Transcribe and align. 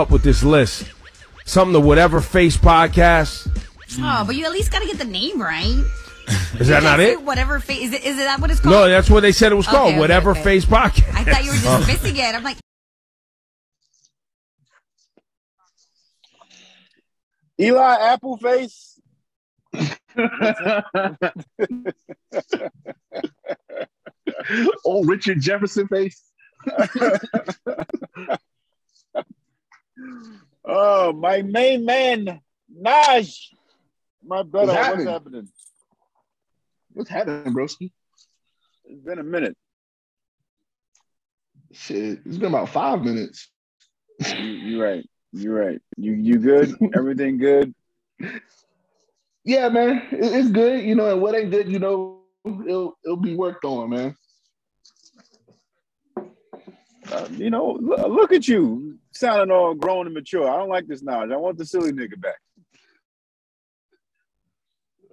up 0.00 0.10
with 0.10 0.22
this 0.22 0.42
list. 0.42 0.90
Something 1.44 1.74
to 1.74 1.80
whatever 1.80 2.20
face 2.20 2.56
podcast. 2.56 3.48
Oh, 3.98 4.24
but 4.26 4.34
you 4.34 4.46
at 4.46 4.52
least 4.52 4.72
got 4.72 4.80
to 4.80 4.86
get 4.86 4.98
the 4.98 5.04
name 5.04 5.40
right. 5.40 5.84
Is 6.58 6.68
that 6.68 6.82
not 6.82 7.00
it? 7.00 7.22
Whatever 7.22 7.60
face 7.60 7.88
is 7.88 7.92
it? 7.92 8.04
Is 8.04 8.14
it 8.16 8.24
that 8.24 8.40
what 8.40 8.50
it's 8.50 8.60
called? 8.60 8.72
No, 8.72 8.88
that's 8.88 9.10
what 9.10 9.20
they 9.20 9.32
said 9.32 9.52
it 9.52 9.56
was 9.56 9.66
Okay, 9.66 9.76
called. 9.76 9.88
okay, 9.90 9.98
whatever 9.98 10.30
okay. 10.30 10.42
face 10.42 10.64
podcast. 10.64 11.14
I 11.14 11.24
thought 11.24 11.44
you 11.44 11.50
were 11.50 11.56
just 11.58 11.86
missing 11.86 12.16
it. 12.16 12.34
I'm 12.34 12.42
like, 12.44 12.56
Eli 17.60 18.16
Appleface. 18.16 18.98
oh, 24.86 25.04
Richard 25.04 25.40
Jefferson 25.40 25.88
face. 25.88 26.22
Oh, 30.64 31.12
my 31.12 31.42
main 31.42 31.84
man, 31.84 32.40
Naj. 32.82 33.36
My 34.24 34.42
brother, 34.42 34.72
What's 34.72 34.76
what's 34.76 34.86
happening? 34.86 35.06
happening? 35.08 35.48
What's 36.92 37.10
happening, 37.10 37.54
broski? 37.54 37.90
It's 38.84 39.00
been 39.00 39.18
a 39.18 39.22
minute. 39.24 39.56
Shit, 41.72 42.20
it's 42.26 42.36
been 42.36 42.48
about 42.48 42.68
five 42.68 43.02
minutes. 43.02 43.48
You, 44.18 44.46
you're 44.46 44.84
right. 44.84 45.08
You're 45.32 45.54
right. 45.54 45.80
You 45.96 46.12
you 46.12 46.38
good? 46.38 46.74
Everything 46.94 47.38
good? 47.38 47.72
Yeah, 49.44 49.68
man, 49.68 50.02
it- 50.10 50.32
it's 50.34 50.50
good. 50.50 50.84
You 50.84 50.94
know, 50.96 51.10
and 51.12 51.22
what 51.22 51.34
ain't 51.34 51.50
good, 51.50 51.68
you 51.70 51.78
know, 51.78 52.20
it'll 52.44 52.96
it'll 53.04 53.16
be 53.16 53.34
worked 53.34 53.64
on, 53.64 53.90
man. 53.90 54.16
Uh, 57.10 57.26
you 57.32 57.50
know, 57.50 57.78
lo- 57.80 58.08
look 58.08 58.32
at 58.32 58.46
you, 58.46 58.98
sounding 59.12 59.54
all 59.54 59.74
grown 59.74 60.06
and 60.06 60.14
mature. 60.14 60.48
I 60.48 60.56
don't 60.56 60.68
like 60.68 60.86
this 60.86 61.02
knowledge. 61.02 61.30
I 61.30 61.36
want 61.36 61.58
the 61.58 61.64
silly 61.66 61.92
nigga 61.92 62.20
back. 62.20 62.38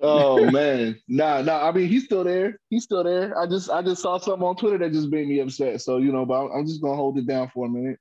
Oh 0.01 0.45
man, 0.51 0.99
nah, 1.07 1.41
nah. 1.41 1.67
I 1.67 1.71
mean, 1.71 1.87
he's 1.87 2.05
still 2.05 2.23
there. 2.23 2.59
He's 2.69 2.83
still 2.83 3.03
there. 3.03 3.37
I 3.37 3.47
just, 3.47 3.69
I 3.69 3.81
just 3.81 4.01
saw 4.01 4.17
something 4.19 4.47
on 4.47 4.55
Twitter 4.55 4.77
that 4.79 4.91
just 4.93 5.09
made 5.09 5.27
me 5.27 5.39
upset. 5.39 5.81
So 5.81 5.97
you 5.97 6.11
know, 6.11 6.25
but 6.25 6.39
I'm- 6.41 6.51
I'm 6.53 6.65
just 6.67 6.81
gonna 6.81 6.95
hold 6.95 7.17
it 7.17 7.25
down 7.27 7.49
for 7.53 7.65
a 7.65 7.69
minute. 7.69 7.99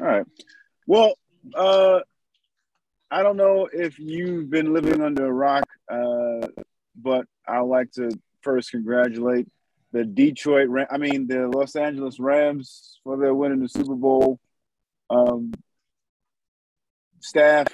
All 0.00 0.06
right. 0.06 0.26
Well, 0.86 1.14
uh, 1.54 2.00
I 3.10 3.22
don't 3.22 3.36
know 3.36 3.68
if 3.72 3.98
you've 3.98 4.48
been 4.50 4.72
living 4.72 5.00
under 5.02 5.26
a 5.26 5.32
rock, 5.32 5.64
uh, 5.90 6.48
but 6.96 7.26
I'd 7.46 7.60
like 7.60 7.92
to 7.92 8.10
first 8.40 8.70
congratulate 8.70 9.46
the 9.92 10.04
Detroit, 10.04 10.68
Ram- 10.68 10.88
I 10.90 10.98
mean, 10.98 11.26
the 11.26 11.48
Los 11.48 11.76
Angeles 11.76 12.18
Rams 12.18 12.98
for 13.04 13.18
their 13.18 13.34
win 13.34 13.52
in 13.52 13.60
the 13.60 13.68
Super 13.68 13.94
Bowl. 13.94 14.40
Um, 15.10 15.52
staff, 17.20 17.68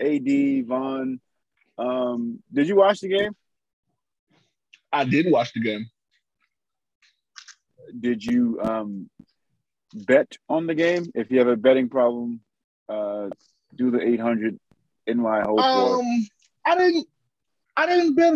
AD, 0.00 0.66
Von. 0.66 1.20
Um, 1.78 2.42
did 2.52 2.68
you 2.68 2.76
watch 2.76 3.00
the 3.00 3.08
game? 3.08 3.36
I 4.92 5.04
did 5.04 5.30
watch 5.30 5.52
the 5.52 5.60
game. 5.60 5.86
Did 7.98 8.24
you 8.24 8.58
um, 8.62 9.10
bet 9.94 10.36
on 10.48 10.66
the 10.66 10.74
game? 10.74 11.10
If 11.14 11.30
you 11.30 11.38
have 11.38 11.48
a 11.48 11.56
betting 11.56 11.88
problem, 11.88 12.40
uh, 12.88 13.28
do 13.74 13.90
the 13.90 14.00
800 14.00 14.58
NY 15.06 15.40
Hope. 15.42 15.58
for. 15.58 16.00
Um, 16.00 16.26
I 16.64 16.76
didn't, 16.76 17.06
I 17.76 17.86
didn't 17.86 18.14
bet. 18.14 18.34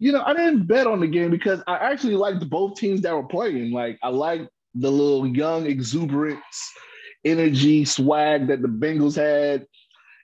You 0.00 0.12
know, 0.12 0.22
I 0.24 0.34
didn't 0.34 0.66
bet 0.66 0.88
on 0.88 1.00
the 1.00 1.06
game 1.06 1.30
because 1.30 1.62
I 1.66 1.76
actually 1.76 2.16
liked 2.16 2.48
both 2.50 2.76
teams 2.76 3.02
that 3.02 3.14
were 3.14 3.22
playing. 3.22 3.70
Like, 3.70 3.98
I 4.02 4.08
liked 4.08 4.48
the 4.74 4.90
little 4.90 5.26
young 5.26 5.66
exuberance, 5.66 6.72
energy, 7.24 7.84
swag 7.84 8.48
that 8.48 8.62
the 8.62 8.68
Bengals 8.68 9.14
had, 9.14 9.66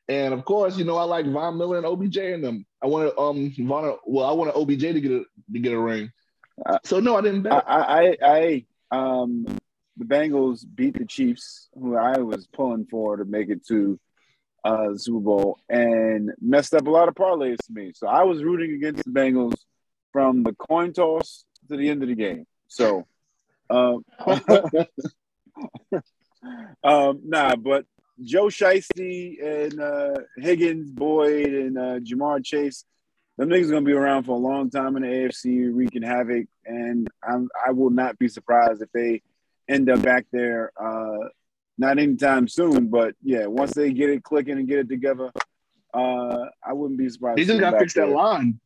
and 0.08 0.32
of 0.32 0.44
course, 0.44 0.77
you 0.77 0.84
know, 0.84 0.97
I 0.97 1.02
like 1.02 1.27
Von 1.27 1.58
Miller 1.58 1.78
and 1.78 1.86
OBJ 1.86 2.16
in 2.16 2.42
them. 2.42 2.64
I 2.82 2.86
wanted 2.86 3.12
um 3.19 3.52
Von, 3.58 3.97
well, 4.06 4.27
I 4.27 4.32
wanted 4.32 4.54
OBJ 4.54 4.80
to 4.80 5.00
get 5.00 5.12
a 5.12 5.24
to 5.52 5.58
get 5.58 5.72
a 5.72 5.78
ring. 5.78 6.12
So 6.84 7.00
no, 7.00 7.16
I 7.16 7.20
didn't 7.20 7.43
bet. 7.43 7.64
I, 7.66 7.76
I, 7.76 8.16
I, 8.22 8.64
um, 8.91 9.47
the 9.97 10.04
Bengals 10.04 10.64
beat 10.75 10.98
the 10.98 11.04
Chiefs, 11.04 11.69
who 11.75 11.97
I 11.97 12.19
was 12.19 12.47
pulling 12.47 12.87
for 12.87 13.16
to 13.16 13.25
make 13.25 13.50
it 13.50 13.66
to 13.66 13.98
uh, 14.64 14.97
Super 14.97 15.20
Bowl, 15.20 15.58
and 15.69 16.32
messed 16.41 16.75
up 16.75 16.87
a 16.87 16.91
lot 16.91 17.08
of 17.08 17.14
parlays 17.14 17.58
to 17.66 17.72
me. 17.72 17.93
So 17.94 18.06
I 18.06 18.22
was 18.22 18.43
rooting 18.43 18.75
against 18.75 19.04
the 19.04 19.10
Bengals 19.10 19.58
from 20.16 20.43
the 20.44 20.54
coin 20.54 20.94
toss 20.94 21.44
to 21.69 21.77
the 21.77 21.91
end 21.91 22.03
of 22.03 22.09
the 22.09 22.15
game. 22.15 22.47
So, 22.69 23.06
um, 23.69 24.03
um, 26.82 27.21
nah, 27.22 27.54
but 27.56 27.84
Joe 28.25 28.47
Shiesty 28.47 29.44
and 29.44 29.78
uh, 29.78 30.15
Higgins, 30.38 30.91
Boyd, 30.91 31.49
and 31.49 31.76
uh, 31.76 31.99
Ja'Marr 32.00 32.43
Chase, 32.43 32.87
them 33.37 33.50
niggas 33.50 33.69
gonna 33.69 33.82
be 33.82 33.93
around 33.93 34.22
for 34.22 34.32
a 34.32 34.38
long 34.38 34.71
time 34.71 34.97
in 34.97 35.03
the 35.03 35.09
AFC, 35.09 35.69
wreaking 35.71 36.00
havoc, 36.00 36.47
and 36.65 37.09
I'm 37.22 37.50
I 37.66 37.72
will 37.72 37.91
not 37.91 38.19
be 38.19 38.28
surprised 38.28 38.81
if 38.81 38.91
they 38.93 39.21
end 39.69 39.91
up 39.91 40.00
back 40.00 40.25
there. 40.32 40.72
Uh, 40.82 41.28
not 41.76 41.99
anytime 41.99 42.49
soon, 42.49 42.88
but 42.88 43.15
yeah, 43.22 43.44
once 43.44 43.75
they 43.75 43.93
get 43.93 44.09
it 44.09 44.22
clicking 44.22 44.56
and 44.56 44.66
get 44.66 44.78
it 44.78 44.88
together, 44.88 45.31
uh, 45.93 46.47
I 46.66 46.72
wouldn't 46.72 46.99
be 46.99 47.10
surprised. 47.10 47.37
they 47.37 47.44
just 47.44 47.60
got 47.60 47.72
to 47.72 47.81
fix 47.81 47.93
that 47.93 48.09
line. 48.09 48.60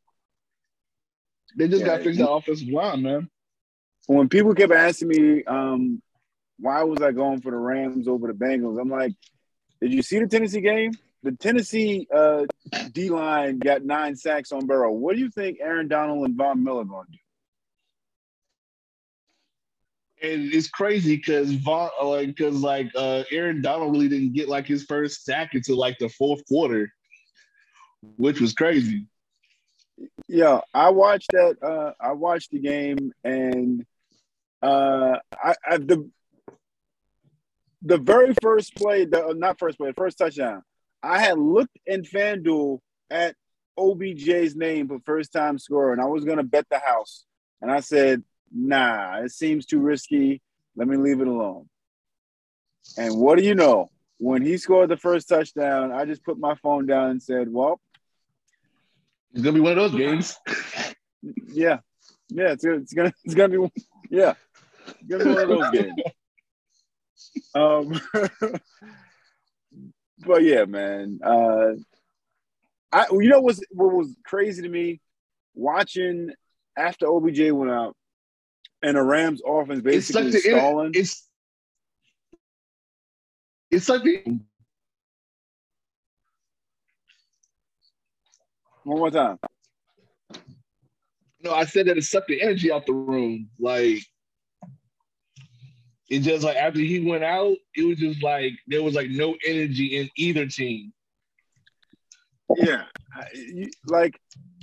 They 1.56 1.68
just 1.68 1.80
Yeah, 1.80 1.86
got 1.86 1.98
to 1.98 2.04
fix 2.04 2.18
that 2.18 2.30
offensive 2.30 2.68
line, 2.68 3.02
man. 3.02 3.30
when 4.06 4.28
people 4.28 4.54
kept 4.54 4.72
asking 4.72 5.08
me 5.08 5.44
um, 5.44 6.02
why 6.58 6.82
was 6.82 7.00
I 7.00 7.12
going 7.12 7.40
for 7.40 7.50
the 7.50 7.56
Rams 7.56 8.08
over 8.08 8.26
the 8.26 8.32
Bengals, 8.34 8.80
I'm 8.80 8.90
like, 8.90 9.14
did 9.80 9.92
you 9.92 10.02
see 10.02 10.18
the 10.18 10.26
Tennessee 10.26 10.60
game? 10.60 10.92
The 11.22 11.32
Tennessee 11.32 12.06
uh, 12.14 12.44
D 12.92 13.10
line 13.10 13.58
got 13.58 13.84
nine 13.84 14.16
sacks 14.16 14.52
on 14.52 14.66
Burrow. 14.66 14.90
What 14.92 15.14
do 15.14 15.20
you 15.20 15.30
think 15.30 15.58
Aaron 15.60 15.88
Donald 15.88 16.24
and 16.26 16.36
Von 16.36 16.62
Miller 16.64 16.84
going 16.84 17.06
to 17.06 17.12
do? 17.12 17.18
And 20.22 20.52
it's 20.52 20.68
crazy 20.68 21.16
because 21.16 21.52
Von, 21.52 21.88
like, 22.02 22.28
because 22.28 22.56
like 22.60 22.90
uh, 22.94 23.22
Aaron 23.30 23.62
Donald 23.62 23.92
really 23.92 24.08
didn't 24.08 24.34
get 24.34 24.48
like 24.48 24.66
his 24.66 24.84
first 24.84 25.24
sack 25.24 25.54
until 25.54 25.78
like 25.78 25.98
the 25.98 26.10
fourth 26.10 26.46
quarter, 26.46 26.92
which 28.16 28.40
was 28.40 28.52
crazy. 28.52 29.06
Yeah, 30.32 30.60
I 30.72 30.90
watched 30.90 31.32
that. 31.32 31.56
Uh, 31.60 31.92
I 32.00 32.12
watched 32.12 32.52
the 32.52 32.60
game, 32.60 33.12
and 33.24 33.84
uh, 34.62 35.16
I, 35.32 35.54
I 35.68 35.78
the 35.78 36.08
the 37.82 37.98
very 37.98 38.32
first 38.40 38.76
play, 38.76 39.06
the 39.06 39.26
uh, 39.26 39.32
not 39.32 39.58
first 39.58 39.76
play, 39.76 39.90
first 39.90 40.18
touchdown. 40.18 40.62
I 41.02 41.18
had 41.18 41.36
looked 41.36 41.76
in 41.84 42.02
FanDuel 42.02 42.78
at 43.10 43.34
OBJ's 43.76 44.54
name 44.54 44.86
for 44.86 45.00
first 45.04 45.32
time 45.32 45.58
scorer, 45.58 45.92
and 45.92 46.00
I 46.00 46.04
was 46.04 46.24
gonna 46.24 46.44
bet 46.44 46.66
the 46.70 46.78
house, 46.78 47.24
and 47.60 47.68
I 47.68 47.80
said, 47.80 48.22
"Nah, 48.52 49.22
it 49.24 49.32
seems 49.32 49.66
too 49.66 49.80
risky. 49.80 50.40
Let 50.76 50.86
me 50.86 50.96
leave 50.96 51.20
it 51.20 51.26
alone." 51.26 51.68
And 52.96 53.18
what 53.18 53.36
do 53.36 53.44
you 53.44 53.56
know? 53.56 53.90
When 54.18 54.42
he 54.42 54.58
scored 54.58 54.90
the 54.90 54.96
first 54.96 55.28
touchdown, 55.28 55.90
I 55.90 56.04
just 56.04 56.22
put 56.22 56.38
my 56.38 56.54
phone 56.54 56.86
down 56.86 57.10
and 57.10 57.20
said, 57.20 57.52
"Well, 57.52 57.80
It's 59.32 59.42
gonna 59.42 59.54
be 59.54 59.60
one 59.60 59.72
of 59.72 59.92
those 59.92 59.94
games. 59.94 60.36
Yeah, 61.48 61.78
yeah, 62.28 62.52
it's 62.52 62.64
gonna, 62.64 62.78
it's 62.78 62.92
gonna, 62.92 63.12
it's 63.24 63.34
gonna 63.34 63.48
be, 63.48 63.72
yeah, 64.10 64.34
it's 64.86 65.08
gonna 65.08 65.24
be 65.24 65.30
one 65.30 65.42
of 65.42 65.48
those 65.48 65.70
games. 65.72 66.02
Um, 67.54 68.00
but 70.26 70.42
yeah, 70.42 70.64
man, 70.64 71.20
uh, 71.24 71.72
I, 72.92 73.06
you 73.12 73.28
know, 73.28 73.40
what's 73.40 73.60
what 73.70 73.92
was 73.92 74.16
crazy 74.24 74.62
to 74.62 74.68
me 74.68 75.00
watching 75.54 76.30
after 76.76 77.06
OBJ 77.06 77.50
went 77.52 77.70
out 77.70 77.96
and 78.82 78.96
the 78.96 79.02
Rams 79.02 79.42
offense 79.46 79.80
It's 79.84 79.84
basically 79.84 80.22
like 80.24 80.32
the 80.32 80.38
stalling. 80.40 80.92
it's 80.94 81.28
it's 83.70 83.88
like 83.88 84.02
the 84.02 84.40
One 88.84 88.98
more 88.98 89.10
time. 89.10 89.38
no. 91.42 91.52
I 91.52 91.64
said 91.64 91.86
that 91.86 91.98
it 91.98 92.04
sucked 92.04 92.28
the 92.28 92.42
energy 92.42 92.72
out 92.72 92.86
the 92.86 92.92
room. 92.92 93.50
Like 93.58 93.98
it 96.08 96.20
just 96.20 96.44
like 96.44 96.56
after 96.56 96.80
he 96.80 97.00
went 97.00 97.24
out, 97.24 97.56
it 97.74 97.84
was 97.84 97.98
just 97.98 98.22
like 98.22 98.54
there 98.66 98.82
was 98.82 98.94
like 98.94 99.10
no 99.10 99.36
energy 99.46 99.98
in 99.98 100.08
either 100.16 100.46
team. 100.46 100.92
Yeah, 102.56 102.84
like 103.86 104.18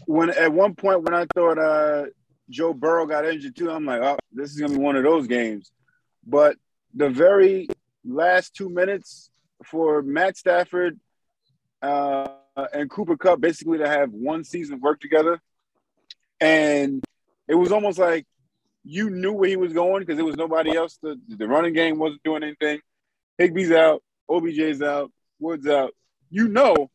when 0.08 0.30
at 0.30 0.52
one 0.52 0.76
point 0.76 1.04
when 1.04 1.14
I 1.14 1.26
thought 1.34 1.58
uh, 1.58 2.06
Joe 2.50 2.74
Burrow 2.74 3.06
got 3.06 3.26
injured 3.26 3.56
too, 3.56 3.72
I'm 3.72 3.86
like, 3.86 4.02
oh, 4.02 4.18
this 4.34 4.52
is 4.52 4.60
gonna 4.60 4.74
be 4.74 4.80
one 4.80 4.98
of 4.98 5.04
those 5.04 5.28
games. 5.28 5.72
But 6.26 6.58
the 6.94 7.10
very 7.10 7.68
last 8.06 8.56
two 8.56 8.70
minutes 8.70 9.30
for 9.64 10.02
Matt 10.02 10.36
Stafford 10.38 11.00
uh, 11.82 12.28
and 12.74 12.90
Cooper 12.90 13.18
Kupp 13.18 13.40
basically 13.40 13.78
to 13.80 13.88
have 13.88 14.12
one 14.12 14.44
season 14.44 14.80
work 14.82 15.00
together, 15.00 15.40
and 16.40 17.04
it 17.48 17.56
was 17.56 17.72
almost 17.72 18.00
like 18.00 18.26
you 18.84 19.10
knew 19.10 19.34
where 19.34 19.50
he 19.50 19.56
was 19.58 19.74
going 19.74 20.02
because 20.02 20.16
there 20.16 20.26
was 20.26 20.36
nobody 20.38 20.76
else. 20.76 20.98
The, 21.02 21.20
the 21.28 21.48
running 21.48 21.74
game 21.74 22.00
wasn't 22.00 22.24
doing 22.24 22.44
anything. 22.44 22.80
Higbee's 23.40 23.72
out. 23.72 24.02
OBJ's 24.30 24.82
out, 24.82 25.12
Woods 25.40 25.68
out. 25.68 25.92
You 26.30 26.48
know, 26.50 26.90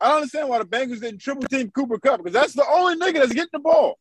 I 0.00 0.08
don't 0.08 0.16
understand 0.16 0.48
why 0.48 0.58
the 0.58 0.64
Bengals 0.66 1.00
didn't 1.00 1.20
triple 1.20 1.44
team 1.48 1.70
Cooper 1.70 1.98
Kupp 1.98 2.18
because 2.18 2.34
that's 2.34 2.52
the 2.52 2.64
only 2.68 2.96
nigga 2.96 3.20
that's 3.20 3.32
getting 3.32 3.48
the 3.52 3.58
ball. 3.60 3.98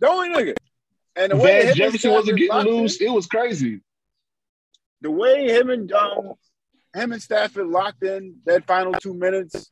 The 0.00 0.08
only 0.08 0.28
nigga. 0.30 0.54
And 1.14 1.32
the 1.32 1.36
way 1.36 1.64
Van 1.64 1.74
Jefferson 1.74 2.12
wasn't 2.12 2.38
getting 2.38 2.56
in- 2.56 2.66
loose. 2.66 3.00
It 3.00 3.08
was 3.08 3.26
crazy. 3.26 3.80
the 5.00 5.10
way 5.10 5.48
him 5.48 5.70
and 5.70 5.90
um 5.92 6.34
him 6.96 7.12
and 7.12 7.22
Stafford 7.22 7.66
locked 7.66 8.02
in 8.02 8.36
that 8.46 8.66
final 8.66 8.92
two 8.94 9.14
minutes 9.14 9.70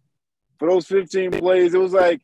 for 0.59 0.69
those 0.69 0.87
15 0.87 1.33
plays, 1.33 1.75
it 1.75 1.79
was 1.79 1.93
like, 1.93 2.21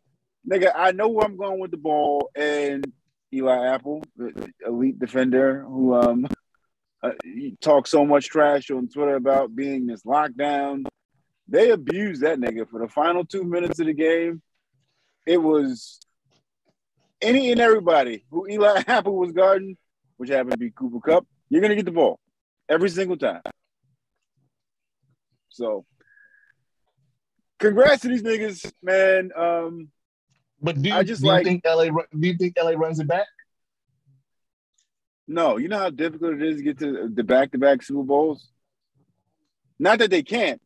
nigga, 0.49 0.73
I 0.75 0.93
know 0.93 1.09
where 1.09 1.27
I'm 1.27 1.37
going 1.37 1.61
with 1.61 1.71
the 1.71 1.77
ball. 1.77 2.31
And 2.35 2.91
Eli 3.33 3.67
Apple, 3.67 4.03
the 4.17 4.51
elite 4.67 4.99
defender, 4.99 5.63
who 5.63 5.95
um 5.95 6.27
uh, 7.03 7.13
talks 7.61 7.91
so 7.91 8.05
much 8.05 8.29
trash 8.29 8.71
on 8.71 8.89
Twitter 8.89 9.17
about 9.17 9.55
being 9.55 9.87
this 9.87 10.03
lockdown. 10.03 10.85
They 11.49 11.71
abused 11.71 12.23
that 12.23 12.39
nigga 12.39 12.69
for 12.69 12.81
the 12.81 12.89
final 12.89 13.25
two 13.25 13.43
minutes 13.43 13.81
of 13.81 13.87
the 13.87 13.95
game. 13.95 14.43
It 15.27 15.39
was 15.39 16.01
any 17.21 17.53
and 17.53 17.61
everybody 17.61 18.25
who 18.31 18.49
Eli 18.49 18.83
Apple 18.87 19.17
was 19.17 19.33
guarding, 19.33 19.77
which 20.17 20.31
happened 20.31 20.53
to 20.53 20.59
be 20.59 20.71
Cooper 20.71 21.01
Kupp, 21.01 21.27
you're 21.49 21.63
gonna 21.63 21.77
get 21.77 21.85
the 21.85 21.91
ball 21.93 22.19
every 22.69 22.91
single 22.91 23.17
time. 23.17 23.43
So, 25.51 25.85
congrats 27.59 28.03
to 28.03 28.09
these 28.09 28.23
niggas, 28.23 28.73
man. 28.83 29.31
Um, 29.37 29.89
But 30.63 30.81
do, 30.81 30.93
I 30.93 31.03
just 31.03 31.23
do 31.23 31.29
you 31.31 31.45
think 31.45 31.65
LA? 31.65 31.85
Do 31.87 32.05
you 32.13 32.37
think 32.37 32.55
LA 32.61 32.73
runs 32.73 33.01
it 33.01 33.07
back? 33.09 33.27
no, 35.27 35.59
you 35.59 35.69
know 35.69 35.79
how 35.79 35.91
difficult 35.91 36.35
it 36.35 36.43
is 36.43 36.57
to 36.57 36.63
get 36.63 36.79
to 36.81 37.09
the 37.09 37.23
back-to-back 37.23 37.83
Super 37.85 38.03
Bowls. 38.03 38.49
Not 39.79 40.01
that 40.01 40.11
they 40.11 40.25
can't. 40.25 40.61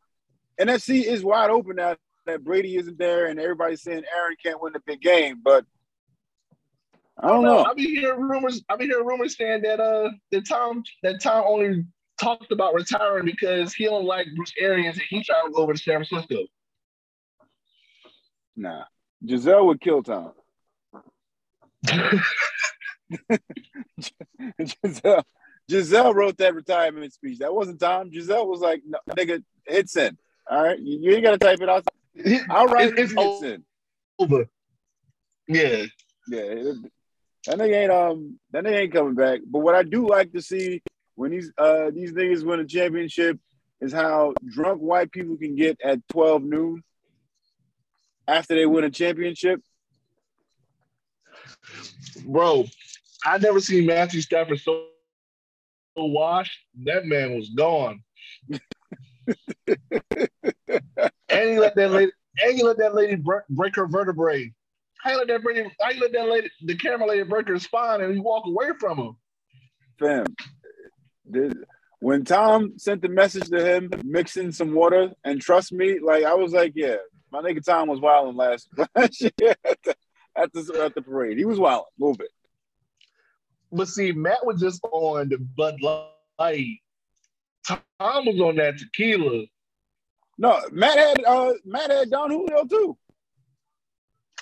NFC 0.59 1.03
is 1.03 1.23
wide 1.23 1.51
open 1.51 1.75
now 1.75 1.95
that 2.25 2.43
Brady 2.43 2.75
isn't 2.75 2.97
there, 2.97 3.27
and 3.27 3.39
everybody's 3.39 3.83
saying 3.83 4.03
Aaron 4.15 4.35
can't 4.43 4.61
win 4.61 4.73
the 4.73 4.81
big 4.85 5.01
game. 5.01 5.39
But 5.43 5.65
I 7.19 7.27
don't 7.27 7.43
know. 7.43 7.63
I've 7.63 7.75
been 7.75 7.85
hearing 7.85 8.21
rumors. 8.21 8.63
I've 8.67 8.79
been 8.79 8.89
hearing 8.89 9.05
rumors 9.05 9.37
saying 9.37 9.61
that 9.61 9.79
uh 9.79 10.09
that 10.31 10.47
Tom 10.47 10.83
that 11.03 11.21
Tom 11.21 11.45
only 11.47 11.85
talked 12.19 12.51
about 12.51 12.73
retiring 12.73 13.25
because 13.25 13.73
he 13.73 13.85
don't 13.85 14.05
like 14.05 14.27
Bruce 14.35 14.53
Arians 14.59 14.97
and 14.97 15.05
he 15.09 15.23
trying 15.23 15.45
to 15.45 15.51
go 15.51 15.61
over 15.63 15.73
to 15.73 15.79
San 15.79 16.03
Francisco. 16.03 16.45
Nah, 18.55 18.83
Giselle 19.27 19.65
would 19.67 19.81
kill 19.81 20.01
Tom. 20.03 20.31
Giselle, 24.63 25.23
Giselle 25.69 26.13
wrote 26.13 26.37
that 26.37 26.55
retirement 26.55 27.13
speech. 27.13 27.39
That 27.39 27.53
wasn't 27.53 27.79
Tom. 27.79 28.11
Giselle 28.11 28.47
was 28.47 28.61
like, 28.61 28.81
no, 28.85 28.99
nigga, 29.11 29.43
hit 29.65 29.89
send. 29.89 30.17
All 30.49 30.63
right. 30.63 30.79
You, 30.79 30.99
you 31.01 31.11
ain't 31.15 31.23
got 31.23 31.31
to 31.31 31.37
type 31.37 31.61
it 31.61 31.69
out. 31.69 31.85
I'll 32.49 32.67
write 32.67 32.93
it. 32.93 32.99
It's 32.99 33.41
Hit 33.41 33.61
over. 34.19 34.45
Yeah. 35.47 35.85
Yeah. 36.27 36.73
that 37.45 37.59
nigga 37.59 37.75
ain't 37.75 37.91
um 37.91 38.39
that 38.51 38.63
nigga 38.63 38.79
ain't 38.79 38.93
coming 38.93 39.15
back. 39.15 39.41
But 39.45 39.59
what 39.59 39.75
I 39.75 39.83
do 39.83 40.07
like 40.07 40.31
to 40.33 40.41
see 40.41 40.81
when 41.15 41.31
these 41.31 41.51
uh 41.57 41.91
these 41.91 42.13
niggas 42.13 42.43
win 42.43 42.59
a 42.59 42.65
championship 42.65 43.39
is 43.81 43.91
how 43.91 44.35
drunk 44.47 44.79
white 44.79 45.11
people 45.11 45.37
can 45.37 45.55
get 45.55 45.79
at 45.83 46.05
12 46.09 46.43
noon 46.43 46.83
after 48.27 48.55
they 48.55 48.65
win 48.65 48.83
a 48.83 48.89
championship. 48.89 49.61
Bro, 52.25 52.65
I 53.25 53.37
never 53.37 53.59
seen 53.59 53.85
Matthew 53.85 54.21
Stafford 54.21 54.59
so, 54.59 54.87
washed. 55.95 56.59
That 56.85 57.05
man 57.05 57.35
was 57.35 57.49
gone. 57.49 58.01
and 59.67 59.79
he 61.29 61.59
let 61.59 61.75
that 61.75 61.91
lady 61.91 62.11
and 62.43 62.57
he 62.57 62.63
let 62.63 62.77
that 62.77 62.95
lady 62.95 63.15
break, 63.49 63.75
her 63.75 63.87
vertebrae. 63.87 64.51
I 65.03 65.15
let 65.15 65.27
that 65.27 65.45
lady, 65.45 65.61
you 65.61 66.01
let 66.01 66.13
that 66.13 66.27
lady, 66.27 66.49
the 66.63 66.75
camera 66.75 67.07
lady 67.07 67.23
break 67.23 67.47
her 67.47 67.59
spine 67.59 68.01
and 68.01 68.13
he 68.13 68.19
walk 68.19 68.45
away 68.47 68.69
from 68.79 68.97
him? 68.97 69.15
Fam, 69.99 70.25
when 71.99 72.23
Tom 72.23 72.77
sent 72.77 73.01
the 73.01 73.09
message 73.09 73.49
to 73.49 73.65
him, 73.75 73.89
mixing 74.03 74.51
some 74.51 74.73
water, 74.73 75.11
and 75.23 75.41
trust 75.41 75.71
me, 75.71 75.99
like 75.99 76.23
I 76.23 76.33
was 76.33 76.53
like, 76.53 76.73
yeah, 76.75 76.97
my 77.31 77.41
nigga 77.41 77.63
Tom 77.63 77.87
was 77.87 77.99
wilding 77.99 78.35
last 78.35 78.69
last 78.95 79.21
year 79.41 79.55
at 79.63 79.77
the, 79.83 79.95
at 80.35 80.53
the 80.53 80.81
at 80.83 80.95
the 80.95 81.01
parade. 81.01 81.37
He 81.37 81.45
was 81.45 81.59
wilding 81.59 81.85
a 81.99 82.03
little 82.03 82.17
bit. 82.17 82.29
But 83.71 83.87
see, 83.87 84.11
Matt 84.11 84.45
was 84.45 84.61
just 84.61 84.81
on 84.91 85.29
the 85.29 85.37
Bud 85.37 85.75
Light. 85.81 86.79
Tom 87.65 87.79
was 87.99 88.39
on 88.39 88.55
that 88.57 88.77
tequila. 88.77 89.45
No, 90.37 90.59
Matt 90.71 90.97
had 90.97 91.23
uh 91.25 91.53
Matt 91.65 91.89
had 91.91 92.09
Don 92.09 92.29
Julio 92.29 92.65
too. 92.65 92.97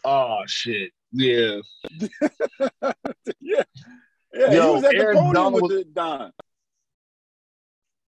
Oh 0.04 0.42
shit. 0.48 0.92
Yeah. 1.12 1.60
yeah, 2.02 2.92
yeah. 3.40 4.52
he 4.52 4.60
was 4.60 4.84
at 4.84 4.92
the 4.92 4.98
Aaron 4.98 5.16
podium 5.18 5.34
Donald 5.34 5.54
with 5.54 5.62
was- 5.64 5.72
the 5.72 5.84
Don. 5.86 6.32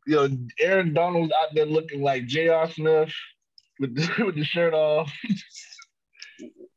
You 0.08 0.16
know, 0.16 0.38
Aaron 0.60 0.94
Donald 0.94 1.24
was 1.24 1.32
out 1.32 1.54
there 1.56 1.66
looking 1.66 2.02
like 2.02 2.26
J.R. 2.28 2.70
Smith 2.70 3.12
with 3.80 3.96
the, 3.96 4.24
with 4.26 4.36
the 4.36 4.44
shirt 4.44 4.74
off. 4.74 5.12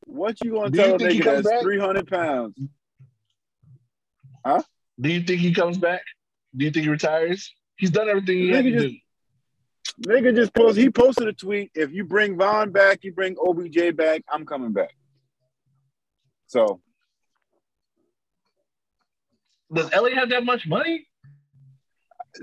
What 0.07 0.43
you 0.43 0.53
gonna 0.53 0.71
Do 0.71 0.79
tell 0.79 0.95
a 0.95 0.99
nigga 0.99 1.25
that's 1.25 1.49
back? 1.49 1.61
three 1.61 1.79
hundred 1.79 2.09
pounds? 2.09 2.59
Huh? 4.45 4.63
Do 5.01 5.11
you 5.11 5.21
think 5.23 5.41
he 5.41 5.53
comes 5.53 5.77
back? 5.79 6.03
Do 6.57 6.65
you 6.65 6.71
think 6.71 6.85
he 6.85 6.91
retires? 6.91 7.53
He's 7.77 7.91
done 7.91 8.09
everything 8.09 8.39
he 8.39 8.49
had 8.49 8.65
to 8.65 8.71
Nigga 8.71 8.81
do. 8.81 8.97
Nigga 10.11 10.35
just 10.35 10.55
posted. 10.55 10.83
He 10.83 10.91
posted 10.91 11.29
a 11.29 11.33
tweet. 11.33 11.71
If 11.75 11.93
you 11.93 12.05
bring 12.05 12.37
Von 12.37 12.71
back, 12.73 13.01
you 13.03 13.13
bring 13.13 13.37
OBJ 13.39 13.97
back. 13.97 14.23
I'm 14.33 14.47
coming 14.47 14.73
back. 14.73 14.95
So 16.47 16.81
Does 19.73 19.93
LA 19.93 20.11
have 20.15 20.31
that 20.31 20.45
much 20.45 20.67
money? 20.67 21.08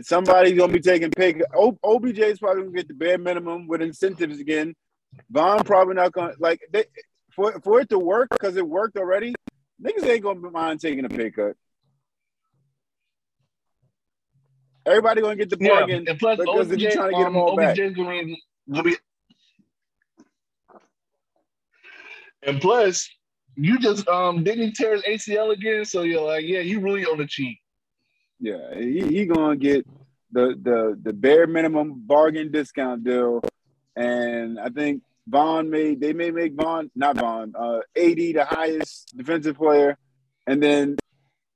Somebody's 0.02 0.58
gonna 0.58 0.74
be 0.74 0.80
taking 0.80 1.12
pay. 1.12 1.42
O- 1.56 1.78
OBJ 1.84 2.20
is 2.20 2.40
probably 2.40 2.64
gonna 2.64 2.76
get 2.76 2.88
the 2.88 2.94
bare 2.94 3.18
minimum 3.18 3.68
with 3.68 3.82
incentives 3.82 4.40
again. 4.40 4.76
Von 5.30 5.64
probably 5.64 5.96
not 5.96 6.12
gonna 6.12 6.34
like 6.40 6.62
they, 6.72 6.86
for 7.32 7.60
for 7.62 7.80
it 7.80 7.90
to 7.90 8.00
work 8.00 8.30
because 8.30 8.56
it 8.58 8.68
worked 8.68 8.98
already. 8.98 9.34
Niggas 9.82 10.08
ain't 10.08 10.24
gonna 10.24 10.40
mind 10.52 10.80
taking 10.80 11.06
a 11.06 11.10
pay 11.10 11.32
cut. 11.32 11.56
Everybody 14.86 15.22
gonna 15.22 15.36
get 15.36 15.50
the 15.50 15.58
bargain 15.58 16.06
and 16.08 16.20
plus 16.20 16.40
because 16.40 16.72
OBJ, 16.72 16.94
trying 16.94 17.12
to 17.12 17.18
get 17.18 17.24
them 17.24 17.38
um, 17.38 17.56
back. 17.56 17.76
Gonna 17.78 17.90
be, 17.94 18.42
gonna 18.70 18.84
be 18.84 18.96
and 22.44 22.62
plus 22.62 23.10
you 23.56 23.80
just 23.80 24.08
um 24.08 24.44
didn't 24.44 24.74
tear 24.74 24.94
his 24.94 25.04
ACL 25.04 25.52
again? 25.52 25.86
So 25.86 26.04
you're 26.04 26.22
like, 26.22 26.46
yeah, 26.46 26.60
you 26.60 26.80
really 26.80 27.06
on 27.06 27.18
the 27.18 27.26
cheap. 27.26 27.58
Yeah, 28.40 28.76
he, 28.76 29.02
he 29.02 29.26
gonna 29.26 29.56
get 29.56 29.88
the 30.32 30.56
the 30.62 31.00
the 31.02 31.14
bare 31.14 31.48
minimum 31.48 32.04
bargain 32.06 32.52
discount 32.52 33.04
deal, 33.04 33.42
and 33.96 34.60
I 34.60 34.70
think 34.70 35.04
Von 35.28 35.70
made 35.70 36.02
they 36.02 36.14
may 36.14 36.32
make 36.32 36.54
Von 36.54 36.92
not 36.96 37.18
Von 37.18 37.54
uh 37.58 37.80
AD 37.96 38.18
the 38.18 38.46
highest 38.48 39.16
defensive 39.16 39.56
player, 39.56 39.98
and 40.46 40.62
then 40.62 40.98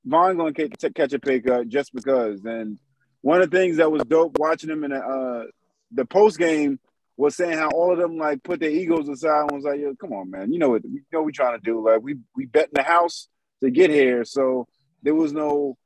Von 0.05 0.37
gonna 0.37 0.53
catch, 0.53 1.13
a 1.13 1.19
pay 1.19 1.41
cut 1.41 1.67
just 1.67 1.93
because. 1.93 2.43
And 2.45 2.79
one 3.21 3.41
of 3.41 3.51
the 3.51 3.57
things 3.57 3.77
that 3.77 3.91
was 3.91 4.03
dope 4.03 4.37
watching 4.39 4.69
him 4.69 4.83
in 4.83 4.91
the 4.91 4.99
uh 4.99 5.43
the 5.91 6.05
post 6.05 6.37
game 6.37 6.79
was 7.17 7.35
saying 7.35 7.57
how 7.57 7.69
all 7.71 7.91
of 7.91 7.99
them 7.99 8.17
like 8.17 8.41
put 8.43 8.61
their 8.61 8.69
egos 8.69 9.09
aside 9.09 9.41
and 9.41 9.51
was 9.51 9.65
like, 9.65 9.79
Yo, 9.81 9.93
come 9.95 10.13
on, 10.13 10.31
man, 10.31 10.53
you 10.53 10.59
know 10.59 10.69
what 10.69 10.85
you 10.85 11.01
know 11.11 11.19
what 11.19 11.25
we 11.25 11.31
trying 11.33 11.59
to 11.59 11.63
do. 11.63 11.85
Like 11.85 12.01
we 12.01 12.15
we 12.35 12.45
bet 12.45 12.65
in 12.65 12.71
the 12.73 12.83
house 12.83 13.27
to 13.61 13.69
get 13.69 13.89
here, 13.89 14.23
so 14.23 14.65
there 15.03 15.15
was 15.15 15.33
no 15.33 15.77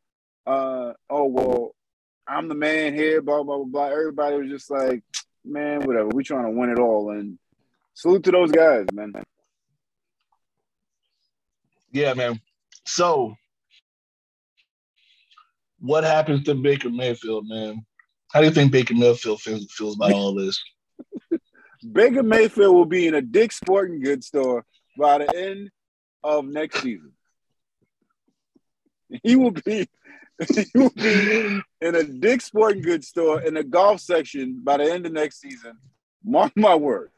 uh, 0.46 0.94
oh 1.10 1.26
well, 1.26 1.76
I'm 2.28 2.48
the 2.48 2.56
man 2.56 2.94
here, 2.94 3.22
blah 3.22 3.44
blah 3.44 3.58
blah 3.58 3.66
blah. 3.66 3.86
Everybody 3.86 4.38
was 4.38 4.50
just 4.50 4.72
like, 4.72 5.04
man, 5.46 5.82
whatever. 5.82 6.10
We 6.10 6.24
trying 6.24 6.46
to 6.46 6.58
win 6.58 6.70
it 6.70 6.80
all, 6.80 7.12
and 7.12 7.38
salute 7.94 8.24
to 8.24 8.32
those 8.32 8.52
guys, 8.52 8.86
man. 8.94 9.14
Yeah, 11.92 12.14
man. 12.14 12.40
So 12.86 13.36
what 15.80 16.04
happens 16.04 16.44
to 16.46 16.56
Baker 16.56 16.90
Mayfield, 16.90 17.48
man? 17.48 17.86
How 18.32 18.40
do 18.40 18.48
you 18.48 18.54
think 18.54 18.72
Baker 18.72 18.96
Mayfield 18.96 19.42
feels, 19.42 19.72
feels 19.72 19.96
about 19.96 20.14
all 20.14 20.34
this? 20.34 20.60
Baker 21.92 22.24
Mayfield 22.24 22.74
will 22.74 22.86
be 22.86 23.08
in 23.08 23.16
a 23.16 23.22
Dick 23.22 23.52
Sporting 23.52 24.02
Goods 24.02 24.28
store 24.28 24.66
by 24.98 25.20
the 25.20 25.36
end 25.36 25.70
of 26.24 26.46
next 26.46 26.82
season. 26.82 27.12
He 29.22 29.36
will 29.36 29.52
be. 29.52 29.88
Will 30.76 30.90
be 30.90 31.62
in 31.82 31.96
a 31.96 32.04
Dick's 32.04 32.46
Sporting 32.46 32.82
Goods 32.82 33.08
store 33.08 33.42
in 33.42 33.54
the 33.54 33.64
golf 33.64 34.00
section 34.02 34.62
by 34.64 34.78
the 34.78 34.92
end 34.92 35.06
of 35.06 35.12
next 35.12 35.42
season. 35.42 35.78
Mark 36.24 36.54
my 36.56 36.76
word. 36.76 37.12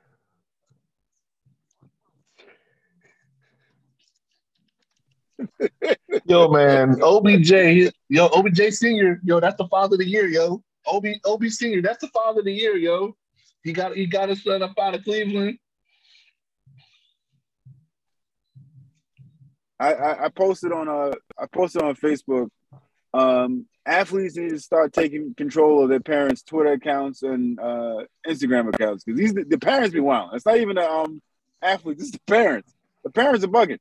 Yo, 6.26 6.48
man, 6.50 7.02
OBJ, 7.02 7.92
yo, 8.10 8.28
OBJ 8.28 8.72
Senior, 8.72 9.20
yo, 9.24 9.40
that's 9.40 9.58
the 9.58 9.68
father 9.68 9.96
of 9.96 10.00
the 10.00 10.08
year, 10.08 10.28
yo. 10.28 10.64
OB, 10.88 11.06
OB 11.26 11.46
Senior, 11.48 11.82
that's 11.82 12.00
the 12.00 12.08
father 12.08 12.40
of 12.40 12.46
the 12.46 12.54
year, 12.54 12.78
yo. 12.78 13.16
He 13.64 13.74
got, 13.74 13.96
he 13.96 14.06
got 14.06 14.30
his 14.30 14.44
son 14.44 14.64
up 14.64 14.74
out 14.80 14.96
of 14.96 15.04
Cleveland. 15.04 15.58
I, 19.80 19.94
I, 19.94 20.26
I 20.26 20.30
posted 20.30 20.72
on 20.72 20.88
a, 20.88 21.12
I 21.38 21.48
posted 21.52 21.82
on 21.82 21.96
Facebook. 21.96 22.50
Um, 23.16 23.66
athletes 23.86 24.36
need 24.36 24.50
to 24.50 24.60
start 24.60 24.92
taking 24.92 25.34
control 25.36 25.82
of 25.82 25.90
their 25.90 26.02
parents' 26.02 26.44
Twitter 26.44 26.74
accounts 26.74 27.24
and 27.24 27.58
uh, 27.60 28.04
Instagram 28.28 28.74
accounts 28.74 29.06
because 29.06 29.18
these 29.18 29.34
the 29.34 29.58
parents 29.58 29.94
be 29.94 30.02
wild. 30.02 30.32
It's 30.34 30.46
not 30.46 30.58
even 30.58 30.76
the 30.76 30.90
um 30.90 31.22
athletes; 31.62 32.02
it's 32.02 32.12
the 32.12 32.20
parents. 32.28 32.74
The 33.06 33.12
parents 33.12 33.46
are 33.46 33.48
bugging. 33.50 33.80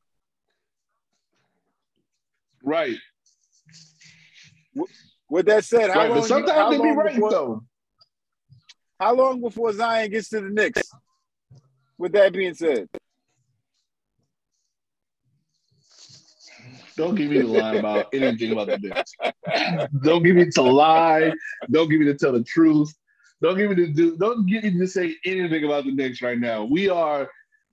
Right. 2.62 2.96
With 5.28 5.46
that 5.46 5.64
said, 5.64 5.90
how 5.90 5.96
right. 5.96 6.10
long? 6.10 6.20
But 6.20 6.28
sometimes 6.28 6.52
how 6.52 6.70
they 6.70 6.78
be 6.78 6.90
right 6.90 7.14
before, 7.14 7.30
though. 7.30 7.64
How 9.00 9.14
long 9.14 9.40
before 9.40 9.72
Zion 9.72 10.12
gets 10.12 10.28
to 10.28 10.40
the 10.42 10.50
Knicks? 10.50 10.92
With 11.98 12.12
that 12.12 12.32
being 12.32 12.54
said, 12.54 12.88
Don't 16.96 17.14
give 17.14 17.30
me 17.30 17.40
to 17.40 17.46
lie 17.46 17.74
about 17.74 18.06
anything 18.12 18.52
about 18.52 18.68
the 18.68 18.78
Knicks. 18.78 19.14
Don't 20.02 20.22
give 20.22 20.36
me 20.36 20.50
to 20.50 20.62
lie. 20.62 21.32
Don't 21.70 21.88
give 21.88 22.00
me 22.00 22.06
to 22.06 22.14
tell 22.14 22.32
the 22.32 22.44
truth. 22.44 22.92
Don't 23.42 23.56
give 23.56 23.70
me 23.70 23.76
to 23.76 23.92
do. 23.92 24.16
Don't 24.16 24.46
give 24.46 24.64
me 24.64 24.78
to 24.78 24.86
say 24.86 25.16
anything 25.24 25.64
about 25.64 25.84
the 25.84 25.92
Knicks 25.92 26.22
right 26.22 26.38
now. 26.38 26.64
We 26.64 26.88
are 26.88 27.28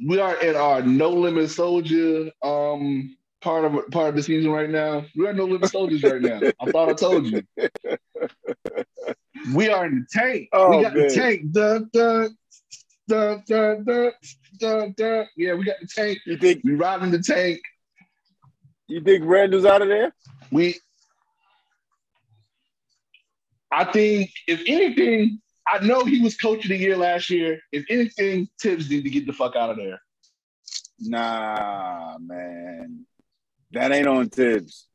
we 0.06 0.20
are 0.20 0.42
in 0.42 0.56
our 0.56 0.82
no 0.82 1.12
limit 1.12 1.50
soldier 1.50 2.32
um 2.44 3.16
part 3.42 3.66
of 3.66 3.92
part 3.92 4.10
of 4.10 4.16
the 4.16 4.24
season 4.24 4.52
right 4.52 4.70
now. 4.70 5.06
We 5.16 5.28
are 5.28 5.34
no 5.34 5.46
limit 5.46 5.70
soldiers 5.70 6.04
right 6.04 6.22
now. 6.22 6.42
I 6.60 6.72
thought 6.72 6.90
I 6.90 6.94
told 6.94 7.28
you. 7.28 7.44
We 9.56 9.70
are 9.70 9.86
in 9.86 10.02
the 10.02 10.20
tank. 10.20 10.50
Oh, 10.54 10.78
we 10.78 10.84
got 10.84 10.96
man. 10.96 11.08
the 11.08 11.16
tank. 11.16 11.52
Dun, 11.52 11.90
dun, 11.94 12.38
dun, 13.08 13.44
dun, 13.48 13.84
dun, 13.84 14.12
dun, 14.58 14.94
dun. 14.96 15.28
Yeah, 15.36 15.54
we 15.56 15.66
got 15.66 15.78
the 15.82 15.88
tank. 15.88 16.20
you 16.26 16.38
think 16.38 16.62
We 16.64 16.76
riding 16.76 17.12
the 17.12 17.20
tank. 17.20 17.60
You 18.92 19.00
think 19.00 19.24
Randle's 19.26 19.64
out 19.64 19.82
of 19.82 19.88
there? 19.88 20.14
We, 20.52 20.76
I 23.72 23.86
think, 23.86 24.32
if 24.48 24.62
anything, 24.68 25.40
I 25.66 25.80
know 25.80 26.04
he 26.04 26.22
was 26.22 26.36
coach 26.36 26.66
of 26.66 26.70
the 26.70 26.78
year 26.78 26.98
last 26.98 27.30
year. 27.30 27.62
If 27.72 27.86
anything, 27.90 28.50
Thibs 28.60 28.90
need 28.90 29.04
to 29.04 29.10
get 29.10 29.26
the 29.26 29.32
fuck 29.32 29.56
out 29.56 29.70
of 29.70 29.78
there. 29.78 30.02
Nah, 31.00 32.18
man, 32.20 33.06
that 33.72 33.94
ain't 33.94 34.08
on 34.08 34.28
Thibs. 34.28 34.88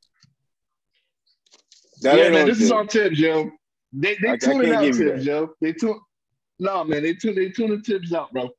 That 2.03 2.19
yeah, 2.19 2.25
ain't 2.25 2.35
man, 2.35 2.47
this 2.47 2.59
is 2.59 2.69
Thibs. 2.69 2.73
on 2.73 2.89
Thibs, 2.89 3.19
yo. 3.19 3.51
They 3.95 4.13
I- 4.13 4.17
they 4.21 4.29
I 4.33 4.37
tuning 4.37 4.73
can't 4.73 4.75
out 4.75 4.95
Thibs, 4.95 5.25
yo. 5.25 5.55
They 5.63 5.73
tune. 5.73 5.99
No, 6.59 6.85
man, 6.85 7.03
they 7.03 7.15
tune 7.15 7.35
they 7.35 7.49
tuning 7.49 7.81
Thibs 7.81 8.13
out, 8.13 8.31
bro. 8.31 8.51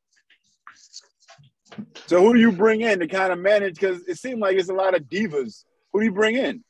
So 2.07 2.22
who 2.22 2.34
do 2.34 2.39
you 2.39 2.51
bring 2.51 2.81
in 2.81 3.00
to 3.00 3.07
kind 3.07 3.31
of 3.31 3.39
manage? 3.39 3.75
Because 3.75 4.07
it 4.07 4.17
seemed 4.17 4.39
like 4.39 4.57
it's 4.57 4.69
a 4.69 4.74
lot 4.74 4.96
of 4.96 5.03
divas. 5.03 5.63
Who 5.91 6.00
do 6.00 6.05
you 6.05 6.12
bring 6.12 6.36
in? 6.36 6.63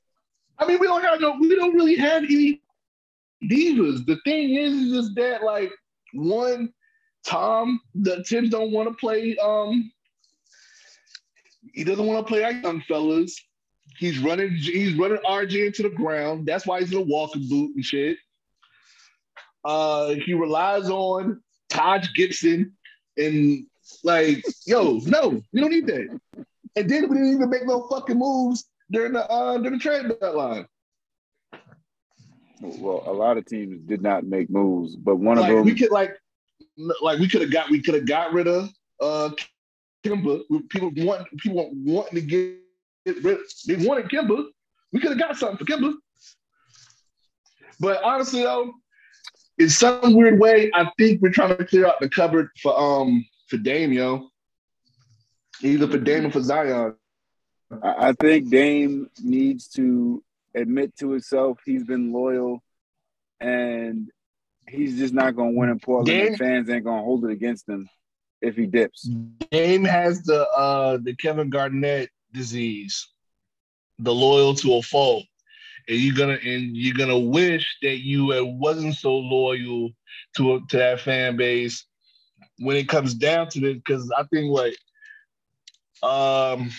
I 0.59 0.65
mean, 0.65 0.79
we 0.79 0.87
don't 0.87 1.03
have 1.03 1.19
no, 1.19 1.37
we 1.39 1.55
don't 1.55 1.75
really 1.75 1.95
have 1.95 2.23
any 2.23 2.61
divas. 3.43 4.05
The 4.05 4.17
thing 4.23 4.55
is, 4.55 4.73
is 4.73 4.91
just 4.93 5.15
that 5.15 5.43
like 5.43 5.71
one, 6.13 6.73
Tom, 7.25 7.79
the 7.93 8.23
Thibs 8.23 8.49
don't 8.49 8.71
want 8.71 8.89
to 8.89 8.95
play. 8.95 9.37
Um, 9.37 9.91
he 11.73 11.83
doesn't 11.83 12.05
want 12.05 12.25
to 12.25 12.29
play 12.29 12.43
our 12.43 12.51
young 12.51 12.81
fellas. 12.81 13.39
He's 13.99 14.19
running, 14.19 14.51
he's 14.51 14.95
running 14.95 15.17
RJ 15.27 15.67
into 15.67 15.83
the 15.83 15.89
ground. 15.89 16.45
That's 16.45 16.65
why 16.65 16.79
he's 16.79 16.91
in 16.91 16.99
a 16.99 17.01
walking 17.01 17.47
boot 17.49 17.75
and 17.75 17.83
shit. 17.83 18.17
Uh, 19.65 20.13
he 20.25 20.33
relies 20.33 20.89
on 20.89 21.41
Taj 21.69 22.07
Gibson 22.15 22.73
and 23.17 23.65
like, 24.03 24.43
yo, 24.65 24.99
no, 25.05 25.41
we 25.51 25.61
don't 25.61 25.71
need 25.71 25.87
that. 25.87 26.19
And 26.75 26.89
then 26.89 27.09
we 27.09 27.15
didn't 27.15 27.33
even 27.33 27.49
make 27.49 27.65
no 27.65 27.87
fucking 27.87 28.17
moves 28.17 28.65
during 28.91 29.13
the 29.13 29.29
uh 29.29 29.57
during 29.57 29.73
the 29.73 29.79
trade 29.79 30.05
deadline. 30.21 30.67
Well, 32.61 33.03
a 33.05 33.13
lot 33.13 33.37
of 33.37 33.45
teams 33.45 33.81
did 33.85 34.01
not 34.01 34.23
make 34.23 34.49
moves, 34.49 34.95
but 34.95 35.17
one 35.17 35.37
like 35.37 35.49
of 35.49 35.57
them. 35.57 35.65
we 35.65 35.75
could 35.75 35.91
like 35.91 36.17
like 37.01 37.19
we 37.19 37.27
could 37.27 37.41
have 37.41 37.51
got 37.51 37.69
we 37.69 37.81
could 37.81 37.95
have 37.95 38.07
got 38.07 38.33
rid 38.33 38.47
of 38.47 38.69
uh 39.01 39.29
Kemba. 40.05 40.41
People 40.69 40.91
want 41.05 41.27
people 41.37 41.71
wanting 41.73 42.15
to 42.15 42.21
get, 42.21 42.57
get 43.05 43.23
rid 43.23 43.39
they 43.67 43.75
wanted 43.75 44.09
Kemba. 44.09 44.45
We 44.93 44.99
could 44.99 45.09
have 45.09 45.19
got 45.19 45.37
something 45.37 45.57
for 45.57 45.65
Kemba. 45.65 45.93
But 47.79 48.03
honestly 48.03 48.43
though, 48.43 48.73
in 49.59 49.69
some 49.69 50.13
weird 50.13 50.39
way, 50.39 50.71
I 50.73 50.89
think 50.97 51.21
we're 51.21 51.31
trying 51.31 51.57
to 51.57 51.65
clear 51.65 51.87
out 51.87 51.99
the 51.99 52.09
cupboard 52.09 52.49
for 52.61 52.79
um 52.79 53.25
for 53.47 53.57
Dame, 53.57 53.93
yo. 53.93 54.29
Either 55.61 55.87
for 55.87 55.97
Dame 55.97 56.27
or 56.27 56.31
for 56.31 56.41
Zion. 56.41 56.95
I 57.81 58.13
think 58.13 58.49
Dame 58.49 59.09
needs 59.21 59.67
to 59.69 60.23
admit 60.55 60.95
to 60.97 61.11
himself 61.11 61.59
he's 61.65 61.83
been 61.83 62.13
loyal, 62.13 62.63
and 63.39 64.09
he's 64.69 64.97
just 64.97 65.13
not 65.13 65.35
going 65.35 65.53
to 65.53 65.59
win 65.59 65.69
in 65.69 65.79
Portland. 65.79 66.07
Dame- 66.07 66.27
and 66.27 66.37
fans 66.37 66.69
ain't 66.69 66.85
going 66.85 66.99
to 66.99 67.03
hold 67.03 67.25
it 67.25 67.31
against 67.31 67.67
him 67.67 67.89
if 68.41 68.55
he 68.55 68.65
dips. 68.67 69.09
Dame 69.51 69.83
has 69.83 70.23
the 70.23 70.47
uh 70.49 70.97
the 71.01 71.15
Kevin 71.15 71.49
Garnett 71.49 72.09
disease, 72.33 73.07
the 73.99 74.13
loyal 74.13 74.53
to 74.55 74.75
a 74.75 74.81
fault, 74.81 75.25
and 75.87 75.97
you're 75.97 76.15
gonna 76.15 76.37
and 76.43 76.77
you're 76.77 76.95
gonna 76.95 77.17
wish 77.17 77.77
that 77.81 77.97
you 77.99 78.27
wasn't 78.59 78.95
so 78.95 79.17
loyal 79.17 79.89
to 80.35 80.61
to 80.69 80.77
that 80.77 80.99
fan 80.99 81.35
base 81.35 81.86
when 82.59 82.77
it 82.77 82.87
comes 82.89 83.13
down 83.13 83.49
to 83.49 83.59
this. 83.59 83.75
Because 83.75 84.11
I 84.17 84.23
think 84.23 84.51
what 84.51 84.73
um 86.03 86.69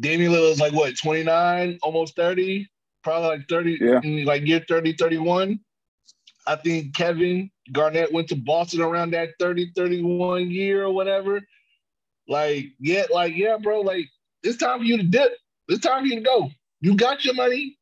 Damian 0.00 0.32
Lillard's 0.32 0.60
like 0.60 0.72
what 0.72 0.96
29, 0.96 1.78
almost 1.82 2.16
30, 2.16 2.68
probably 3.02 3.28
like 3.28 3.48
30, 3.48 3.78
Yeah. 3.80 4.00
like 4.24 4.46
year 4.46 4.64
30, 4.66 4.94
31. 4.94 5.60
I 6.46 6.56
think 6.56 6.94
Kevin 6.94 7.50
Garnett 7.72 8.12
went 8.12 8.28
to 8.28 8.36
Boston 8.36 8.80
around 8.80 9.10
that 9.10 9.30
30, 9.38 9.72
31 9.76 10.50
year 10.50 10.84
or 10.84 10.92
whatever. 10.92 11.40
Like, 12.26 12.66
yeah, 12.80 13.04
like, 13.12 13.34
yeah, 13.36 13.56
bro, 13.58 13.80
like, 13.80 14.06
it's 14.42 14.56
time 14.58 14.78
for 14.78 14.84
you 14.84 14.96
to 14.98 15.02
dip. 15.02 15.32
It's 15.68 15.84
time 15.84 16.02
for 16.02 16.06
you 16.06 16.16
to 16.16 16.20
go. 16.22 16.50
You 16.80 16.94
got 16.94 17.24
your 17.24 17.34
money. 17.34 17.76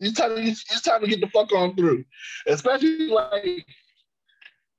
It's 0.00 0.18
time, 0.18 0.32
it's 0.36 0.80
time 0.82 1.02
to 1.02 1.06
get 1.06 1.20
the 1.20 1.28
fuck 1.28 1.52
on 1.52 1.76
through. 1.76 2.04
Especially 2.46 3.08
like 3.08 3.66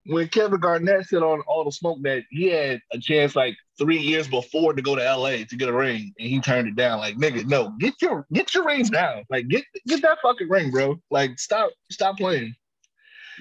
when 0.06 0.28
Kevin 0.30 0.60
Garnett 0.60 1.06
said 1.08 1.22
on 1.22 1.42
all 1.42 1.64
the 1.64 1.72
smoke 1.72 2.00
that 2.02 2.24
he 2.30 2.48
had 2.48 2.82
a 2.92 2.98
chance 2.98 3.36
like 3.36 3.56
three 3.78 4.00
years 4.00 4.28
before 4.28 4.74
to 4.74 4.82
go 4.82 4.96
to 4.96 5.04
LA 5.04 5.44
to 5.48 5.56
get 5.56 5.70
a 5.70 5.74
ring 5.74 6.14
and 6.18 6.28
he 6.28 6.40
turned 6.40 6.68
it 6.68 6.76
down. 6.76 7.00
Like, 7.00 7.18
nigga, 7.18 7.46
no, 7.46 7.74
get 7.80 8.02
your 8.02 8.26
get 8.34 8.54
your 8.54 8.66
rings 8.66 8.90
now. 8.90 9.22
Like, 9.30 9.48
get 9.48 9.64
get 9.88 10.02
that 10.02 10.18
fucking 10.24 10.50
ring, 10.50 10.72
bro. 10.72 11.00
Like, 11.12 11.40
stop 11.40 11.72
stop 11.92 12.18
playing. 12.18 12.56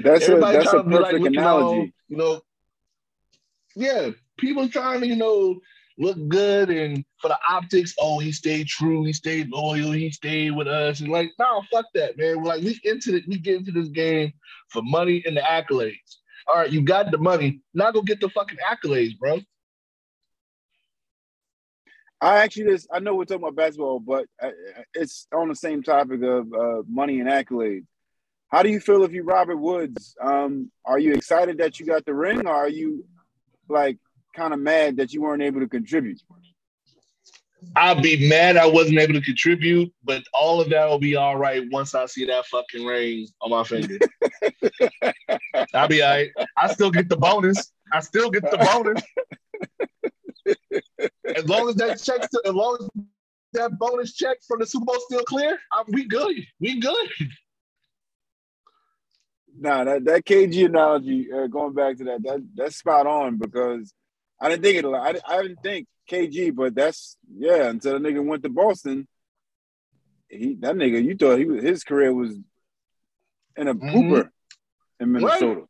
That's 0.02 0.28
a 0.28 0.36
that's 0.36 0.68
a 0.68 0.70
trying 0.70 0.84
to 0.84 0.88
be 0.88 0.94
like 0.96 1.04
perfect 1.04 1.22
looking 1.22 1.38
analogy. 1.38 1.94
you 2.08 2.16
know, 2.16 2.40
yeah, 3.74 4.10
people 4.36 4.68
trying 4.68 5.00
to, 5.00 5.06
you 5.06 5.16
know, 5.16 5.60
look 5.98 6.16
good 6.28 6.70
and 6.70 7.04
for 7.20 7.28
the 7.28 7.38
optics, 7.48 7.94
oh, 7.98 8.18
he 8.18 8.32
stayed 8.32 8.66
true, 8.66 9.04
he 9.04 9.12
stayed 9.12 9.50
loyal, 9.50 9.92
he 9.92 10.10
stayed 10.10 10.52
with 10.52 10.66
us. 10.66 11.00
And 11.00 11.10
like, 11.10 11.30
no, 11.38 11.62
fuck 11.70 11.86
that, 11.94 12.16
man. 12.16 12.38
We're 12.38 12.44
like, 12.44 12.62
we 12.62 12.80
into 12.84 13.16
it, 13.16 13.24
we 13.28 13.38
get 13.38 13.56
into 13.56 13.72
this 13.72 13.88
game 13.88 14.32
for 14.68 14.82
money 14.82 15.22
and 15.26 15.36
the 15.36 15.42
accolades. 15.42 16.16
All 16.50 16.56
right, 16.58 16.72
you 16.72 16.82
got 16.82 17.12
the 17.12 17.18
money. 17.18 17.60
Now 17.72 17.92
go 17.92 18.02
get 18.02 18.20
the 18.20 18.28
fucking 18.28 18.58
accolades, 18.58 19.16
bro. 19.16 19.38
I 22.20 22.38
actually 22.38 22.72
just 22.72 22.88
I 22.92 22.98
know 22.98 23.14
we're 23.14 23.24
talking 23.24 23.44
about 23.44 23.54
basketball, 23.54 24.00
but 24.00 24.26
it's 24.92 25.28
on 25.32 25.48
the 25.48 25.54
same 25.54 25.84
topic 25.84 26.22
of 26.22 26.52
uh, 26.52 26.82
money 26.88 27.20
and 27.20 27.28
accolades. 27.28 27.86
How 28.48 28.64
do 28.64 28.68
you 28.68 28.80
feel 28.80 29.04
if 29.04 29.12
you 29.12 29.22
Robert 29.22 29.58
Woods? 29.58 30.16
Um, 30.20 30.72
are 30.84 30.98
you 30.98 31.12
excited 31.12 31.58
that 31.58 31.78
you 31.78 31.86
got 31.86 32.04
the 32.04 32.14
ring, 32.14 32.44
or 32.48 32.52
are 32.52 32.68
you 32.68 33.06
like 33.68 33.98
kind 34.34 34.52
of 34.52 34.58
mad 34.58 34.96
that 34.96 35.12
you 35.12 35.22
weren't 35.22 35.42
able 35.42 35.60
to 35.60 35.68
contribute? 35.68 36.20
I'll 37.76 38.00
be 38.00 38.28
mad 38.28 38.56
I 38.56 38.66
wasn't 38.66 38.98
able 38.98 39.14
to 39.14 39.20
contribute, 39.20 39.92
but 40.02 40.22
all 40.32 40.60
of 40.60 40.70
that 40.70 40.88
will 40.88 40.98
be 40.98 41.16
all 41.16 41.36
right 41.36 41.62
once 41.70 41.94
I 41.94 42.06
see 42.06 42.24
that 42.26 42.46
fucking 42.46 42.84
ring 42.84 43.26
on 43.40 43.50
my 43.50 43.64
finger. 43.64 43.98
I'll 45.74 45.88
be 45.88 46.02
all 46.02 46.10
right. 46.10 46.30
I 46.56 46.72
still 46.72 46.90
get 46.90 47.08
the 47.08 47.16
bonus. 47.16 47.72
I 47.92 48.00
still 48.00 48.30
get 48.30 48.42
the 48.50 48.58
bonus. 48.58 49.02
as 51.36 51.48
long 51.48 51.68
as 51.68 51.76
that 51.76 52.00
check, 52.02 52.22
as 52.22 52.54
long 52.54 52.78
as 52.80 52.88
that 53.52 53.78
bonus 53.78 54.14
check 54.14 54.38
from 54.46 54.60
the 54.60 54.66
Super 54.66 54.86
Bowl 54.86 54.96
still 55.00 55.24
clear, 55.24 55.58
I, 55.72 55.82
we 55.88 56.06
good. 56.06 56.36
We 56.60 56.80
good. 56.80 57.08
Nah, 59.58 59.84
that, 59.84 60.04
that 60.04 60.24
KG 60.24 60.66
analogy, 60.66 61.28
uh, 61.32 61.46
going 61.46 61.74
back 61.74 61.98
to 61.98 62.04
that, 62.04 62.22
that 62.22 62.46
that's 62.54 62.76
spot 62.76 63.06
on 63.06 63.36
because 63.36 63.92
I 64.40 64.48
didn't 64.48 64.62
think 64.62 64.76
it. 64.78 64.84
a 64.84 64.88
lot. 64.88 65.16
I, 65.28 65.36
I 65.38 65.42
didn't 65.42 65.62
think 65.62 65.86
KG, 66.10 66.54
but 66.54 66.74
that's 66.74 67.16
yeah. 67.36 67.68
Until 67.68 67.98
the 67.98 68.08
nigga 68.08 68.24
went 68.24 68.42
to 68.42 68.48
Boston, 68.48 69.06
he 70.28 70.54
that 70.60 70.76
nigga. 70.76 71.02
You 71.04 71.16
thought 71.16 71.38
he 71.38 71.44
was 71.44 71.62
his 71.62 71.84
career 71.84 72.12
was 72.12 72.36
in 73.56 73.68
a 73.68 73.74
Mhm. 73.74 73.92
pooper 73.92 74.30
in 75.00 75.12
Minnesota. 75.12 75.66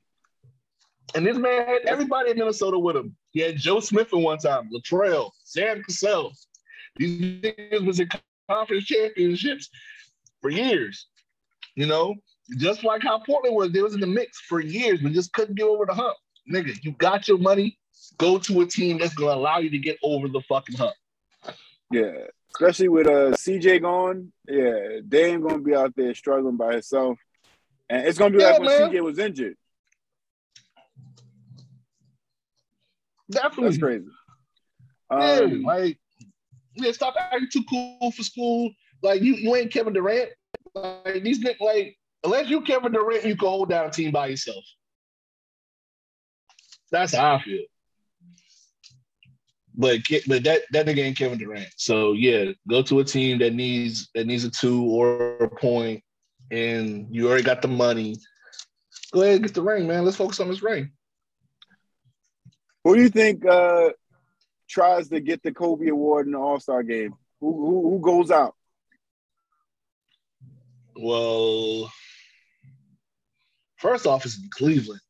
And 1.15 1.27
this 1.27 1.37
man 1.37 1.67
had 1.67 1.83
everybody 1.87 2.31
in 2.31 2.39
Minnesota 2.39 2.79
with 2.79 2.95
him. 2.97 3.17
He 3.33 3.41
had 3.41 3.57
Joe 3.57 3.81
Smith 3.81 4.13
at 4.13 4.19
one 4.19 4.39
time, 4.39 4.71
Latrell, 4.73 5.31
Sam 5.43 5.83
Cassell. 5.83 6.33
These 6.97 7.21
niggas 7.43 7.85
was 7.85 7.99
in 7.99 8.09
conference 8.49 8.85
championships 8.85 9.69
for 10.41 10.51
years. 10.51 11.09
You 11.75 11.87
know, 11.87 12.15
just 12.59 12.85
like 12.85 13.03
how 13.03 13.19
Portland 13.25 13.57
was, 13.57 13.73
they 13.73 13.83
was 13.83 13.95
in 13.95 14.01
the 14.01 14.07
mix 14.07 14.39
for 14.41 14.61
years, 14.61 15.01
but 15.03 15.13
just 15.13 15.33
couldn't 15.33 15.57
get 15.57 15.65
over 15.67 15.85
the 15.87 15.95
hump. 15.95 16.17
Nigga, 16.53 16.77
you 16.85 16.93
got 16.93 17.27
your 17.27 17.39
money. 17.39 17.77
Go 18.21 18.39
to 18.39 18.61
a 18.61 18.67
team 18.67 18.99
that's 18.99 19.15
gonna 19.15 19.33
allow 19.33 19.59
you 19.59 19.71
to 19.71 19.79
get 19.79 19.97
over 20.03 20.29
the 20.29 20.43
fucking 20.43 20.77
hump. 20.77 20.93
Yeah, 21.91 22.27
especially 22.55 22.89
with 22.89 23.07
uh 23.07 23.33
CJ 23.33 23.81
gone. 23.81 24.31
Yeah, 24.47 25.01
Dame 25.09 25.41
gonna 25.41 25.63
be 25.63 25.75
out 25.75 25.97
there 25.97 26.15
struggling 26.15 26.59
by 26.59 26.75
himself, 26.75 27.19
and 27.89 28.07
it's 28.07 28.19
gonna 28.19 28.31
be 28.37 28.41
Yeah, 28.41 28.51
like 28.51 28.61
when 28.61 28.69
man. 28.69 28.91
CJ 28.93 29.01
was 29.03 29.19
injured. 29.19 29.57
Definitely. 33.31 33.65
That's 33.65 33.79
crazy. 33.79 34.07
Yeah, 35.11 35.41
Um, 35.41 35.63
like, 35.63 35.99
yeah, 36.75 36.93
stop 36.93 37.15
acting 37.19 37.49
too 37.51 37.65
cool 37.71 38.13
for 38.13 38.23
school. 38.23 38.71
Like 39.03 39.23
you, 39.23 39.35
you 39.35 39.57
ain't 39.57 39.73
Kevin 39.73 39.95
Durant. 39.95 40.29
Like 40.75 41.23
these 41.23 41.43
niggas, 41.43 41.61
like 41.61 41.97
unless 42.23 42.51
you 42.51 42.61
Kevin 42.61 42.93
Durant, 42.93 43.25
you 43.25 43.35
can 43.35 43.49
hold 43.49 43.71
down 43.71 43.87
a 43.87 43.91
team 43.91 44.13
by 44.13 44.27
yourself. 44.27 44.63
That's 46.93 47.15
how 47.15 47.37
I 47.37 47.43
feel. 47.43 47.65
But 49.75 50.01
but 50.27 50.45
that 50.45 50.63
that 50.73 50.87
nigga 50.87 50.99
ain't 50.99 51.17
Kevin 51.17 51.39
Durant. 51.39 51.69
So 51.77 52.13
yeah, 52.13 52.53
go 52.69 52.83
to 52.83 53.01
a 53.01 53.05
team 53.05 53.39
that 53.39 53.55
needs 53.55 54.09
that 54.15 54.27
needs 54.27 54.45
a 54.45 54.51
two 54.51 54.85
or 54.85 55.37
a 55.37 55.49
point, 55.49 56.03
and 56.51 57.07
you 57.11 57.29
already 57.29 57.45
got 57.45 57.63
the 57.63 57.69
money. 57.69 58.17
Go 59.13 59.23
ahead 59.23 59.37
and 59.37 59.45
get 59.45 59.55
the 59.55 59.63
ring, 59.63 59.87
man. 59.87 60.05
Let's 60.05 60.17
focus 60.17 60.41
on 60.41 60.49
this 60.49 60.63
ring. 60.63 60.91
who 62.85 62.97
do 62.97 63.03
you 63.03 63.09
think 63.09 63.47
uh, 63.47 63.91
tries 64.69 65.09
to 65.09 65.21
get 65.21 65.43
the 65.43 65.53
Kobe 65.53 65.89
Award 65.89 66.27
in 66.27 66.33
the 66.33 66.39
All 66.39 66.61
Star 66.61 66.83
game? 66.83 67.15
Who, 67.41 67.53
who 67.53 67.91
who 67.91 67.99
goes 68.01 68.31
out? 68.31 68.55
Well, 70.97 71.91
first 73.79 74.07
off, 74.07 74.27
it's 74.27 74.37
in 74.37 74.51
Cleveland. 74.53 75.01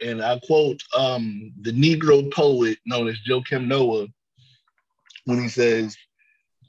And 0.00 0.22
I 0.22 0.38
quote 0.46 0.80
um, 0.96 1.52
the 1.60 1.72
Negro 1.72 2.32
poet 2.32 2.78
known 2.86 3.08
as 3.08 3.18
Joakim 3.28 3.66
Noah 3.66 4.06
when 5.24 5.40
he 5.40 5.48
says, 5.48 5.96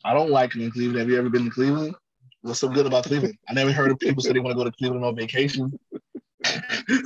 I 0.03 0.13
don't 0.13 0.29
like 0.29 0.55
it 0.55 0.62
in 0.62 0.72
Cleveland. 0.72 1.00
Have 1.00 1.10
you 1.10 1.17
ever 1.17 1.29
been 1.29 1.46
to 1.46 1.51
Cleveland? 1.51 1.96
What's 2.41 2.60
so 2.60 2.70
good 2.70 2.86
about 2.86 3.05
Cleveland? 3.05 3.38
I 3.50 3.53
never 3.53 3.72
heard 3.72 3.91
of 3.91 4.00
people 4.00 4.22
say 4.22 4.34
they 4.34 4.39
want 4.39 4.58
to 4.58 4.63
go 4.63 4.70
to 4.70 4.72
Cleveland 4.72 5.03
on 5.03 5.15
vacation. 5.15 5.77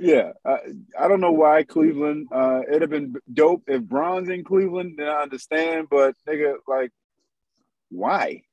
Yeah, 0.00 0.32
I, 0.46 0.56
I 0.98 1.08
don't 1.08 1.20
know 1.20 1.32
why 1.32 1.62
Cleveland. 1.62 2.28
Uh, 2.32 2.62
it'd 2.66 2.80
have 2.80 2.90
been 2.90 3.16
dope 3.34 3.64
if 3.66 3.82
Bron's 3.82 4.30
in 4.30 4.44
Cleveland. 4.44 4.94
Then 4.96 5.08
I 5.08 5.20
understand, 5.20 5.88
but 5.90 6.14
nigga, 6.26 6.54
like, 6.66 6.90
why? 7.90 8.44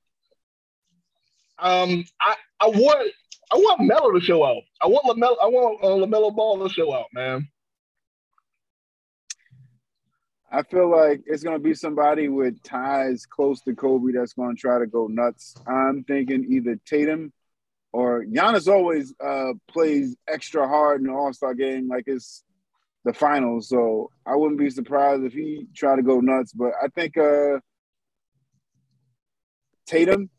Um, 1.60 2.06
I, 2.22 2.36
I 2.60 2.68
want 2.68 3.12
I 3.52 3.56
want 3.56 3.82
Melo 3.82 4.12
to 4.12 4.20
show 4.20 4.44
out. 4.44 4.64
I 4.82 4.88
want 4.88 5.06
Lamelo 5.06 5.36
I 5.42 5.48
want 5.48 5.84
uh, 5.84 5.88
Lamelo 5.88 6.36
Ball 6.36 6.68
to 6.68 6.74
show 6.74 6.94
out, 6.94 7.08
man. 7.14 7.48
I 10.52 10.64
feel 10.64 10.90
like 10.90 11.24
it's 11.26 11.44
gonna 11.44 11.60
be 11.60 11.74
somebody 11.74 12.30
with 12.30 12.62
ties 12.64 13.26
close 13.26 13.62
to 13.62 13.76
Kobe 13.76 14.14
that's 14.14 14.34
gonna 14.34 14.56
try 14.56 14.80
to 14.80 14.88
go 14.88 15.08
nuts. 15.08 15.56
I'm 15.68 16.04
thinking 16.04 16.46
either 16.50 16.79
Tatum 16.86 17.34
or 17.92 18.24
Giannis 18.25 18.72
always 18.72 19.14
uh, 19.24 19.53
plays 19.68 20.16
extra 20.27 20.68
hard 20.68 21.01
in 21.01 21.08
the 21.08 21.14
All 21.14 21.34
Star 21.34 21.53
game, 21.53 21.88
like 21.88 22.03
it's 22.08 22.44
the 23.03 23.14
finals. 23.14 23.70
So 23.70 24.12
I 24.25 24.36
wouldn't 24.36 24.60
be 24.60 24.70
surprised 24.70 25.24
if 25.24 25.34
he 25.34 25.68
tried 25.75 25.96
to 25.98 26.03
go 26.03 26.20
nuts. 26.20 26.53
But 26.53 26.74
I 26.81 26.88
think 26.90 27.18
uh, 27.18 27.60
Tatum, 29.86 30.29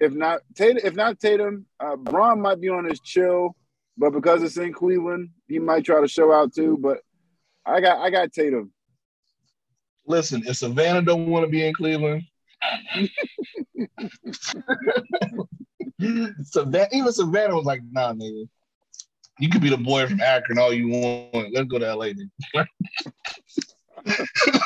if 0.00 0.12
not 0.12 0.40
Tatum, 0.54 0.80
if 0.84 0.94
not 0.94 1.20
Tatum, 1.20 1.66
uh, 1.78 1.96
Bron 1.96 2.40
might 2.40 2.60
be 2.60 2.68
on 2.68 2.84
his 2.84 3.00
chill, 3.00 3.54
but 3.98 4.10
because 4.10 4.42
it's 4.42 4.56
in 4.56 4.72
Cleveland, 4.72 5.30
he 5.48 5.58
might 5.58 5.84
try 5.84 6.00
to 6.00 6.08
show 6.08 6.32
out 6.32 6.54
too. 6.54 6.78
But 6.80 6.98
I 7.66 7.80
got 7.80 7.98
I 7.98 8.10
got 8.10 8.32
Tatum. 8.32 8.72
Listen, 10.06 10.42
if 10.46 10.56
Savannah 10.56 11.02
don't 11.02 11.26
want 11.28 11.44
to 11.44 11.50
be 11.50 11.64
in 11.66 11.74
Cleveland, 11.74 12.22
Savannah, 16.42 16.88
even 16.92 17.12
Savannah 17.12 17.54
was 17.54 17.64
like, 17.66 17.82
nah, 17.92 18.12
nigga. 18.12 18.48
You 19.38 19.48
could 19.48 19.62
be 19.62 19.70
the 19.70 19.76
boy 19.78 20.06
from 20.06 20.20
Akron 20.20 20.58
all 20.58 20.72
you 20.72 20.88
want. 20.88 21.54
Let's 21.54 21.66
go 21.68 21.78
to 21.78 21.94
LA. 21.94 22.06
Then. 22.06 22.30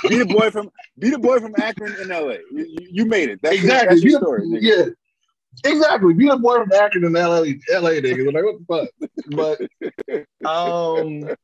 Be 0.09 0.19
the 0.19 0.27
boy 0.27 0.51
from 0.51 0.71
be 0.99 1.11
the 1.11 1.19
boy 1.19 1.39
from 1.41 1.55
Akron 1.61 1.95
in 2.01 2.09
LA. 2.09 2.39
You, 2.51 2.67
you- 2.69 2.89
you 2.91 3.07
made 3.07 3.29
it. 3.29 3.41
That's 3.43 3.57
exactly. 3.57 3.87
Your, 3.87 3.89
that's 3.95 4.03
your 4.03 4.21
story. 4.21 4.47
Nigga. 4.47 4.59
yeah. 4.63 4.85
Exactly. 5.63 6.15
Be 6.15 6.29
the 6.29 6.37
boy 6.37 6.57
from 6.57 6.73
Akron 6.73 7.05
in 7.05 7.13
LA, 7.13 7.41
LA 7.71 8.01
nigga. 8.01 8.33
Like, 8.33 8.45
what 8.45 8.89
the 9.29 9.57
fuck? 10.09 10.29
But 10.43 10.49
um 10.49 11.37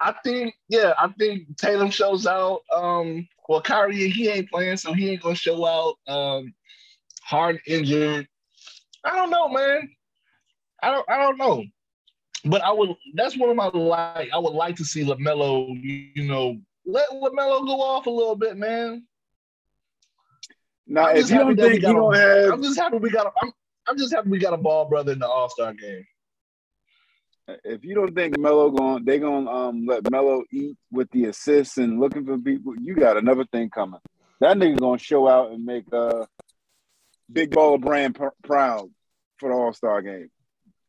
I 0.00 0.14
think, 0.24 0.54
yeah, 0.68 0.94
I 0.98 1.08
think 1.18 1.56
Tatum 1.58 1.90
shows 1.90 2.26
out. 2.26 2.62
Um, 2.74 3.28
well, 3.48 3.60
Kyrie, 3.60 4.08
he 4.08 4.30
ain't 4.30 4.50
playing, 4.50 4.78
so 4.78 4.94
he 4.94 5.10
ain't 5.10 5.22
gonna 5.22 5.34
show 5.34 5.66
out. 5.66 5.96
Um, 6.10 6.54
hard 7.22 7.60
injured. 7.66 8.26
I 9.04 9.16
don't 9.16 9.30
know, 9.30 9.48
man. 9.48 9.90
I 10.82 10.90
don't 10.90 11.08
I 11.08 11.18
don't 11.18 11.36
know. 11.36 11.64
But 12.44 12.62
I 12.62 12.72
would 12.72 12.96
that's 13.14 13.36
one 13.36 13.50
of 13.50 13.56
my 13.56 13.66
like 13.66 14.30
I 14.32 14.38
would 14.38 14.54
like 14.54 14.76
to 14.76 14.84
see 14.84 15.04
LaMelo, 15.04 15.78
you 15.82 16.24
know, 16.24 16.58
let 16.86 17.10
LaMelo 17.10 17.66
go 17.66 17.82
off 17.82 18.06
a 18.06 18.10
little 18.10 18.36
bit, 18.36 18.56
man. 18.56 19.06
Now, 20.90 21.06
I'm 21.06 21.16
if 21.18 21.30
you 21.30 21.38
don't 21.38 21.56
think 21.56 21.84
a- 21.84 21.86
don't 21.86 22.14
have, 22.16 22.52
I'm 22.52 22.62
just 22.62 22.76
happy 22.76 22.98
we 22.98 23.10
got 23.10 23.26
a 23.26 23.30
I'm, 23.40 23.52
I'm 23.86 23.96
just 23.96 24.12
happy 24.12 24.28
we 24.28 24.40
got 24.40 24.52
a 24.52 24.56
ball 24.56 24.86
brother 24.88 25.12
in 25.12 25.20
the 25.20 25.28
All-Star 25.28 25.72
game. 25.72 26.04
if 27.64 27.84
you 27.84 27.94
don't 27.94 28.12
think 28.12 28.36
Melo 28.36 28.70
going, 28.70 29.04
they 29.04 29.20
gonna 29.20 29.48
um 29.48 29.86
let 29.86 30.10
Melo 30.10 30.42
eat 30.52 30.76
with 30.90 31.08
the 31.12 31.26
assists 31.26 31.78
and 31.78 32.00
looking 32.00 32.26
for 32.26 32.36
people. 32.38 32.74
You 32.76 32.96
got 32.96 33.16
another 33.16 33.44
thing 33.52 33.70
coming. 33.70 34.00
That 34.40 34.56
nigga 34.56 34.80
gonna 34.80 34.98
show 34.98 35.28
out 35.28 35.52
and 35.52 35.64
make 35.64 35.84
uh 35.92 36.26
big 37.32 37.52
baller 37.52 37.80
brand 37.80 38.16
pr- 38.16 38.36
proud 38.42 38.90
for 39.38 39.48
the 39.50 39.54
All 39.54 39.72
Star 39.72 40.02
game. 40.02 40.28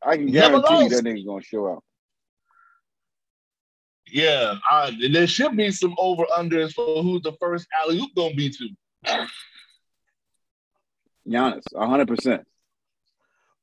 I 0.04 0.16
can 0.16 0.26
guarantee 0.26 0.82
you 0.82 0.88
that 0.88 1.04
nigga 1.04 1.24
gonna 1.24 1.44
show 1.44 1.70
out. 1.70 1.84
Yeah, 4.08 4.56
I, 4.68 4.98
there 5.12 5.28
should 5.28 5.56
be 5.56 5.70
some 5.70 5.94
over 5.96 6.24
unders 6.36 6.72
for 6.72 7.04
who's 7.04 7.22
the 7.22 7.34
first 7.40 7.68
alley 7.80 8.00
oop 8.00 8.10
gonna 8.16 8.34
be 8.34 8.50
to. 8.50 9.28
Giannis, 11.28 11.62
hundred 11.76 12.08
percent. 12.08 12.46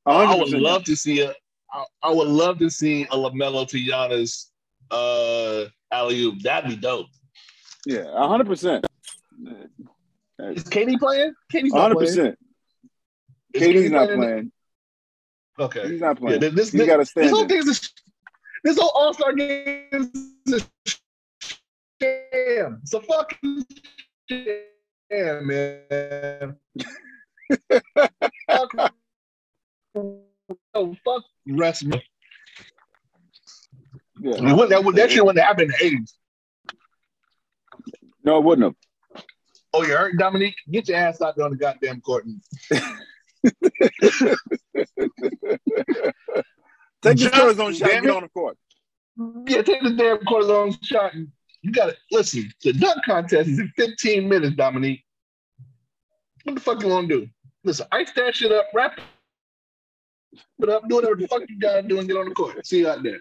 I 0.06 0.36
would 0.36 0.50
love 0.50 0.84
to 0.86 0.95
see 0.95 1.22
a. 1.22 1.34
I, 1.72 1.84
I 2.04 2.12
would 2.12 2.28
love 2.28 2.58
to 2.60 2.69
see 2.69 3.04
a 3.04 3.15
Lamelo 3.15 3.67
to 3.67 3.78
Giannis 3.78 4.45
uh, 4.91 5.65
alley 5.91 6.22
oop. 6.22 6.41
That'd 6.41 6.69
be 6.69 6.76
dope. 6.78 7.08
Yeah, 7.86 8.06
hundred 8.28 8.48
percent. 8.48 8.86
Is 10.39 10.63
KD 10.63 10.98
playing? 11.00 11.34
KD's 11.54 11.74
not 11.74 11.82
hundred 11.82 11.95
playing. 11.95 12.08
percent. 12.10 12.39
Is 13.54 13.62
KD's 13.63 13.91
not 13.91 14.06
playing? 14.08 14.22
playing. 14.22 14.52
Okay. 15.60 15.89
He's 15.91 16.02
not 16.02 16.17
Yeah, 16.22 16.38
playing. 16.38 16.56
this, 16.56 16.72
He's 16.72 16.80
this, 16.80 16.88
got 16.88 16.93
to 16.93 17.00
this 17.00 17.10
stand. 17.10 17.30
whole 17.32 17.45
thing 17.48 17.58
is 17.58 17.67
a, 17.67 17.88
this 18.63 18.78
whole 18.80 18.91
All 18.95 19.13
Star 19.13 19.34
game 19.34 19.86
is 19.91 20.54
a 20.54 20.60
sham. 22.02 22.80
It's 22.82 22.93
a 22.93 23.02
fucking 23.02 23.65
sham, 24.30 25.48
man. 25.48 26.56
fuck, 28.49 28.93
oh, 29.95 30.95
fuck 31.05 31.23
wrestling. 31.47 32.01
Yeah. 34.21 34.38
I 34.38 34.41
mean, 34.41 34.55
what, 34.57 34.69
that, 34.69 34.83
would- 34.83 34.95
that 34.95 35.12
shit 35.12 35.25
wouldn't 35.25 35.43
happen 35.45 35.63
in 35.65 35.69
the 35.69 35.97
80s. 35.97 36.13
No, 38.23 38.38
it 38.38 38.43
wouldn't 38.43 38.65
have. 38.65 39.23
Oh, 39.73 39.83
you 39.83 39.95
hurt, 39.95 40.17
Dominique? 40.17 40.55
Get 40.69 40.88
your 40.89 40.97
ass 40.97 41.21
out 41.21 41.35
there 41.35 41.45
on 41.45 41.51
the 41.51 41.57
goddamn 41.57 42.01
court. 42.01 42.25
And, 42.25 42.41
Take 47.01 47.19
your 47.19 47.29
Just- 47.29 47.33
cortisone 47.33 47.77
shot 47.77 47.88
damn 47.89 47.97
and 47.97 48.05
get 48.07 48.15
on 48.15 48.23
the 48.23 48.29
court. 48.29 48.57
yeah, 49.47 49.62
take 49.62 49.81
the 49.81 49.91
damn 49.91 50.17
cortisone 50.19 50.77
shot. 50.83 51.13
And 51.13 51.29
you 51.62 51.71
got 51.71 51.88
to 51.88 51.97
listen. 52.12 52.51
The 52.63 52.73
dunk 52.73 53.03
contest 53.05 53.49
is 53.49 53.59
in 53.59 53.71
15 53.77 54.27
minutes, 54.27 54.55
Dominique. 54.55 55.03
What 56.43 56.55
the 56.55 56.62
fuck 56.62 56.81
you 56.81 56.89
want 56.89 57.07
to 57.09 57.21
do? 57.21 57.27
Listen, 57.63 57.88
I 57.91 58.06
stash 58.06 58.41
it 58.41 58.52
up, 58.52 58.67
wrap 58.74 59.00
Put 60.60 60.69
up, 60.69 60.88
do 60.88 60.95
whatever 60.95 61.15
the 61.15 61.28
fuck 61.28 61.41
you 61.48 61.60
gotta 61.60 61.82
do 61.82 62.00
and 62.00 62.08
get 62.08 62.17
on 62.17 62.30
the 62.30 62.36
court. 62.36 62.65
See 62.65 62.80
you 62.80 62.89
out 62.89 63.04
there. 63.04 63.19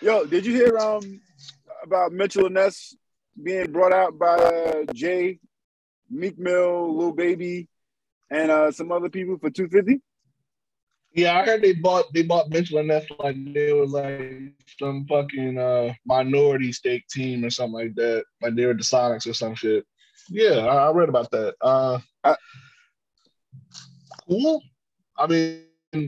Yo, 0.00 0.24
did 0.24 0.46
you 0.46 0.54
hear 0.54 0.78
um 0.78 1.20
about 1.82 2.12
Mitchell 2.12 2.46
and 2.46 2.54
Ness 2.54 2.94
being 3.42 3.72
brought 3.72 3.92
out 3.92 4.18
by 4.18 4.36
uh, 4.36 4.84
Jay, 4.94 5.38
Meek 6.08 6.38
Mill, 6.38 6.96
Lil 6.96 7.12
Baby, 7.12 7.68
and 8.30 8.50
uh, 8.50 8.70
some 8.70 8.92
other 8.92 9.08
people 9.08 9.38
for 9.38 9.50
two 9.50 9.68
fifty? 9.68 10.00
Yeah, 11.12 11.38
I 11.38 11.44
heard 11.44 11.62
they 11.62 11.72
bought 11.72 12.06
they 12.14 12.22
bought 12.22 12.50
Mitchell 12.50 12.78
and 12.78 12.88
Ness 12.88 13.04
like 13.18 13.36
they 13.52 13.72
were 13.72 13.86
like 13.86 14.54
some 14.78 15.06
fucking 15.06 15.58
uh 15.58 15.94
minority 16.06 16.72
stake 16.72 17.06
team 17.08 17.44
or 17.44 17.50
something 17.50 17.74
like 17.74 17.94
that. 17.96 18.24
Like 18.40 18.54
they 18.54 18.66
were 18.66 18.74
the 18.74 18.82
Sonics 18.82 19.26
or 19.26 19.34
some 19.34 19.54
shit. 19.54 19.84
Yeah, 20.30 20.60
I, 20.60 20.88
I 20.88 20.92
read 20.92 21.08
about 21.08 21.30
that. 21.32 21.56
Uh 21.60 21.98
I- 22.24 22.36
cool. 24.28 24.62
I 25.18 25.26
mean, 25.26 25.64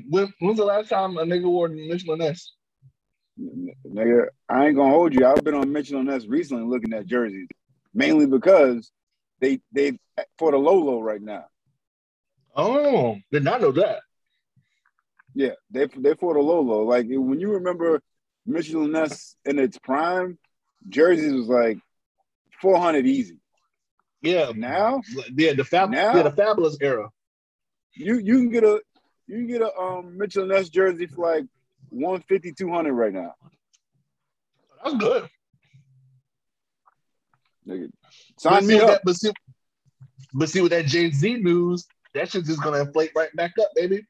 when 0.08 0.32
when's 0.38 0.58
the 0.58 0.64
last 0.64 0.88
time 0.88 1.18
a 1.18 1.24
nigga 1.24 1.44
wore 1.44 1.68
Mitchell 1.68 2.14
and 2.14 2.20
Ness? 2.22 2.52
Nigga, 3.38 4.26
I 4.48 4.66
ain't 4.66 4.76
gonna 4.76 4.92
hold 4.92 5.14
you. 5.14 5.26
I've 5.26 5.42
been 5.42 5.54
on 5.54 5.72
Mitchell 5.72 5.98
and 5.98 6.08
Ness 6.08 6.26
recently 6.26 6.64
looking 6.64 6.92
at 6.92 7.06
jerseys, 7.06 7.48
mainly 7.92 8.26
because 8.26 8.90
they 9.40 9.60
they 9.72 9.98
for 10.38 10.52
the 10.52 10.58
Lolo 10.58 11.00
right 11.00 11.20
now. 11.20 11.46
Oh, 12.54 13.16
did 13.32 13.42
not 13.42 13.60
know 13.60 13.72
that. 13.72 14.00
Yeah, 15.34 15.54
they 15.70 15.86
they 15.86 16.14
for 16.14 16.34
the 16.34 16.40
Lolo. 16.40 16.84
Like 16.84 17.06
when 17.08 17.40
you 17.40 17.54
remember 17.54 18.00
Mitchell 18.46 18.84
and 18.84 18.92
Ness 18.92 19.34
in 19.44 19.58
its 19.58 19.78
prime, 19.78 20.38
jerseys 20.88 21.32
was 21.32 21.48
like 21.48 21.78
four 22.60 22.78
hundred 22.78 23.06
easy. 23.06 23.38
Yeah, 24.22 24.52
Now 24.54 25.02
yeah, 25.36 25.52
the 25.54 25.64
fab, 25.64 25.90
Now- 25.90 26.14
yeah, 26.16 26.22
the 26.22 26.30
fabulous 26.32 26.76
era. 26.80 27.10
you 27.94 28.18
you 28.18 28.38
can 28.38 28.50
get 28.50 28.64
a 28.64 28.80
you 29.26 29.36
can 29.38 29.46
get 29.48 29.62
a 29.62 29.74
um 29.76 30.16
Mitchell 30.16 30.46
Ness 30.46 30.68
jersey 30.68 31.06
for 31.06 31.30
like 31.34 31.44
150, 31.90 32.52
200 32.52 32.92
right 32.92 33.12
now. 33.12 33.34
That's 34.82 34.96
good. 34.96 35.28
Nigga, 37.68 37.90
sign 38.38 38.62
see 38.62 38.68
me 38.68 38.80
up. 38.80 38.88
that- 38.88 39.00
but 39.04 39.16
see, 39.16 39.30
but 40.34 40.48
see 40.48 40.60
with 40.60 40.70
that 40.72 40.86
Jay 40.86 41.10
Z 41.10 41.34
news, 41.34 41.86
that 42.14 42.30
shit's 42.30 42.48
just 42.48 42.62
gonna 42.62 42.80
inflate 42.80 43.10
right 43.14 43.34
back 43.36 43.52
up, 43.60 43.68
baby. 43.74 44.04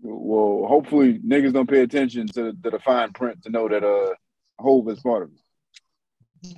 Well, 0.00 0.66
hopefully 0.68 1.18
niggas 1.20 1.52
don't 1.52 1.68
pay 1.70 1.80
attention 1.82 2.26
to, 2.28 2.52
to 2.52 2.70
the 2.70 2.78
fine 2.80 3.12
print 3.12 3.42
to 3.44 3.50
know 3.50 3.68
that 3.68 3.84
uh 3.84 4.14
Hov 4.60 4.88
is 4.88 5.00
part 5.00 5.22
of 5.24 5.30
it. 5.30 5.41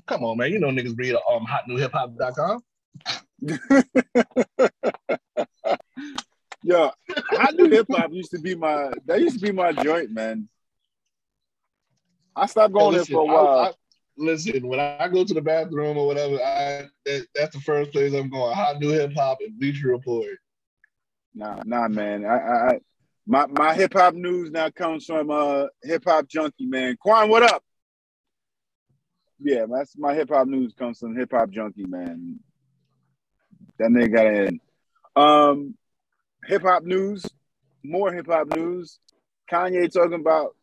Come 0.06 0.24
on, 0.24 0.38
man. 0.38 0.52
You 0.52 0.60
know 0.60 0.68
niggas 0.68 0.98
read 0.98 1.16
um 1.30 1.46
hotnewhiphop.com. 1.46 2.62
Yeah, 6.64 6.90
I 7.30 7.52
knew 7.52 7.68
hip 7.68 7.86
hop 7.90 8.10
used 8.10 8.30
to 8.30 8.38
be 8.38 8.54
my 8.54 8.90
that 9.04 9.20
used 9.20 9.38
to 9.38 9.46
be 9.46 9.52
my 9.52 9.72
joint, 9.72 10.10
man. 10.10 10.48
I 12.34 12.46
stopped 12.46 12.72
going 12.72 12.92
there 12.92 13.00
listen, 13.00 13.12
for 13.12 13.20
a 13.20 13.24
while. 13.26 13.58
I- 13.58 13.72
listen, 14.16 14.66
when 14.66 14.80
I 14.80 15.06
go 15.08 15.24
to 15.24 15.34
the 15.34 15.42
bathroom 15.42 15.98
or 15.98 16.06
whatever, 16.06 16.36
I 16.36 16.88
that, 17.04 17.26
that's 17.34 17.54
the 17.54 17.60
first 17.60 17.92
place 17.92 18.14
I'm 18.14 18.30
going. 18.30 18.56
Hot 18.56 18.80
new 18.80 18.88
hip 18.88 19.12
hop 19.14 19.38
and 19.40 19.60
Bleacher 19.60 19.88
Report. 19.88 20.38
Nah, 21.34 21.60
nah, 21.66 21.88
man. 21.88 22.24
I, 22.24 22.38
I, 22.38 22.68
I 22.68 22.78
my 23.26 23.46
my 23.46 23.74
hip 23.74 23.92
hop 23.92 24.14
news 24.14 24.50
now 24.50 24.70
comes 24.70 25.04
from 25.04 25.30
uh 25.30 25.66
hip 25.82 26.04
hop 26.06 26.26
junkie, 26.28 26.64
man. 26.64 26.96
Quan, 26.98 27.28
what 27.28 27.42
up? 27.42 27.62
Yeah, 29.40 29.66
that's 29.70 29.96
my 29.98 30.14
hip 30.14 30.30
hop 30.30 30.46
news 30.46 30.72
comes 30.78 30.98
from 30.98 31.16
hip 31.16 31.30
hop 31.32 31.50
junkie, 31.50 31.84
man. 31.86 32.40
That 33.78 33.90
nigga 33.90 34.12
got 34.14 34.26
in. 34.26 34.60
Um, 35.16 35.74
hip 36.46 36.62
hop 36.62 36.84
news, 36.84 37.24
more 37.82 38.12
hip 38.12 38.26
hop 38.28 38.48
news. 38.56 38.98
Kanye 39.50 39.92
talking 39.92 40.14
about 40.20 40.56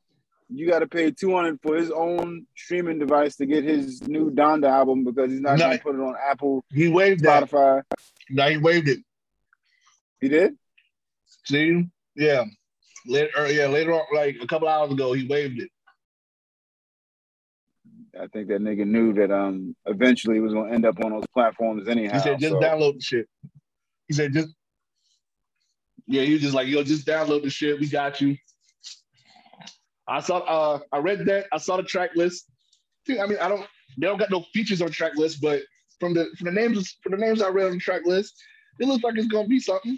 you 0.50 0.68
got 0.70 0.80
to 0.80 0.88
pay 0.88 1.12
two 1.12 1.34
hundred 1.36 1.60
for 1.62 1.76
his 1.76 1.92
own 1.92 2.46
streaming 2.58 3.00
device 3.00 3.36
to 3.38 3.46
get 3.46 3.64
his 3.64 4.06
new 4.08 4.32
Donda 4.32 4.70
album 4.70 5.04
because 5.06 5.32
he's 5.32 5.40
not 5.42 5.58
Nah. 5.60 5.66
going 5.68 5.78
to 5.78 5.84
put 5.84 5.96
it 5.96 6.00
on 6.02 6.16
Apple, 6.30 6.64
He 6.72 6.88
waived 6.90 7.24
that. 7.24 7.44
Spotify. 7.50 7.84
Now 8.30 8.50
he 8.50 8.58
waived 8.58 8.88
it. 8.90 9.00
He 10.20 10.28
did. 10.30 10.56
See? 11.46 11.88
Yeah. 12.16 12.44
Later, 13.08 13.52
yeah, 13.52 13.66
later 13.68 13.94
on, 13.94 14.04
like 14.14 14.38
a 14.42 14.46
couple 14.48 14.68
hours 14.68 14.92
ago, 14.92 15.14
he 15.14 15.26
waived 15.28 15.60
it. 15.60 15.71
I 18.20 18.28
think 18.28 18.50
that 18.50 18.62
nigga 18.62 18.86
knew 18.86 19.14
that 19.14 19.32
um 19.32 19.76
eventually 19.86 20.36
he 20.36 20.42
was 20.42 20.54
gonna 20.54 20.74
end 20.74 20.86
up 20.86 21.04
on 21.04 21.12
those 21.12 21.24
platforms 21.34 21.88
anyhow. 21.88 22.14
He 22.14 22.20
said, 22.20 22.40
just 22.40 22.52
so- 22.54 22.60
download 22.60 22.96
the 22.96 23.02
shit. 23.02 23.28
He 24.08 24.14
said, 24.14 24.34
just, 24.34 24.50
yeah, 26.08 26.24
he 26.24 26.34
was 26.34 26.42
just 26.42 26.54
like, 26.54 26.68
yo, 26.68 26.84
just 26.84 27.08
download 27.08 27.44
the 27.44 27.50
shit. 27.50 27.80
We 27.80 27.88
got 27.88 28.20
you. 28.20 28.36
I 30.06 30.20
saw, 30.20 30.40
uh, 30.40 30.80
I 30.92 30.98
read 30.98 31.26
that. 31.28 31.46
I 31.54 31.58
saw 31.58 31.78
the 31.78 31.84
track 31.84 32.10
list. 32.16 32.46
I 33.10 33.26
mean, 33.26 33.38
I 33.40 33.48
don't, 33.48 33.66
they 33.98 34.08
don't 34.08 34.18
got 34.20 34.30
no 34.30 34.42
features 34.54 34.82
on 34.82 34.92
track 34.92 35.16
list, 35.16 35.40
but 35.42 35.62
from 36.02 36.14
the 36.14 36.28
from 36.38 36.46
the 36.46 36.52
names 36.52 36.98
from 37.02 37.12
the 37.14 37.18
names 37.18 37.42
I 37.42 37.48
read 37.50 37.68
on 37.68 37.74
the 37.74 37.80
track 37.80 38.02
list, 38.06 38.34
it 38.80 38.88
looks 38.88 39.04
like 39.04 39.18
it's 39.18 39.28
gonna 39.28 39.48
be 39.48 39.60
something. 39.60 39.98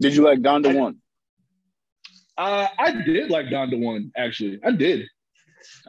Did 0.00 0.14
you 0.16 0.24
like 0.24 0.40
Donda 0.40 0.70
I- 0.70 0.74
one? 0.74 0.96
Uh, 2.38 2.66
I 2.78 2.92
did 3.02 3.30
like 3.30 3.46
Donda 3.46 3.78
one 3.78 4.12
actually. 4.16 4.60
I 4.64 4.72
did. 4.72 5.06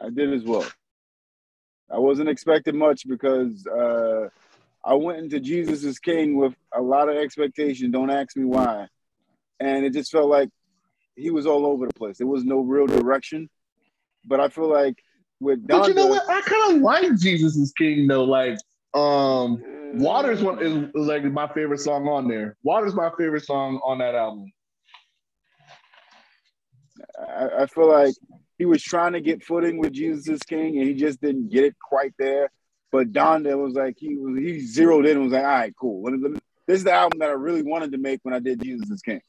I 0.02 0.10
did 0.10 0.32
as 0.32 0.44
well. 0.44 0.66
I 1.90 1.98
wasn't 1.98 2.28
expecting 2.28 2.76
much 2.76 3.06
because 3.06 3.66
uh 3.66 4.28
I 4.84 4.94
went 4.94 5.18
into 5.18 5.40
Jesus 5.40 5.84
is 5.84 5.98
King 5.98 6.36
with 6.36 6.54
a 6.74 6.80
lot 6.80 7.08
of 7.08 7.16
expectation. 7.16 7.90
Don't 7.90 8.10
ask 8.10 8.36
me 8.36 8.44
why. 8.44 8.88
And 9.60 9.84
it 9.84 9.92
just 9.92 10.10
felt 10.10 10.28
like 10.28 10.48
he 11.16 11.30
was 11.30 11.46
all 11.46 11.66
over 11.66 11.86
the 11.86 11.94
place. 11.94 12.18
There 12.18 12.26
was 12.26 12.44
no 12.44 12.60
real 12.60 12.86
direction. 12.86 13.50
But 14.24 14.40
I 14.40 14.48
feel 14.48 14.70
like 14.70 15.02
with 15.40 15.66
Donda, 15.66 15.80
But 15.80 15.88
you 15.88 15.94
know 15.94 16.06
what? 16.06 16.28
I 16.28 16.40
kind 16.42 16.76
of 16.76 16.82
like 16.82 17.16
Jesus 17.18 17.56
is 17.56 17.72
King 17.76 18.06
though. 18.06 18.24
Like, 18.24 18.58
um, 18.94 19.62
Water's 19.94 20.42
one 20.42 20.62
is, 20.62 20.72
is 20.72 20.90
like 20.94 21.24
my 21.24 21.48
favorite 21.48 21.80
song 21.80 22.06
on 22.08 22.28
there. 22.28 22.56
Water's 22.62 22.94
my 22.94 23.10
favorite 23.18 23.44
song 23.44 23.80
on 23.84 23.98
that 23.98 24.14
album. 24.14 24.52
I, 27.18 27.62
I 27.62 27.66
feel 27.66 27.88
like 27.88 28.14
he 28.58 28.64
was 28.64 28.82
trying 28.82 29.12
to 29.12 29.20
get 29.20 29.44
footing 29.44 29.78
with 29.78 29.92
Jesus 29.92 30.42
King, 30.42 30.78
and 30.78 30.86
he 30.86 30.94
just 30.94 31.20
didn't 31.20 31.50
get 31.50 31.64
it 31.64 31.76
quite 31.80 32.12
there. 32.18 32.50
But 32.90 33.12
Donda 33.12 33.56
was 33.56 33.74
like 33.74 33.96
he 33.98 34.16
was 34.16 34.38
he 34.38 34.60
zeroed 34.60 35.06
in 35.06 35.12
and 35.12 35.24
was 35.24 35.32
like, 35.32 35.44
all 35.44 35.48
right, 35.48 35.74
cool. 35.78 36.02
Let 36.02 36.14
me, 36.14 36.18
let 36.22 36.32
me, 36.32 36.38
this 36.66 36.78
is 36.78 36.84
the 36.84 36.92
album 36.92 37.18
that 37.20 37.28
I 37.28 37.32
really 37.32 37.62
wanted 37.62 37.92
to 37.92 37.98
make 37.98 38.20
when 38.22 38.34
I 38.34 38.38
did 38.38 38.62
Jesus 38.62 39.00
King. 39.02 39.20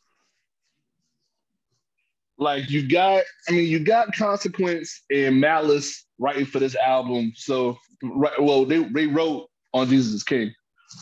Like 2.38 2.69
you 2.69 2.89
got, 2.89 3.23
I 3.49 3.51
mean, 3.51 3.67
you 3.67 3.79
got 3.79 4.15
Consequence 4.15 5.03
and 5.12 5.41
Malice 5.41 6.05
writing 6.19 6.45
for 6.45 6.60
this 6.60 6.75
album. 6.75 7.34
So, 7.36 7.77
right, 8.01 8.41
well, 8.41 8.65
they 8.65 8.84
they 8.84 9.08
wrote 9.08 9.49
on 9.73 9.89
Jesus 9.89 10.23
King. 10.23 10.53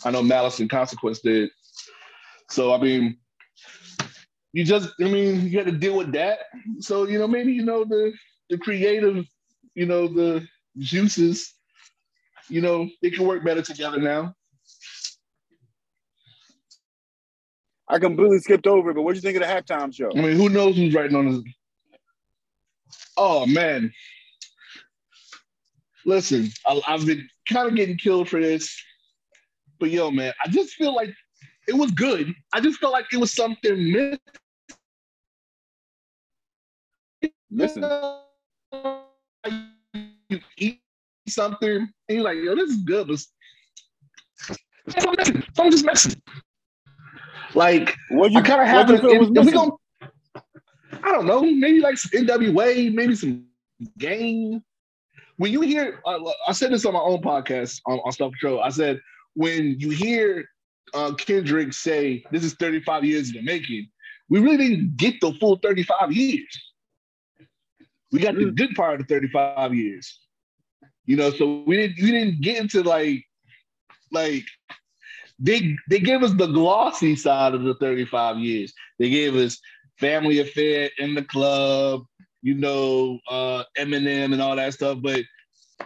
I 0.04 0.12
know 0.12 0.24
Malice 0.24 0.60
and 0.60 0.70
Consequence 0.70 1.20
did. 1.20 1.50
So, 2.50 2.74
I 2.74 2.82
mean, 2.82 3.18
you 4.58 4.64
just, 4.64 4.90
I 5.00 5.04
mean, 5.04 5.42
you 5.42 5.52
got 5.52 5.68
to 5.68 5.72
deal 5.72 5.96
with 5.96 6.12
that. 6.14 6.40
So, 6.80 7.06
you 7.08 7.20
know, 7.20 7.28
maybe 7.28 7.54
you 7.54 7.64
know 7.64 7.86
the 7.86 8.12
the 8.50 8.58
creative, 8.58 9.24
you 9.76 9.86
know, 9.86 10.08
the 10.08 10.48
juices, 10.80 11.54
you 12.50 12.62
know, 12.62 12.90
they 13.04 13.12
can 13.12 13.28
work 13.28 13.46
better 13.46 13.62
together 13.62 14.00
now. 14.00 14.34
I 17.88 18.00
completely 18.00 18.40
skipped 18.40 18.66
over 18.66 18.90
it, 18.90 18.96
but 18.96 19.04
what 19.04 19.12
do 19.14 19.18
you 19.18 19.22
think 19.22 19.38
of 19.38 19.44
the 19.44 19.48
halftime 19.48 19.94
show? 19.94 20.10
I 20.10 20.22
mean, 20.22 20.36
who 20.36 20.50
knows 20.50 20.76
who's 20.76 20.96
writing 20.96 21.16
on 21.16 21.32
this? 21.32 21.54
Oh 23.16 23.46
man. 23.46 23.94
Listen, 26.04 26.50
I, 26.66 26.82
I've 26.88 27.06
been 27.06 27.30
kind 27.48 27.68
of 27.68 27.76
getting 27.76 27.98
killed 27.98 28.28
for 28.28 28.42
this, 28.42 28.76
but 29.80 29.92
yo, 29.92 30.10
man, 30.10 30.34
I 30.44 30.50
just 30.50 30.74
feel 30.74 30.96
like 30.96 31.14
it 31.68 31.76
was 31.76 31.92
good. 31.92 32.34
I 32.54 32.60
just 32.60 32.80
felt 32.80 32.94
like 32.94 33.06
it 33.14 33.18
was 33.18 33.34
something 33.34 34.18
Listen, 37.50 37.84
You 40.30 40.40
eat 40.58 40.82
something, 41.30 41.70
and 41.78 41.90
you're 42.10 42.24
like, 42.24 42.38
yo, 42.38 42.56
this 42.56 42.70
is 42.72 42.78
good, 42.84 43.08
but. 43.08 43.20
Something 45.00 45.72
just 45.72 45.86
missing. 45.86 46.22
Like, 47.54 47.96
what 48.10 48.32
you 48.32 48.40
I 48.40 48.42
kind 48.42 48.62
of 48.62 48.68
have 48.68 48.90
you 48.90 48.96
it. 48.96 49.02
feel 49.02 49.12
If, 49.12 49.20
was 49.20 49.30
if 49.30 49.36
we 49.36 49.44
missing? 49.46 49.54
gon- 49.54 49.78
I 51.04 51.12
don't 51.12 51.26
know, 51.26 51.42
maybe 51.42 51.80
like 51.80 51.98
some 51.98 52.12
NWA, 52.26 52.94
maybe 52.94 53.16
some 53.16 53.46
game. 53.98 54.62
When 55.38 55.52
you 55.52 55.62
hear, 55.62 56.02
uh, 56.06 56.20
I 56.48 56.52
said 56.52 56.72
this 56.72 56.86
on 56.86 56.94
my 56.94 57.00
own 57.00 57.22
podcast 57.22 57.80
on, 57.86 58.00
on 58.00 58.12
Stuff 58.12 58.32
Patrol. 58.34 58.62
I 58.62 58.70
said 58.70 59.00
when 59.36 59.76
you 59.80 59.90
hear 59.92 60.46
uh, 60.94 61.14
Kendrick 61.14 61.74
say 61.74 62.24
this 62.32 62.44
is 62.44 62.54
35 62.56 63.04
years 63.06 63.30
in 63.30 63.36
the 63.36 63.42
making, 63.44 63.88
we 64.30 64.40
really 64.40 64.58
didn't 64.58 64.98
get 64.98 65.16
the 65.22 65.34
full 65.34 65.58
35 65.58 66.12
years. 66.12 66.67
We 68.12 68.20
got 68.20 68.36
the 68.36 68.46
Mm. 68.46 68.56
good 68.56 68.76
part 68.76 69.00
of 69.00 69.08
the 69.08 69.14
35 69.14 69.74
years. 69.74 70.20
You 71.06 71.16
know, 71.18 71.32
so 71.32 71.64
we 71.66 71.78
didn't 71.78 71.98
we 72.02 72.12
didn't 72.12 72.42
get 72.42 72.58
into 72.62 72.84
like 72.84 73.24
like 74.12 74.46
they 75.40 75.76
they 75.90 76.00
gave 76.00 76.24
us 76.24 76.34
the 76.34 76.48
glossy 76.48 77.16
side 77.16 77.54
of 77.54 77.64
the 77.64 77.76
35 77.76 78.38
years. 78.40 78.74
They 79.00 79.10
gave 79.10 79.36
us 79.36 79.60
family 80.00 80.40
affair 80.40 80.90
in 80.98 81.16
the 81.16 81.24
club, 81.24 82.04
you 82.42 82.56
know, 82.56 83.20
uh 83.30 83.64
Eminem 83.78 84.34
and 84.34 84.42
all 84.42 84.56
that 84.56 84.74
stuff. 84.74 85.00
But 85.02 85.24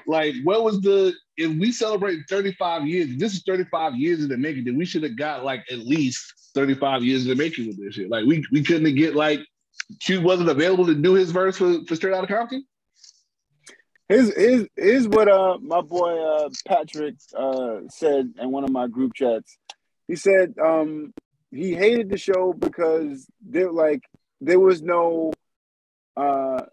like, 0.07 0.35
what 0.43 0.63
was 0.63 0.81
the 0.81 1.13
if 1.37 1.51
we 1.57 1.71
celebrate 1.71 2.19
35 2.29 2.87
years, 2.87 3.17
this 3.17 3.33
is 3.33 3.43
35 3.45 3.95
years 3.95 4.21
in 4.21 4.29
the 4.29 4.37
making, 4.37 4.65
then 4.65 4.77
we 4.77 4.85
should 4.85 5.03
have 5.03 5.17
got 5.17 5.43
like 5.43 5.63
at 5.71 5.79
least 5.79 6.33
35 6.55 7.03
years 7.03 7.23
in 7.23 7.29
the 7.29 7.35
making 7.35 7.67
with 7.67 7.79
this 7.79 7.95
shit. 7.95 8.09
Like 8.09 8.25
we 8.25 8.43
we 8.51 8.63
couldn't 8.63 8.95
get 8.95 9.15
like 9.15 9.41
Q 9.99 10.21
wasn't 10.21 10.49
available 10.49 10.85
to 10.87 10.95
do 10.95 11.13
his 11.13 11.31
verse 11.31 11.57
for, 11.57 11.85
for 11.85 11.95
Straight 11.95 12.13
Outta 12.13 12.27
Compton. 12.27 12.65
Here's, 14.09 14.35
here's, 14.35 14.67
is 14.75 15.07
what 15.07 15.31
uh, 15.31 15.57
my 15.61 15.81
boy 15.81 16.19
uh, 16.21 16.49
Patrick 16.67 17.15
uh, 17.37 17.79
said 17.89 18.33
in 18.39 18.51
one 18.51 18.63
of 18.63 18.69
my 18.69 18.87
group 18.87 19.13
chats. 19.13 19.57
He 20.07 20.15
said 20.15 20.55
um, 20.61 21.13
he 21.49 21.73
hated 21.73 22.09
the 22.09 22.17
show 22.17 22.53
because 22.53 23.25
there 23.41 23.71
like 23.71 24.01
there 24.41 24.59
was 24.59 24.81
no 24.81 25.31
uh, 26.17 26.63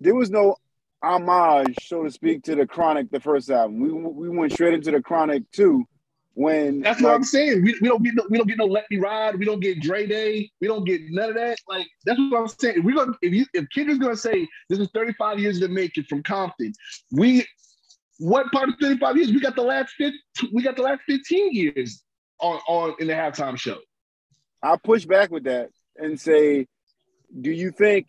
there 0.00 0.14
was 0.14 0.30
no 0.30 0.56
homage, 1.02 1.76
so 1.82 2.04
to 2.04 2.10
speak, 2.10 2.44
to 2.44 2.54
the 2.54 2.66
Chronic, 2.66 3.10
the 3.10 3.18
first 3.20 3.50
album. 3.50 3.80
We 3.80 3.92
we 3.92 4.28
went 4.28 4.52
straight 4.52 4.74
into 4.74 4.92
the 4.92 5.02
Chronic 5.02 5.50
too, 5.50 5.84
when 6.34 6.80
That's 6.80 7.00
like, 7.00 7.10
what 7.10 7.14
I'm 7.14 7.24
saying. 7.24 7.62
We, 7.62 7.76
we 7.80 7.88
don't 7.88 8.02
get 8.02 8.14
no, 8.14 8.24
we 8.30 8.38
don't 8.38 8.48
get 8.48 8.58
no 8.58 8.64
Let 8.64 8.90
Me 8.90 8.98
Ride. 8.98 9.38
We 9.38 9.44
don't 9.44 9.60
get 9.60 9.80
Dre 9.80 10.06
Day. 10.06 10.50
We 10.60 10.68
don't 10.68 10.84
get 10.84 11.02
none 11.10 11.30
of 11.30 11.34
that. 11.36 11.58
Like 11.68 11.86
that's 12.06 12.18
what 12.18 12.40
I'm 12.40 12.48
saying. 12.48 12.78
If 12.78 12.84
we're 12.84 12.94
gonna 12.94 13.12
if 13.20 13.32
you 13.32 13.44
if 13.52 13.66
Kendrick's 13.74 13.98
gonna 13.98 14.16
say 14.16 14.48
this 14.68 14.78
is 14.78 14.88
35 14.94 15.38
years 15.38 15.60
to 15.60 15.68
make 15.68 15.98
it 15.98 16.06
from 16.08 16.22
Compton, 16.22 16.72
we 17.10 17.46
what 18.18 18.50
part 18.52 18.68
of 18.68 18.76
35 18.80 19.16
years? 19.16 19.32
We 19.32 19.40
got 19.40 19.56
the 19.56 19.62
last 19.62 19.94
15, 19.98 20.50
we 20.52 20.62
got 20.62 20.76
the 20.76 20.82
last 20.82 21.02
15 21.06 21.52
years 21.52 22.02
on 22.40 22.60
on 22.66 22.94
in 22.98 23.08
the 23.08 23.14
halftime 23.14 23.58
show. 23.58 23.78
I'll 24.62 24.78
push 24.78 25.04
back 25.04 25.30
with 25.30 25.44
that 25.44 25.70
and 25.96 26.18
say, 26.18 26.66
do 27.38 27.50
you 27.50 27.70
think 27.72 28.06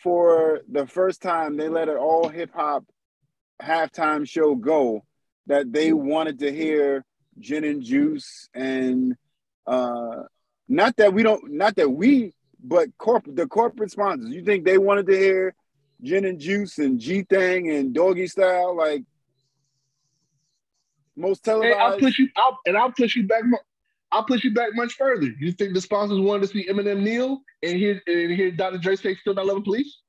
for 0.00 0.62
the 0.70 0.86
first 0.86 1.22
time 1.22 1.56
they 1.56 1.68
let 1.68 1.88
an 1.88 1.96
all 1.96 2.28
hip 2.28 2.50
hop 2.52 2.84
halftime 3.62 4.28
show 4.28 4.56
go 4.56 5.04
that 5.46 5.72
they 5.72 5.92
wanted 5.92 6.40
to 6.40 6.50
hear 6.50 7.04
gin 7.38 7.64
and 7.64 7.82
juice 7.82 8.48
and 8.54 9.16
uh 9.66 10.22
not 10.68 10.96
that 10.96 11.12
we 11.12 11.22
don't 11.22 11.52
not 11.52 11.76
that 11.76 11.90
we 11.90 12.32
but 12.62 12.88
corporate 12.98 13.36
the 13.36 13.46
corporate 13.46 13.90
sponsors 13.90 14.30
you 14.30 14.42
think 14.44 14.64
they 14.64 14.78
wanted 14.78 15.06
to 15.06 15.16
hear 15.16 15.54
gin 16.02 16.24
and 16.24 16.38
juice 16.38 16.78
and 16.78 16.98
G 16.98 17.22
thing 17.22 17.70
and 17.70 17.94
doggy 17.94 18.26
style 18.26 18.76
like 18.76 19.02
most 21.16 21.44
televised 21.44 21.74
Hey, 21.74 21.80
I'll 21.80 21.98
push 21.98 22.18
you 22.18 22.28
out 22.36 22.54
and 22.66 22.76
I'll 22.76 22.92
push 22.92 23.16
you 23.16 23.26
back. 23.26 23.42
I'll 24.10 24.24
push 24.24 24.44
you 24.44 24.52
back 24.52 24.70
much 24.74 24.94
further. 24.94 25.26
You 25.26 25.52
think 25.52 25.74
the 25.74 25.80
sponsors 25.80 26.20
wanted 26.20 26.42
to 26.42 26.48
see 26.48 26.68
Eminem 26.68 27.02
kneel 27.02 27.40
and 27.62 27.76
hear 27.76 28.00
and 28.06 28.30
hear 28.32 28.50
Dr. 28.50 28.78
Dre 28.78 28.96
say 28.96 29.14
still 29.14 29.34
not 29.34 29.46
loving 29.46 29.64
police? 29.64 30.00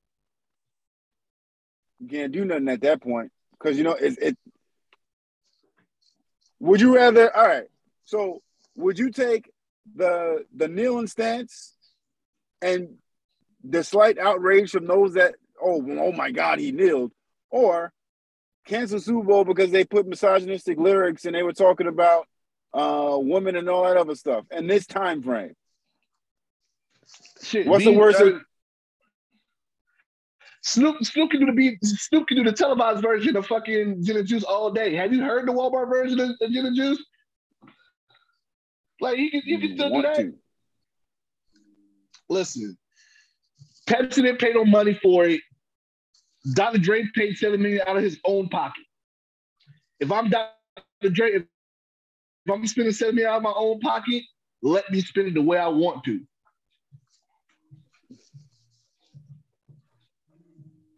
you 1.99 2.07
can't 2.07 2.31
do 2.31 2.45
nothing 2.45 2.67
at 2.69 2.81
that 2.81 3.01
point 3.01 3.31
because 3.51 3.77
you 3.77 3.83
know 3.83 3.93
it, 3.93 4.17
it 4.21 4.38
would 6.65 6.82
you 6.82 6.95
rather 6.95 7.36
all 7.36 7.47
right 7.47 7.67
so 8.06 8.41
would 8.75 8.97
you 8.97 9.12
take 9.12 9.51
the 9.95 10.43
the 10.56 10.67
kneeling 10.67 11.08
stance 11.08 11.73
and 12.62 12.95
the 13.63 13.84
slight 13.84 14.17
outrage 14.17 14.71
from 14.71 14.86
those 14.88 15.13
that 15.13 15.36
oh 15.62 15.84
oh 15.99 16.12
my 16.12 16.32
god 16.32 16.60
he 16.60 16.71
kneeled 16.71 17.12
or 17.49 17.91
cancel 18.65 18.99
Super 18.99 19.25
Bowl 19.28 19.43
because 19.45 19.69
they 19.71 19.86
put 19.86 20.08
misogynistic 20.08 20.78
lyrics 20.80 21.25
and 21.25 21.36
they 21.36 21.43
were 21.43 21.54
talking 21.54 21.88
about 21.88 22.28
uh 22.73 23.17
women 23.19 23.56
and 23.56 23.69
all 23.69 23.84
that 23.84 23.95
other 23.97 24.15
stuff 24.15 24.45
and 24.51 24.69
this 24.69 24.86
time 24.88 25.21
frame? 25.21 25.54
Shit, 27.43 27.67
What's 27.67 27.86
the 27.86 27.91
worst 27.93 28.19
uh, 28.19 28.25
that- 28.25 28.41
Snoop 30.65 31.06
Snoop 31.06 31.30
can 31.30 31.39
do 31.39 31.45
the 31.45 31.51
beat. 31.51 31.78
Snoop 31.84 32.28
can 32.28 32.38
do 32.38 32.43
the 32.43 32.51
televised 32.51 33.04
version 33.04 33.36
of 33.36 33.45
fucking 33.45 34.04
Gin 34.04 34.17
and 34.17 34.28
Juice 34.28 34.43
all 34.43 34.71
day. 34.71 34.95
Have 34.95 35.13
you 35.13 35.21
heard 35.21 35.47
the 35.47 35.51
Walmart 35.51 35.89
version 35.89 36.19
of, 36.19 36.32
of 36.41 36.51
Gin 36.51 36.65
and 36.65 36.75
Juice? 36.75 36.97
Like 38.99 39.17
he 39.17 39.30
can, 39.30 39.41
you 39.45 39.60
can 39.60 39.78
still 39.78 39.93
do 39.93 40.01
that. 40.01 40.15
to. 40.15 40.34
Listen, 42.30 42.75
Pepsi 43.88 44.23
didn't 44.23 44.39
pay 44.39 44.54
no 44.54 44.65
money 44.65 44.95
for 44.95 45.25
it. 45.25 45.41
Dr. 46.56 46.80
Dre 46.80 47.06
paid 47.13 47.38
seven 47.38 47.62
million 47.62 47.82
out 47.88 47.97
of 47.97 48.04
his 48.04 48.19
own 48.25 48.49
pocket. 48.49 48.84
If 49.99 50.12
I'm 50.12 50.32
Dr. 50.32 50.49
Dre, 51.12 51.34
if, 51.34 51.43
if 51.43 52.51
I'm 52.51 52.65
spending 52.65 52.91
seven 52.91 53.13
million 53.13 53.32
out 53.32 53.38
of 53.38 53.43
my 53.43 53.54
own 53.56 53.80
pocket, 53.82 54.23
let 54.63 54.89
me 54.89 55.01
spend 55.01 55.28
it 55.28 55.36
the 55.36 55.43
way 55.43 55.60
I 55.60 55.67
want 55.67 56.04
to. 56.06 56.21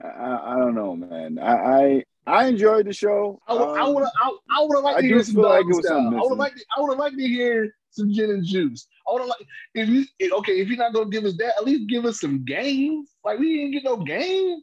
I, 0.04 0.08
I, 0.08 0.54
I 0.54 0.58
don't 0.58 0.76
know 0.76 0.96
man 0.96 1.40
I, 1.40 1.54
I 1.54 2.04
I 2.28 2.48
enjoyed 2.48 2.86
the 2.88 2.94
show 2.94 3.40
I 3.48 3.54
would, 3.54 3.62
I 3.78 3.82
Um, 3.82 3.94
would, 3.96 4.04
I, 4.04 4.32
I 4.50 4.62
would 4.64 4.76
have 4.76 4.84
liked 4.84 5.00
to 5.00 5.08
hear 5.08 5.24
some 5.24 5.36
like 5.42 5.66
style. 5.82 6.08
I 6.16 6.22
would 6.22 6.38
liked, 6.38 6.64
I 6.76 6.82
would 6.82 6.90
have 6.92 7.00
liked 7.00 7.18
to 7.18 7.28
hear 7.28 7.74
some 7.90 8.12
gin 8.12 8.30
and 8.32 8.46
juice. 8.46 8.86
I 9.08 9.14
would 9.14 9.20
have 9.22 9.30
like 9.30 9.48
if 9.74 9.88
you 9.90 10.06
okay 10.40 10.60
if 10.60 10.68
you're 10.68 10.78
not 10.78 10.94
gonna 10.94 11.10
give 11.10 11.24
us 11.26 11.36
that, 11.38 11.54
at 11.58 11.64
least 11.66 11.88
give 11.90 12.06
us 12.06 12.20
some 12.20 12.44
games. 12.44 13.10
Like 13.24 13.40
we 13.40 13.56
didn't 13.56 13.72
get 13.72 13.84
no 13.86 13.98
game. 13.98 14.60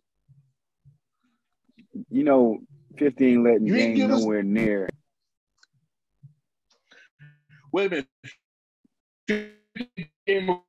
you 2.11 2.25
know, 2.25 2.59
15 2.99 3.43
letting 3.43 3.67
You 3.67 3.75
game 3.77 3.95
give 3.95 4.11
us- 4.11 4.21
nowhere 4.21 4.43
near. 4.43 4.89
Wait 7.73 7.93
a 7.93 8.05
minute. 10.29 10.65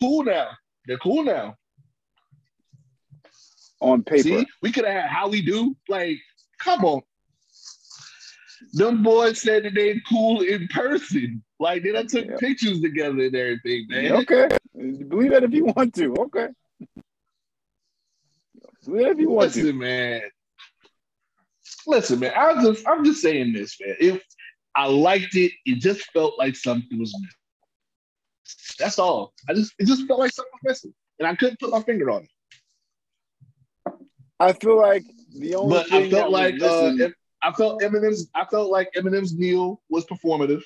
Cool 0.00 0.24
now. 0.24 0.48
They're 0.86 0.98
cool 0.98 1.22
now. 1.24 1.56
On 3.80 4.02
paper. 4.02 4.22
See, 4.22 4.46
we 4.62 4.72
could 4.72 4.84
have 4.84 5.02
had 5.02 5.10
how 5.10 5.28
we 5.28 5.42
do. 5.42 5.76
Like, 5.88 6.18
come 6.58 6.84
on. 6.84 7.02
Them 8.72 9.02
boys 9.02 9.40
said 9.40 9.64
that 9.64 9.74
they 9.74 10.00
cool 10.08 10.42
in 10.42 10.68
person. 10.68 11.42
Like 11.60 11.82
they 11.82 11.92
done 11.92 12.06
took 12.06 12.26
Yeah. 12.26 12.36
pictures 12.38 12.80
together 12.80 13.24
and 13.24 13.34
everything, 13.34 13.86
man. 13.88 14.12
Okay. 14.12 14.48
Believe 14.74 15.30
that 15.30 15.44
if 15.44 15.52
you 15.52 15.66
want 15.66 15.94
to. 15.94 16.14
Okay. 16.14 16.48
Believe 18.84 19.04
that 19.04 19.12
if 19.12 19.18
you 19.18 19.30
want 19.30 19.52
to. 19.54 19.72
Man. 19.72 20.22
Listen, 21.86 22.20
man. 22.20 22.32
I 22.36 22.52
was 22.52 22.64
just, 22.64 22.88
I'm 22.88 23.04
just 23.04 23.22
saying 23.22 23.52
this, 23.52 23.76
man. 23.80 23.96
If 24.00 24.22
I 24.74 24.86
liked 24.86 25.34
it, 25.34 25.52
it 25.64 25.76
just 25.76 26.04
felt 26.12 26.38
like 26.38 26.54
something 26.54 26.98
was 26.98 27.12
missing. 27.14 27.28
That's 28.78 28.98
all. 28.98 29.32
I 29.48 29.54
just, 29.54 29.74
it 29.78 29.86
just 29.86 30.06
felt 30.06 30.20
like 30.20 30.32
something 30.32 30.52
was 30.62 30.70
missing, 30.70 30.94
and 31.18 31.26
I 31.26 31.34
couldn't 31.34 31.58
put 31.60 31.70
my 31.70 31.82
finger 31.82 32.10
on 32.10 32.22
it. 32.22 32.30
I 34.40 34.52
feel 34.52 34.76
like 34.76 35.04
the 35.36 35.54
only 35.56 35.76
But 35.76 35.92
I 35.92 36.10
felt 36.10 36.30
like, 36.30 36.62
uh, 36.62 36.92
if- 36.98 37.14
I 37.42 37.52
felt 37.52 37.80
Eminem's, 37.82 38.28
I 38.34 38.44
felt 38.46 38.70
like 38.70 38.90
Eminem's 38.96 39.32
kneel 39.36 39.80
was 39.88 40.04
performative. 40.06 40.62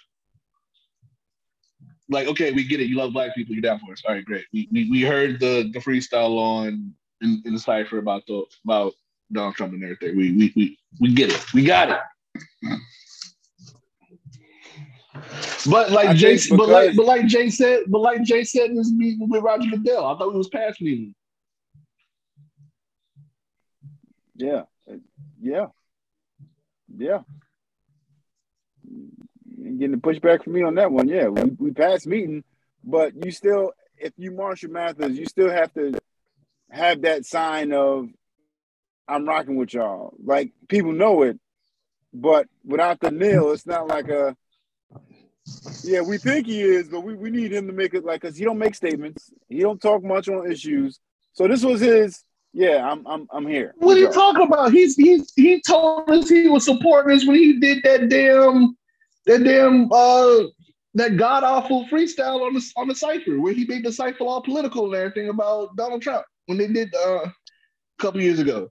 Like, 2.09 2.27
okay, 2.29 2.53
we 2.53 2.65
get 2.65 2.81
it. 2.81 2.89
You 2.89 2.97
love 2.97 3.13
black 3.13 3.35
people. 3.35 3.55
You're 3.55 3.63
down 3.63 3.79
for 3.79 3.93
us. 3.93 4.03
All 4.07 4.15
right, 4.15 4.25
great. 4.25 4.45
We 4.53 4.69
we, 4.73 4.91
we 4.91 5.03
heard 5.03 5.39
the 5.39 5.71
the 5.73 5.79
freestyle 5.81 6.39
on 6.39 6.95
in, 7.21 7.43
in 7.45 7.53
the 7.53 7.59
cipher 7.61 7.99
about 7.99 8.27
the 8.27 8.45
about 8.65 8.95
Donald 9.33 9.55
Trump 9.55 9.73
and 9.75 9.83
everything. 9.85 10.17
We 10.17 10.33
we 10.33 10.53
we 10.57 10.79
we 11.01 11.15
get 11.15 11.31
it. 11.31 11.53
We 11.55 11.65
got 11.65 11.91
it. 11.91 12.01
But 15.71 15.91
like 15.93 16.17
Jay, 16.17 16.37
but 16.57 16.69
like 16.69 16.97
but 16.97 17.07
like 17.07 17.27
Jay 17.27 17.49
said, 17.51 17.83
but 17.89 18.01
like 18.01 18.23
Jay 18.23 18.45
said 18.45 18.71
in 18.71 18.77
his 18.77 18.93
meeting 18.93 19.29
with 19.29 19.43
Roger 19.43 19.69
Goodell, 19.71 20.07
I 20.07 20.17
thought 20.19 20.35
it 20.35 20.39
was 20.39 20.49
past 20.49 20.81
meeting. 20.81 21.15
Yeah. 24.43 24.63
Yeah. 25.41 25.67
Yeah. 26.97 27.21
You 28.85 29.79
Getting 29.79 29.93
the 29.93 29.97
pushback 29.97 30.45
from 30.45 30.55
me 30.55 30.63
on 30.63 30.75
that 30.75 30.91
one. 30.91 31.09
Yeah. 31.09 31.29
We, 31.29 31.51
we 31.59 31.71
passed 31.71 32.07
meeting, 32.07 32.45
but 32.83 33.13
you 33.25 33.31
still, 33.31 33.73
if 33.97 34.13
you 34.17 34.33
Marshall 34.33 34.71
Mathers, 34.71 35.17
you 35.17 35.27
still 35.27 35.51
have 35.51 35.73
to 35.75 35.93
have 36.71 37.03
that 37.03 37.25
sign 37.25 37.73
of 37.73 38.09
I'm 39.07 39.27
rocking 39.27 39.57
with 39.57 39.75
y'all. 39.75 40.15
Like 40.25 40.53
people 40.69 40.93
know 40.93 41.23
it, 41.23 41.39
but 42.13 42.49
without 42.65 43.01
the 43.01 43.11
nil, 43.11 43.53
it's 43.53 43.67
not 43.67 43.87
like 43.87 44.09
a 44.09 44.37
yeah, 45.83 46.01
we 46.01 46.19
think 46.19 46.47
he 46.47 46.63
is, 46.63 46.89
but 46.89 47.01
we, 47.01 47.15
we 47.15 47.31
need 47.31 47.53
him 47.53 47.67
to 47.67 47.73
make 47.73 47.95
it 47.95 48.05
like 48.05 48.21
because 48.21 48.37
he 48.37 48.45
don't 48.45 48.59
make 48.59 48.75
statements. 48.75 49.31
He 49.49 49.61
don't 49.61 49.81
talk 49.81 50.03
much 50.03 50.29
on 50.29 50.51
issues. 50.51 50.99
So 51.33 51.49
this 51.49 51.65
was 51.65 51.81
his. 51.81 52.25
Yeah, 52.53 52.91
I'm 52.91 53.07
I'm 53.07 53.27
I'm 53.33 53.47
here. 53.47 53.75
What 53.79 53.97
are 53.97 54.01
you 54.01 54.13
talking 54.13 54.47
about? 54.47 54.73
He's 54.73 54.95
he's 54.95 55.33
he 55.37 55.63
told 55.63 56.11
us 56.11 56.29
he 56.29 56.49
was 56.49 56.65
supporting 56.65 57.17
us 57.17 57.27
when 57.27 57.37
he 57.37 57.59
did 57.59 57.83
that 57.85 58.09
damn 58.11 58.77
that 59.27 59.43
damn 59.43 59.91
uh 59.91 60.49
that 60.95 61.17
god 61.17 61.45
awful 61.45 61.87
freestyle 61.87 62.47
on 62.47 62.53
the 62.53 62.73
on 62.77 62.89
the 62.89 62.95
cipher 62.95 63.41
where 63.41 63.55
he 63.55 63.65
made 63.67 63.85
the 63.85 63.93
cipher 63.93 64.25
all 64.25 64.43
political 64.43 64.85
and 64.87 64.95
everything 64.95 65.31
about 65.31 65.75
Donald 65.77 66.03
Trump 66.03 66.27
when 66.47 66.59
they 66.59 66.67
did 66.67 66.95
uh 66.95 67.25
a 67.25 67.33
couple 67.99 68.21
years 68.21 68.39
ago. 68.39 68.69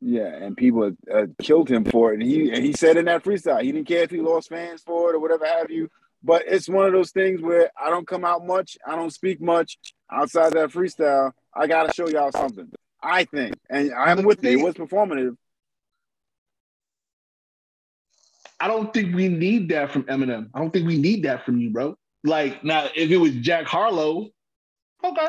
Yeah, 0.00 0.34
and 0.34 0.56
people 0.56 0.90
uh, 1.12 1.26
killed 1.40 1.70
him 1.70 1.84
for 1.84 2.12
it. 2.12 2.20
And 2.20 2.22
he 2.22 2.50
and 2.50 2.64
he 2.64 2.72
said 2.72 2.96
in 2.96 3.04
that 3.04 3.22
freestyle, 3.22 3.62
he 3.62 3.70
didn't 3.70 3.86
care 3.86 4.02
if 4.02 4.10
he 4.10 4.20
lost 4.20 4.48
fans 4.48 4.82
for 4.82 5.10
it 5.10 5.14
or 5.14 5.20
whatever 5.20 5.46
have 5.46 5.70
you. 5.70 5.88
But 6.22 6.44
it's 6.46 6.68
one 6.68 6.86
of 6.86 6.92
those 6.92 7.12
things 7.12 7.40
where 7.40 7.70
I 7.80 7.88
don't 7.88 8.06
come 8.06 8.24
out 8.24 8.46
much, 8.46 8.76
I 8.86 8.94
don't 8.94 9.12
speak 9.12 9.40
much 9.40 9.78
outside 10.12 10.52
that 10.52 10.70
freestyle. 10.70 11.32
I 11.54 11.66
gotta 11.66 11.92
show 11.92 12.08
y'all 12.08 12.32
something. 12.32 12.70
I 13.02 13.24
think, 13.24 13.56
and 13.70 13.92
I'm 13.94 14.22
with 14.24 14.44
you. 14.44 14.50
It 14.50 14.62
was 14.62 14.74
performative. 14.74 15.36
I 18.60 18.68
don't 18.68 18.92
think 18.92 19.14
we 19.14 19.28
need 19.28 19.70
that 19.70 19.90
from 19.90 20.02
Eminem. 20.04 20.50
I 20.52 20.58
don't 20.58 20.70
think 20.70 20.86
we 20.86 20.98
need 20.98 21.22
that 21.24 21.46
from 21.46 21.58
you, 21.58 21.70
bro. 21.70 21.96
Like 22.24 22.62
now, 22.62 22.88
if 22.94 23.10
it 23.10 23.16
was 23.16 23.34
Jack 23.36 23.64
Harlow, 23.64 24.28
okay. 25.02 25.28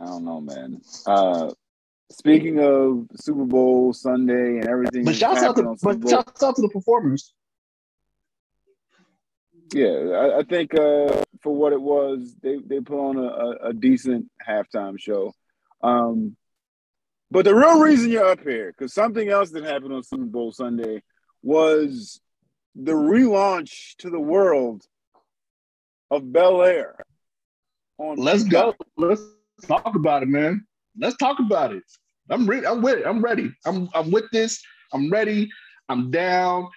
I 0.00 0.06
don't 0.06 0.24
know, 0.24 0.40
man. 0.40 0.80
Uh, 1.06 1.52
speaking 2.10 2.58
of 2.60 3.06
Super 3.16 3.44
Bowl 3.44 3.92
Sunday 3.92 4.58
and 4.58 4.68
everything, 4.68 5.04
But 5.04 5.16
shouts 5.16 5.42
out 5.42 5.56
to 5.56 5.76
but 5.82 6.08
shouts 6.08 6.42
out 6.42 6.56
to 6.56 6.62
the 6.62 6.68
performers. 6.68 7.32
Yeah, 9.72 9.88
I, 9.88 10.38
I 10.40 10.42
think 10.42 10.74
uh, 10.74 11.22
for 11.42 11.54
what 11.54 11.72
it 11.72 11.80
was, 11.80 12.34
they 12.42 12.58
they 12.64 12.80
put 12.80 12.98
on 12.98 13.16
a, 13.16 13.22
a, 13.22 13.68
a 13.68 13.72
decent 13.72 14.26
halftime 14.46 14.98
show. 14.98 15.32
Um, 15.82 16.36
but 17.30 17.44
the 17.44 17.54
real 17.54 17.80
reason 17.80 18.10
you're 18.10 18.26
up 18.28 18.40
here, 18.40 18.72
because 18.76 18.92
something 18.92 19.28
else 19.28 19.50
that 19.50 19.62
happened 19.62 19.92
on 19.92 20.02
Super 20.02 20.24
Bowl 20.24 20.50
Sunday 20.50 21.02
was 21.42 22.20
the 22.74 22.92
relaunch 22.92 23.96
to 23.98 24.10
the 24.10 24.20
world 24.20 24.84
of 26.10 26.32
Bel 26.32 26.62
Air. 26.62 26.96
On 27.98 28.16
Let's 28.16 28.44
Peacock. 28.44 28.76
go. 28.78 29.08
Let's 29.08 29.22
talk 29.66 29.94
about 29.94 30.22
it, 30.22 30.28
man. 30.28 30.66
Let's 30.98 31.16
talk 31.16 31.38
about 31.38 31.72
it. 31.72 31.84
I'm 32.30 32.46
ready. 32.46 32.66
I'm 32.66 32.82
with 32.82 32.98
it. 32.98 33.06
I'm 33.06 33.20
ready. 33.22 33.52
I'm 33.64 33.88
I'm 33.94 34.10
with 34.10 34.30
this. 34.32 34.62
I'm 34.92 35.10
ready. 35.10 35.50
I'm 35.88 36.10
down. 36.10 36.68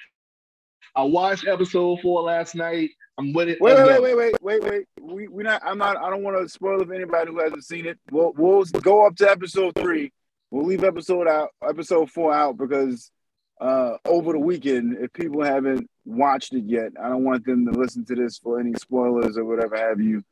I 0.96 1.04
watched 1.04 1.48
episode 1.48 2.02
four 2.02 2.22
last 2.24 2.56
night. 2.56 2.89
I'm 3.18 3.34
with 3.34 3.48
it. 3.50 3.62
Wait, 3.62 3.76
wait, 3.76 4.02
wait, 4.02 4.02
wait, 4.02 4.16
wait, 4.16 4.36
wait, 4.42 4.63
wait. 4.63 4.86
We 5.02 5.28
we 5.28 5.44
not. 5.44 5.62
I'm 5.63 5.78
not. 5.78 5.98
I 5.98 6.10
don't 6.10 6.24
want 6.24 6.42
to 6.42 6.50
spoil 6.50 6.82
it 6.82 6.88
for 6.88 6.94
anybody 6.94 7.32
who 7.32 7.39
hasn't 7.39 7.63
seen 7.63 7.86
it. 7.86 8.00
We'll 8.12 8.34
we'll 8.36 8.63
go 8.82 9.06
up 9.06 9.16
to 9.18 9.30
episode 9.30 9.76
three. 9.76 10.12
We'll 10.50 10.66
leave 10.66 10.84
episode 10.84 11.28
out, 11.28 11.50
episode 11.68 12.12
four 12.12 12.34
out 12.34 12.58
because 12.58 13.12
uh 13.62 13.98
over 14.06 14.34
the 14.34 14.39
weekend, 14.39 14.98
if 15.00 15.13
people 15.13 15.44
haven't 15.44 15.88
watched 16.06 16.54
it 16.54 16.66
yet, 16.66 16.92
I 17.00 17.10
don't 17.10 17.24
want 17.24 17.46
them 17.46 17.66
to 17.72 17.72
listen 17.72 18.04
to 18.06 18.16
this 18.16 18.38
for 18.39 18.60
any 18.60 18.74
spoilers 18.74 19.38
or 19.38 19.46
whatever 19.46 19.78
have 19.78 20.02
you. 20.02 20.24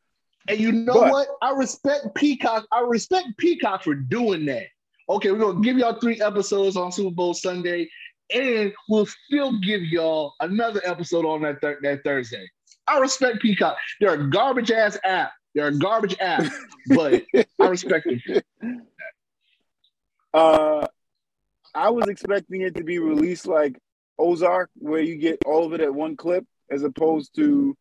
And 0.47 0.59
you 0.59 0.71
know 0.71 0.93
But- 0.93 1.11
what? 1.11 1.27
I 1.41 1.51
respect 1.51 2.15
Peacock. 2.15 2.65
I 2.71 2.81
respect 2.81 3.27
Peacock 3.37 3.83
for 3.83 3.93
doing 3.93 4.45
that. 4.45 4.67
Okay, 5.09 5.31
we're 5.31 5.39
gonna 5.39 5.61
give 5.61 5.77
y'all 5.77 5.99
three 5.99 6.21
episodes 6.21 6.77
on 6.77 6.91
Super 6.91 7.13
Bowl 7.13 7.33
Sunday, 7.33 7.89
and 8.33 8.73
we'll 8.87 9.05
still 9.05 9.59
give 9.59 9.81
y'all 9.81 10.33
another 10.39 10.81
episode 10.85 11.25
on 11.25 11.41
that 11.41 11.61
thir- 11.61 11.79
that 11.81 12.03
Thursday. 12.03 12.47
I 12.87 12.99
respect 12.99 13.41
Peacock. 13.41 13.77
They're 13.99 14.13
a 14.13 14.29
garbage 14.29 14.71
ass 14.71 14.97
app. 15.03 15.31
They're 15.53 15.67
a 15.67 15.77
garbage 15.77 16.15
app, 16.19 16.43
but 16.87 17.23
I 17.33 17.67
respect 17.67 18.07
them. 18.07 18.81
Uh, 20.33 20.87
I 21.73 21.89
was 21.89 22.07
expecting 22.07 22.61
it 22.61 22.75
to 22.75 22.83
be 22.83 22.99
released 22.99 23.47
like 23.47 23.77
Ozark, 24.17 24.69
where 24.75 25.01
you 25.01 25.17
get 25.17 25.39
all 25.45 25.65
of 25.65 25.73
it 25.73 25.81
at 25.81 25.93
one 25.93 26.15
clip, 26.15 26.45
as 26.69 26.83
opposed 26.83 27.35
to 27.35 27.75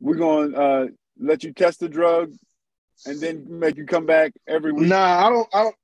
we're 0.00 0.16
going 0.16 0.52
to 0.52 0.60
uh, 0.60 0.86
let 1.18 1.44
you 1.44 1.52
test 1.52 1.80
the 1.80 1.88
drug 1.88 2.32
and 3.06 3.20
then 3.20 3.46
make 3.48 3.76
you 3.76 3.86
come 3.86 4.06
back 4.06 4.32
every 4.46 4.72
week. 4.72 4.88
Nah, 4.88 5.26
I 5.26 5.30
don't. 5.30 5.48
I 5.52 5.62
don't. 5.64 5.74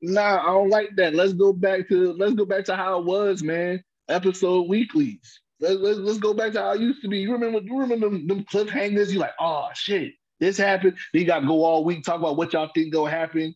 Nah, 0.00 0.40
I 0.42 0.46
don't 0.46 0.70
like 0.70 0.94
that. 0.96 1.14
Let's 1.14 1.32
go 1.32 1.52
back 1.52 1.88
to 1.88 2.12
let's 2.12 2.34
go 2.34 2.44
back 2.44 2.64
to 2.66 2.76
how 2.76 3.00
it 3.00 3.04
was, 3.04 3.42
man. 3.42 3.82
Episode 4.08 4.68
weeklies. 4.68 5.40
Let's, 5.60 5.74
let's, 5.76 5.98
let's 5.98 6.18
go 6.18 6.32
back 6.34 6.52
to 6.52 6.60
how 6.60 6.72
it 6.72 6.80
used 6.80 7.02
to 7.02 7.08
be. 7.08 7.18
You 7.18 7.32
remember? 7.32 7.60
You 7.60 7.80
remember 7.80 8.08
them, 8.08 8.26
them 8.26 8.44
cliffhangers? 8.44 9.10
You 9.10 9.18
like, 9.18 9.34
oh 9.40 9.68
shit, 9.74 10.14
this 10.38 10.56
happened. 10.56 10.96
Then 11.12 11.22
you 11.22 11.26
got 11.26 11.40
to 11.40 11.46
go 11.46 11.64
all 11.64 11.84
week 11.84 12.04
talk 12.04 12.20
about 12.20 12.36
what 12.36 12.52
y'all 12.52 12.70
think 12.72 12.92
gonna 12.92 13.10
happen. 13.10 13.54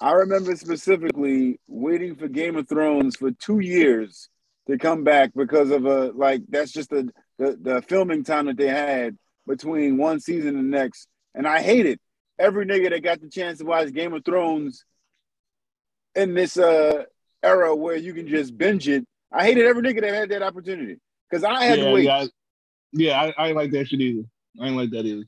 I 0.00 0.12
remember 0.12 0.54
specifically 0.56 1.58
waiting 1.66 2.16
for 2.16 2.28
Game 2.28 2.56
of 2.56 2.68
Thrones 2.68 3.16
for 3.16 3.30
two 3.32 3.60
years 3.60 4.28
to 4.68 4.78
come 4.78 5.04
back 5.04 5.32
because 5.34 5.70
of 5.70 5.84
a 5.84 6.12
like 6.12 6.42
that's 6.48 6.72
just 6.72 6.90
the 6.90 7.10
the, 7.38 7.58
the 7.60 7.82
filming 7.82 8.22
time 8.22 8.46
that 8.46 8.56
they 8.56 8.68
had 8.68 9.16
between 9.46 9.98
one 9.98 10.20
season 10.20 10.56
and 10.56 10.72
the 10.72 10.78
next, 10.78 11.08
and 11.34 11.46
I 11.46 11.60
hated 11.60 11.98
every 12.38 12.66
nigga 12.66 12.90
that 12.90 13.02
got 13.02 13.20
the 13.20 13.28
chance 13.28 13.58
to 13.58 13.64
watch 13.64 13.92
Game 13.92 14.12
of 14.12 14.24
Thrones 14.24 14.84
in 16.14 16.34
this 16.34 16.56
uh 16.56 17.04
era 17.42 17.74
where 17.74 17.96
you 17.96 18.14
can 18.14 18.26
just 18.26 18.56
binge 18.56 18.88
it. 18.88 19.04
I 19.30 19.44
hated 19.44 19.66
every 19.66 19.82
nigga 19.82 20.00
that 20.02 20.14
had 20.14 20.28
that 20.30 20.42
opportunity 20.42 20.98
because 21.28 21.44
I 21.44 21.64
had 21.64 21.78
yeah, 21.78 21.84
to 21.86 21.92
wait. 21.92 22.04
yeah, 22.04 22.16
I, 22.16 22.28
yeah. 22.92 23.20
I, 23.20 23.34
I 23.36 23.48
ain't 23.48 23.56
like 23.56 23.72
that 23.72 23.88
shit 23.88 24.00
either. 24.00 24.26
I 24.60 24.66
ain't 24.66 24.76
like 24.76 24.90
that 24.90 25.04
either. 25.04 25.24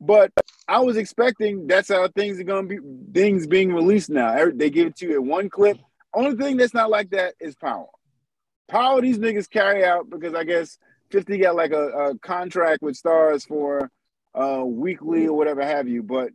But 0.00 0.32
I 0.66 0.80
was 0.80 0.96
expecting 0.96 1.66
that's 1.66 1.88
how 1.88 2.08
things 2.08 2.40
are 2.40 2.44
gonna 2.44 2.66
be. 2.66 2.78
Things 3.12 3.46
being 3.46 3.72
released 3.72 4.10
now. 4.10 4.50
They 4.52 4.70
give 4.70 4.88
it 4.88 4.96
to 4.96 5.06
you 5.06 5.20
in 5.20 5.28
one 5.28 5.48
clip. 5.48 5.78
Only 6.14 6.36
thing 6.36 6.56
that's 6.56 6.74
not 6.74 6.90
like 6.90 7.10
that 7.10 7.34
is 7.40 7.54
Power. 7.54 7.86
Power 8.68 9.00
these 9.00 9.18
niggas 9.18 9.48
carry 9.48 9.84
out 9.84 10.10
because 10.10 10.34
I 10.34 10.44
guess 10.44 10.78
Fifty 11.10 11.38
got 11.38 11.54
like 11.54 11.72
a, 11.72 11.88
a 11.88 12.18
contract 12.18 12.82
with 12.82 13.00
Starz 13.00 13.46
for 13.46 13.90
uh 14.34 14.62
weekly 14.64 15.26
or 15.26 15.36
whatever 15.36 15.64
have 15.64 15.88
you. 15.88 16.02
But 16.02 16.30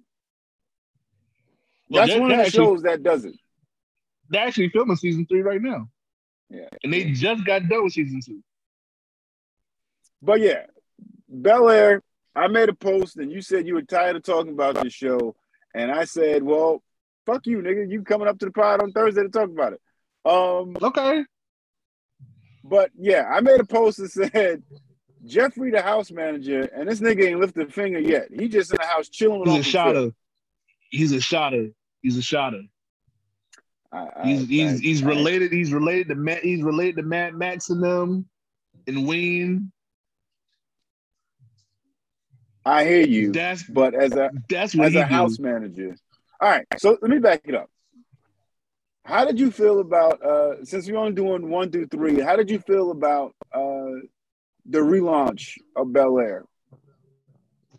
Well, 1.90 2.06
that's 2.08 2.20
one 2.20 2.32
of 2.32 2.38
the 2.38 2.44
actually- 2.46 2.66
shows 2.66 2.82
that 2.84 3.04
does 3.04 3.26
it. 3.26 3.36
They're 4.30 4.46
actually 4.46 4.70
filming 4.70 4.98
season 4.98 5.26
three 5.26 5.42
right 5.42 5.62
now. 5.62 5.90
Yeah. 6.50 6.68
and 6.84 6.94
they 6.94 7.12
just 7.12 7.44
got 7.46 7.68
done 7.68 7.84
with 7.84 7.94
season 7.94 8.22
two. 8.26 8.42
But 10.22 10.40
yeah, 10.42 10.66
Bel 11.30 11.70
Air. 11.70 12.02
I 12.36 12.48
made 12.48 12.70
a 12.70 12.74
post 12.74 13.18
and 13.18 13.32
you 13.32 13.42
said 13.42 13.66
you 13.66 13.74
were 13.74 13.82
tired 13.82 14.16
of 14.16 14.22
talking 14.24 14.52
about 14.54 14.76
this 14.84 14.94
show, 14.94 15.36
and 15.74 15.92
I 15.92 16.06
said, 16.06 16.44
well, 16.44 16.84
fuck 17.26 17.48
you, 17.48 17.60
nigga. 17.60 17.90
You 17.92 18.04
coming 18.04 18.28
up 18.28 18.38
to 18.40 18.46
the 18.46 18.52
pod 18.52 18.80
on 18.82 18.92
Thursday 18.92 19.24
to 19.24 19.30
talk 19.30 19.50
about 19.50 19.74
it. 19.74 19.82
Um, 20.24 20.78
Okay. 20.82 21.24
But 22.64 22.92
yeah, 22.98 23.26
I 23.30 23.40
made 23.42 23.60
a 23.60 23.66
post 23.66 23.98
that 23.98 24.12
said 24.12 24.62
Jeffrey, 25.25 25.71
the 25.71 25.82
house 25.82 26.12
manager, 26.12 26.62
and 26.75 26.88
this 26.88 26.99
nigga 26.99 27.27
ain't 27.30 27.39
lifted 27.39 27.67
a 27.67 27.71
finger 27.71 27.99
yet. 27.99 28.27
He 28.32 28.47
just 28.47 28.71
in 28.71 28.77
the 28.80 28.86
house 28.86 29.10
chilling 29.10 29.45
He's 29.49 29.60
a 29.60 29.63
shotter. 29.63 30.12
He's 30.89 31.12
a 31.12 31.19
shotter. 31.21 31.67
He's 32.01 32.17
a 32.17 32.21
shotter. 32.21 32.62
I- 33.91 34.10
I- 34.15 34.27
He's 34.27 34.47
he's 34.47 34.73
I- 34.73 34.84
he's 34.84 35.03
related. 35.03 35.51
He's 35.51 35.73
related 35.73 36.10
to 36.10 36.15
Matt. 36.15 36.43
He's 36.43 36.62
related 36.62 36.97
to 36.97 37.03
Matt 37.03 37.34
Max 37.36 37.69
and 37.69 37.82
them, 37.84 38.27
and 38.86 39.08
Wayne. 39.08 39.71
I 42.65 42.84
hear 42.86 43.06
you, 43.08 43.32
That's 43.32 43.63
but 43.63 43.95
as 43.95 44.12
a 44.13 44.30
that's 44.49 44.75
what 44.75 44.88
as 44.88 44.95
a 44.95 45.06
house 45.06 45.38
do. 45.38 45.43
manager, 45.43 45.95
all 46.41 46.49
right. 46.49 46.65
So 46.77 46.97
let 47.01 47.10
me 47.10 47.19
back 47.19 47.41
it 47.45 47.56
up. 47.56 47.69
How 49.06 49.23
did 49.23 49.39
you 49.39 49.51
feel 49.51 49.80
about 49.80 50.21
uh 50.21 50.65
since 50.65 50.86
we're 50.89 50.97
only 50.97 51.13
doing 51.13 51.49
one 51.49 51.71
through 51.71 51.88
three? 51.88 52.19
How 52.19 52.36
did 52.36 52.49
you 52.51 52.60
feel 52.60 52.91
about 52.91 53.34
uh 53.56 53.60
the 54.67 54.80
relaunch 54.80 55.53
of 55.75 55.93
Bel 55.93 56.19
Air? 56.19 56.45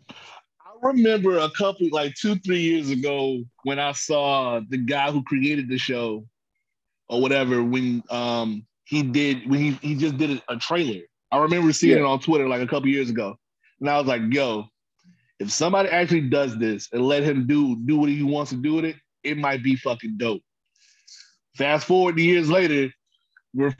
I 0.09 0.87
remember 0.87 1.37
a 1.37 1.49
couple, 1.57 1.87
like 1.91 2.15
two, 2.15 2.35
three 2.35 2.61
years 2.61 2.89
ago, 2.89 3.43
when 3.63 3.79
I 3.79 3.91
saw 3.91 4.61
the 4.69 4.77
guy 4.77 5.11
who 5.11 5.23
created 5.23 5.69
the 5.69 5.77
show, 5.77 6.25
or 7.09 7.21
whatever, 7.21 7.63
when 7.63 8.03
um 8.09 8.65
he 8.85 9.03
did 9.03 9.49
when 9.49 9.59
he 9.59 9.71
he 9.81 9.95
just 9.95 10.17
did 10.17 10.41
a, 10.47 10.57
trailer. 10.57 11.01
I 11.31 11.37
remember 11.37 11.71
seeing 11.73 11.97
Yeah. 11.97 12.03
it 12.03 12.07
on 12.07 12.19
Twitter 12.19 12.47
like 12.47 12.61
a 12.61 12.67
couple 12.67 12.87
years 12.89 13.09
ago, 13.09 13.35
and 13.79 13.89
I 13.89 13.97
was 13.97 14.07
like, 14.07 14.21
"Yo, 14.31 14.65
if 15.39 15.51
somebody 15.51 15.89
actually 15.89 16.29
does 16.29 16.57
this 16.57 16.89
and 16.91 17.05
let 17.05 17.23
him 17.23 17.45
do 17.45 17.75
do 17.85 17.97
what 17.97 18.09
he 18.09 18.23
wants 18.23 18.51
to 18.51 18.57
do 18.57 18.75
with 18.75 18.85
it, 18.85 18.95
it 19.23 19.37
might 19.37 19.63
be 19.63 19.75
fucking 19.75 20.17
dope." 20.17 20.41
Fast 21.55 21.85
forward 21.87 22.17
to 22.17 22.23
years 22.23 22.49
later, 22.49 22.91
we're 23.53 23.75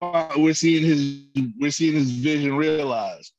we're 0.00 0.54
seeing 0.54 0.84
his 0.84 1.22
we're 1.58 1.70
seeing 1.70 1.94
his 1.94 2.10
vision 2.10 2.56
realized. 2.56 3.32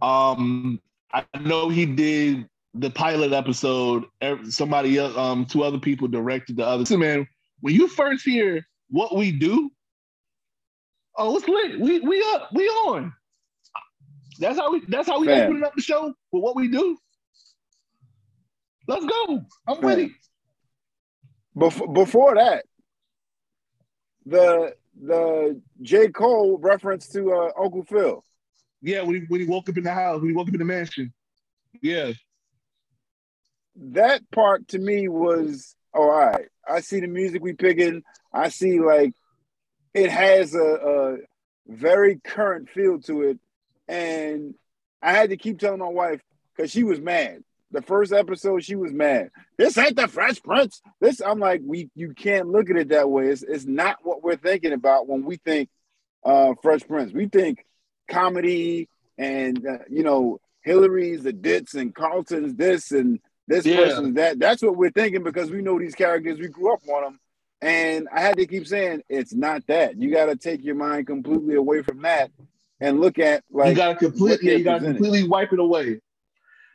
Um, 0.00 0.80
I 1.12 1.24
know 1.40 1.68
he 1.68 1.86
did 1.86 2.48
the 2.74 2.90
pilot 2.90 3.32
episode. 3.32 4.04
Somebody 4.48 4.98
else, 4.98 5.16
um, 5.16 5.46
two 5.46 5.62
other 5.62 5.78
people 5.78 6.08
directed 6.08 6.56
the 6.56 6.66
other. 6.66 6.80
Listen, 6.80 7.00
man, 7.00 7.26
when 7.60 7.74
you 7.74 7.88
first 7.88 8.24
hear 8.24 8.66
what 8.90 9.16
we 9.16 9.32
do, 9.32 9.70
oh, 11.16 11.36
it's 11.36 11.48
lit. 11.48 11.80
We 11.80 12.00
we 12.00 12.22
up, 12.34 12.50
we 12.52 12.66
on. 12.66 13.12
That's 14.38 14.58
how 14.58 14.72
we. 14.72 14.82
That's 14.88 15.08
how 15.08 15.20
we 15.20 15.30
opening 15.30 15.64
up 15.64 15.74
the 15.74 15.82
show 15.82 16.12
with 16.32 16.42
what 16.42 16.56
we 16.56 16.68
do. 16.68 16.98
Let's 18.88 19.06
go. 19.06 19.42
I'm 19.68 19.76
Fam. 19.76 19.86
ready. 19.86 20.14
Before 21.56 21.92
before 21.92 22.34
that, 22.34 22.64
the 24.26 24.74
the 25.00 25.60
J 25.80 26.08
Cole 26.08 26.58
reference 26.58 27.08
to 27.08 27.32
uh, 27.32 27.50
Uncle 27.60 27.84
Phil. 27.84 28.24
Yeah, 28.80 29.02
when 29.02 29.16
he 29.16 29.22
when 29.28 29.40
he 29.40 29.46
woke 29.46 29.68
up 29.68 29.76
in 29.76 29.84
the 29.84 29.92
house, 29.92 30.20
when 30.20 30.30
he 30.30 30.36
woke 30.36 30.48
up 30.48 30.54
in 30.54 30.58
the 30.58 30.64
mansion. 30.64 31.12
Yeah. 31.80 32.12
That 33.76 34.28
part 34.30 34.68
to 34.68 34.78
me 34.78 35.08
was 35.08 35.74
all 35.94 36.10
right. 36.10 36.46
I 36.68 36.80
see 36.80 37.00
the 37.00 37.06
music 37.06 37.42
we 37.42 37.54
picking. 37.54 38.02
I 38.32 38.48
see 38.48 38.80
like 38.80 39.12
it 39.94 40.10
has 40.10 40.54
a, 40.54 40.58
a 40.60 41.16
very 41.66 42.20
current 42.24 42.68
feel 42.68 43.00
to 43.02 43.22
it, 43.22 43.38
and 43.88 44.54
I 45.00 45.12
had 45.12 45.30
to 45.30 45.36
keep 45.36 45.58
telling 45.58 45.80
my 45.80 45.88
wife 45.88 46.20
because 46.54 46.70
she 46.70 46.82
was 46.82 47.00
mad. 47.00 47.42
The 47.72 47.82
first 47.82 48.12
episode, 48.12 48.62
she 48.64 48.76
was 48.76 48.92
mad. 48.92 49.30
This 49.56 49.76
ain't 49.78 49.96
the 49.96 50.06
Fresh 50.06 50.42
Prince. 50.42 50.82
This, 51.00 51.20
I'm 51.20 51.38
like, 51.38 51.62
we 51.64 51.90
you 51.94 52.12
can't 52.14 52.48
look 52.48 52.68
at 52.70 52.76
it 52.76 52.88
that 52.90 53.10
way. 53.10 53.28
It's, 53.28 53.42
it's 53.42 53.64
not 53.64 53.96
what 54.02 54.22
we're 54.22 54.36
thinking 54.36 54.72
about 54.72 55.08
when 55.08 55.24
we 55.24 55.36
think 55.36 55.68
uh, 56.24 56.54
Fresh 56.62 56.86
Prince. 56.86 57.12
We 57.12 57.26
think 57.28 57.64
comedy 58.08 58.88
and 59.18 59.66
uh, 59.66 59.78
you 59.90 60.02
know 60.02 60.38
Hilary's 60.62 61.22
the 61.22 61.32
dits 61.32 61.74
and 61.74 61.94
Carlton's 61.94 62.54
this 62.54 62.92
and 62.92 63.20
this 63.48 63.64
Yeah. 63.66 63.76
person's 63.76 64.14
that. 64.16 64.38
That's 64.38 64.62
what 64.62 64.76
we're 64.76 64.90
thinking 64.90 65.22
because 65.24 65.50
we 65.50 65.62
know 65.62 65.78
these 65.78 65.94
characters. 65.94 66.38
We 66.38 66.48
grew 66.48 66.72
up 66.74 66.80
on 66.88 67.02
them, 67.02 67.20
and 67.60 68.06
I 68.12 68.20
had 68.20 68.36
to 68.36 68.46
keep 68.46 68.66
saying 68.66 69.02
it's 69.08 69.34
not 69.34 69.66
that. 69.66 70.00
You 70.00 70.10
got 70.12 70.26
to 70.26 70.36
take 70.36 70.62
your 70.62 70.74
mind 70.76 71.06
completely 71.06 71.54
away 71.54 71.82
from 71.82 72.02
that 72.02 72.30
and 72.80 73.00
look 73.00 73.18
at 73.18 73.44
like 73.50 73.70
you 73.70 73.76
gotta 73.76 73.96
completely 73.96 74.48
they're 74.48 74.58
you 74.58 74.64
gotta 74.64 74.84
completely 74.84 75.26
wipe 75.26 75.52
it 75.52 75.58
away. 75.58 76.00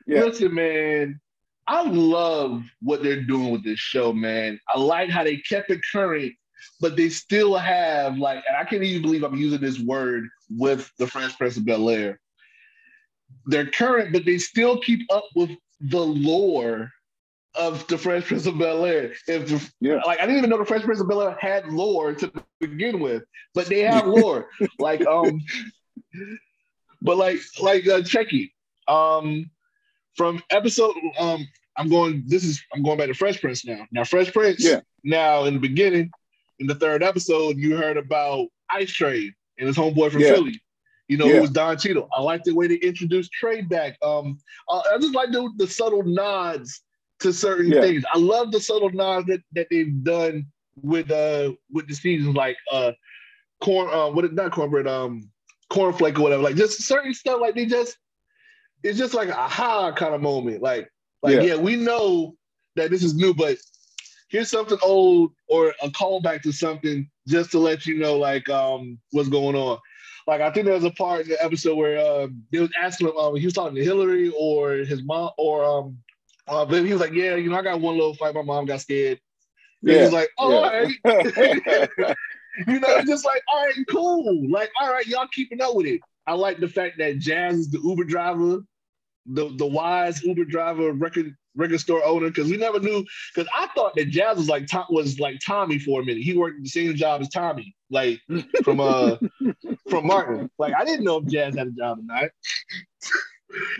Yeah. 0.07 0.23
Listen, 0.23 0.53
man, 0.55 1.19
I 1.67 1.83
love 1.83 2.63
what 2.81 3.03
they're 3.03 3.23
doing 3.23 3.51
with 3.51 3.63
this 3.63 3.79
show, 3.79 4.13
man. 4.13 4.59
I 4.73 4.79
like 4.79 5.09
how 5.09 5.23
they 5.23 5.37
kept 5.37 5.69
it 5.69 5.81
current, 5.91 6.31
but 6.79 6.95
they 6.95 7.09
still 7.09 7.55
have 7.57 8.17
like, 8.17 8.43
and 8.47 8.55
I 8.57 8.63
can't 8.63 8.83
even 8.83 9.01
believe 9.01 9.23
I'm 9.23 9.35
using 9.35 9.59
this 9.61 9.79
word 9.79 10.27
with 10.49 10.89
the 10.97 11.07
Fresh 11.07 11.37
Prince 11.37 11.57
of 11.57 11.65
Bel 11.65 11.89
Air. 11.89 12.19
They're 13.47 13.69
current, 13.69 14.13
but 14.13 14.23
they 14.25 14.37
still 14.37 14.79
keep 14.79 15.01
up 15.11 15.25
with 15.35 15.51
the 15.81 15.99
lore 15.99 16.89
of 17.55 17.85
the 17.87 17.97
Fresh 17.97 18.25
Prince 18.27 18.45
of 18.45 18.57
Bel 18.57 18.85
Air. 18.85 19.13
If 19.27 19.47
the, 19.49 19.71
Yeah. 19.81 19.99
like, 20.05 20.19
I 20.19 20.25
didn't 20.25 20.37
even 20.37 20.49
know 20.49 20.57
the 20.59 20.65
Fresh 20.65 20.83
Prince 20.83 21.01
of 21.01 21.09
Bel 21.09 21.21
Air 21.21 21.37
had 21.39 21.67
lore 21.67 22.13
to 22.13 22.31
begin 22.61 22.99
with, 23.01 23.23
but 23.53 23.65
they 23.67 23.79
have 23.83 24.07
lore. 24.07 24.47
like, 24.79 25.05
um, 25.05 25.41
but 27.01 27.17
like, 27.17 27.39
like 27.61 27.85
uh, 27.87 27.99
Checky, 28.01 28.51
um, 28.87 29.49
from 30.17 30.41
episode, 30.49 30.95
um, 31.19 31.47
I'm 31.77 31.89
going. 31.89 32.23
This 32.25 32.43
is 32.43 32.61
I'm 32.73 32.83
going 32.83 32.97
back 32.97 33.07
to 33.07 33.13
Fresh 33.13 33.39
Prince 33.39 33.65
now. 33.65 33.85
Now, 33.91 34.03
Fresh 34.03 34.33
Prince. 34.33 34.63
Yeah. 34.63 34.81
Now, 35.03 35.45
in 35.45 35.53
the 35.53 35.59
beginning, 35.59 36.11
in 36.59 36.67
the 36.67 36.75
third 36.75 37.03
episode, 37.03 37.57
you 37.57 37.77
heard 37.77 37.97
about 37.97 38.47
Ice 38.71 38.91
Tray 38.91 39.31
and 39.57 39.67
his 39.67 39.77
homeboy 39.77 40.11
from 40.11 40.21
Yeah. 40.21 40.33
Philly. 40.33 40.59
You 41.07 41.17
know, 41.17 41.27
Yeah. 41.27 41.35
who 41.35 41.41
was 41.41 41.51
Don 41.51 41.77
Cheadle. 41.77 42.09
I 42.13 42.21
like 42.21 42.43
the 42.43 42.53
way 42.53 42.67
they 42.67 42.75
introduced 42.75 43.31
Tray 43.31 43.61
back. 43.61 43.97
Um, 44.03 44.39
uh, 44.67 44.81
I 44.91 44.97
just 44.97 45.15
like 45.15 45.31
the, 45.31 45.49
the 45.57 45.67
subtle 45.67 46.03
nods 46.03 46.81
to 47.19 47.31
certain 47.31 47.71
Yeah. 47.71 47.81
things. 47.81 48.03
I 48.13 48.17
love 48.17 48.51
the 48.51 48.59
subtle 48.59 48.89
nods 48.89 49.27
that, 49.27 49.41
that 49.53 49.67
they've 49.69 50.03
done 50.03 50.47
with 50.83 51.09
uh 51.09 51.53
with 51.71 51.87
the 51.87 51.95
seasons, 51.95 52.35
like 52.35 52.57
uh 52.71 52.91
corn 53.61 53.89
uh 53.91 54.09
what 54.11 54.31
not 54.33 54.51
cornbread 54.51 54.87
um 54.87 55.29
cornflake 55.71 56.17
or 56.19 56.21
whatever. 56.21 56.43
Like 56.43 56.55
just 56.55 56.83
certain 56.83 57.13
stuff. 57.13 57.39
Like 57.41 57.55
they 57.55 57.65
just 57.65 57.97
it's 58.83 58.97
just 58.97 59.13
like 59.13 59.29
a 59.29 59.37
aha 59.37 59.91
kind 59.91 60.13
of 60.13 60.21
moment. 60.21 60.61
Like 60.61 60.89
like 61.21 61.35
Yeah. 61.35 61.41
yeah, 61.41 61.55
we 61.55 61.75
know 61.75 62.35
that 62.75 62.91
this 62.91 63.03
is 63.03 63.15
new, 63.15 63.33
but 63.33 63.57
here's 64.29 64.49
something 64.49 64.77
old 64.81 65.31
or 65.47 65.73
a 65.81 65.89
callback 65.89 66.41
to 66.43 66.51
something 66.51 67.09
just 67.27 67.51
to 67.51 67.59
let 67.59 67.85
you 67.85 67.97
know 67.97 68.17
like 68.17 68.49
um 68.49 68.99
what's 69.11 69.29
going 69.29 69.55
on. 69.55 69.79
Like 70.27 70.41
I 70.41 70.51
think 70.51 70.65
there 70.65 70.75
was 70.75 70.83
a 70.83 70.91
part 70.91 71.21
in 71.21 71.29
the 71.29 71.43
episode 71.43 71.75
where 71.75 71.97
uh, 71.97 72.27
they 72.51 72.59
was 72.59 72.71
asking 72.79 73.07
him 73.07 73.17
um, 73.17 73.35
he 73.35 73.45
was 73.45 73.53
talking 73.53 73.75
to 73.75 73.83
Hilary 73.83 74.33
or 74.37 74.73
his 74.73 75.03
mom 75.03 75.31
or 75.37 75.63
um 75.63 75.97
uh, 76.47 76.65
but 76.65 76.85
he 76.85 76.93
was 76.93 77.01
like, 77.01 77.11
yeah, 77.11 77.35
you 77.35 77.49
know, 77.49 77.57
I 77.57 77.61
got 77.61 77.81
one 77.81 77.95
little 77.95 78.13
fight. 78.13 78.33
My 78.33 78.41
mom 78.41 78.65
got 78.65 78.79
scared. 78.81 79.19
And 79.81 79.91
he 79.91 80.01
was 80.01 80.13
like, 80.13 80.29
oh, 80.37 80.53
all 80.53 80.63
right. 80.63 80.87
you 82.67 82.79
know, 82.79 82.87
it's 82.97 83.09
just 83.09 83.25
like, 83.25 83.43
all 83.53 83.65
right, 83.65 83.75
cool. 83.89 84.49
Like, 84.49 84.71
all 84.79 84.91
right, 84.91 85.05
y'all 85.05 85.27
keeping 85.27 85.61
up 85.61 85.75
with 85.75 85.87
it. 85.87 86.01
I 86.27 86.33
like 86.33 86.59
the 86.59 86.67
fact 86.67 86.97
that 86.99 87.19
Jazz 87.19 87.57
is 87.57 87.71
the 87.71 87.79
Uber 87.79 88.03
driver, 88.03 88.59
the 89.25 89.49
the 89.55 89.65
wise 89.65 90.21
Uber 90.23 90.45
driver, 90.45 90.91
record 90.91 91.33
record 91.55 91.79
store 91.79 92.03
owner, 92.03 92.27
because 92.27 92.51
we 92.51 92.57
never 92.57 92.79
knew. 92.79 93.03
Because 93.33 93.49
I 93.55 93.67
thought 93.67 93.95
that 93.95 94.09
Jazz 94.09 94.37
was 94.37 94.49
like 94.49 94.69
was 94.89 95.19
like 95.19 95.39
Tommy 95.45 95.79
for 95.79 96.01
a 96.01 96.05
minute. 96.05 96.23
He 96.23 96.37
worked 96.37 96.61
the 96.61 96.69
same 96.69 96.95
job 96.95 97.21
as 97.21 97.29
Tommy, 97.29 97.73
like 97.89 98.19
from 98.63 98.81
uh 98.81 99.15
from 99.89 100.07
Martin. 100.07 100.49
Like 100.59 100.73
I 100.75 100.83
didn't 100.83 101.05
know 101.05 101.17
if 101.17 101.25
Jazz 101.27 101.55
had 101.55 101.67
a 101.67 101.71
job 101.71 101.99
or 101.99 102.03
not. 102.03 102.29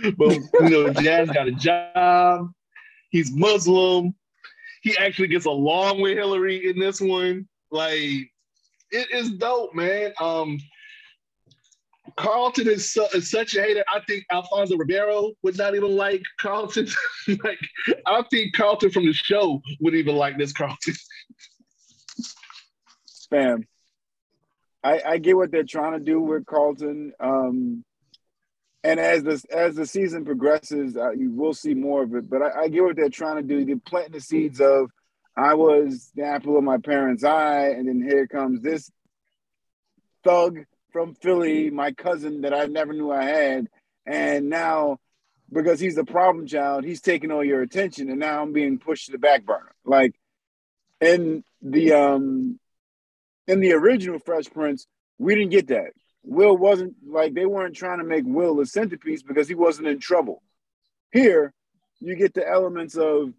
but 0.18 0.38
you 0.62 0.70
know, 0.70 0.94
Jazz 0.94 1.30
got 1.30 1.48
a 1.48 1.52
job. 1.52 2.50
He's 3.10 3.32
Muslim. 3.32 4.16
He 4.82 4.98
actually 4.98 5.28
gets 5.28 5.46
along 5.46 6.02
with 6.02 6.18
Hilary 6.18 6.70
in 6.70 6.80
this 6.80 7.02
one. 7.02 7.48
Like 7.72 8.32
it 8.92 9.12
is 9.12 9.32
dope, 9.32 9.76
man. 9.76 10.14
Um, 10.22 10.60
Carlton 12.18 12.68
is, 12.68 12.92
su- 12.92 13.08
is 13.14 13.30
such 13.30 13.56
a 13.56 13.62
hater. 13.62 13.84
I 13.94 14.02
think 14.02 14.26
Alfonso 14.32 14.76
Ribeiro 14.76 15.32
would 15.44 15.58
not 15.58 15.76
even 15.76 15.96
like 15.96 16.24
Carlton. 16.40 16.88
like, 17.28 17.60
I 18.06 18.24
think 18.30 18.56
Carlton 18.56 18.90
from 18.90 19.06
the 19.06 19.14
show 19.14 19.62
would 19.80 19.96
even 19.96 20.16
like 20.16 20.38
this 20.38 20.52
Carlton. 20.52 20.96
Fam, 23.30 23.68
I, 24.84 25.02
I 25.06 25.18
get 25.20 25.38
what 25.38 25.52
they're 25.52 25.64
trying 25.64 25.94
to 25.94 26.00
do 26.00 26.20
with 26.20 26.46
Carlton. 26.46 27.14
Um, 27.20 27.86
and 28.84 29.00
as 29.00 29.24
the 29.24 29.44
as 29.52 29.76
the 29.76 29.86
season 29.86 30.26
progresses, 30.26 30.98
uh, 30.98 31.12
you 31.12 31.32
will 31.32 31.54
see 31.54 31.74
more 31.74 32.04
of 32.04 32.16
it. 32.16 32.30
But 32.30 32.42
I, 32.42 32.64
I 32.64 32.68
get 32.70 32.84
what 32.84 32.96
they're 32.96 33.10
trying 33.10 33.36
to 33.36 33.44
do. 33.44 33.64
They're 33.64 33.76
planting 33.86 34.14
the 34.14 34.22
seeds 34.22 34.60
of 34.60 34.90
I 35.36 35.54
was 35.54 36.12
the 36.16 36.24
apple 36.24 36.58
of 36.58 36.64
my 36.64 36.78
parents' 36.78 37.24
eye, 37.24 37.70
and 37.70 37.88
then 37.88 38.02
here 38.02 38.28
comes 38.28 38.62
this 38.62 38.90
thug 40.24 40.60
from 40.98 41.14
Philly, 41.14 41.70
my 41.70 41.92
cousin 41.92 42.42
that 42.42 42.56
I 42.56 42.66
never 42.66 42.92
knew 42.92 43.12
I 43.12 43.24
had, 43.24 43.68
and 44.08 44.50
now 44.50 44.98
because 45.54 45.80
he's 45.80 45.94
the 45.94 46.04
problem 46.04 46.48
child, 46.48 46.86
he's 46.86 47.02
taking 47.02 47.30
all 47.30 47.44
your 47.44 47.62
attention, 47.62 48.10
and 48.10 48.20
now 48.20 48.42
I'm 48.42 48.52
being 48.52 48.80
pushed 48.80 49.06
to 49.06 49.12
the 49.12 49.20
back 49.20 49.46
burner. 49.46 49.76
Like 49.86 50.16
in 51.00 51.44
the 51.62 51.94
um 51.94 52.60
in 53.46 53.60
the 53.60 53.74
original 53.74 54.18
Fresh 54.18 54.46
Prince, 54.46 54.88
we 55.20 55.36
didn't 55.36 55.52
get 55.52 55.68
that. 55.68 55.92
Will 56.24 56.58
wasn't 56.58 56.96
like 57.08 57.36
they 57.36 57.46
weren't 57.46 57.76
trying 57.76 58.00
to 58.00 58.04
make 58.04 58.24
Will 58.26 58.60
a 58.60 58.66
centerpiece 58.66 59.22
because 59.22 59.48
he 59.48 59.54
wasn't 59.54 59.88
in 59.88 60.00
trouble. 60.00 60.42
Here, 61.12 61.54
you 62.00 62.16
get 62.16 62.34
the 62.34 62.50
elements 62.50 62.98
of, 62.98 63.34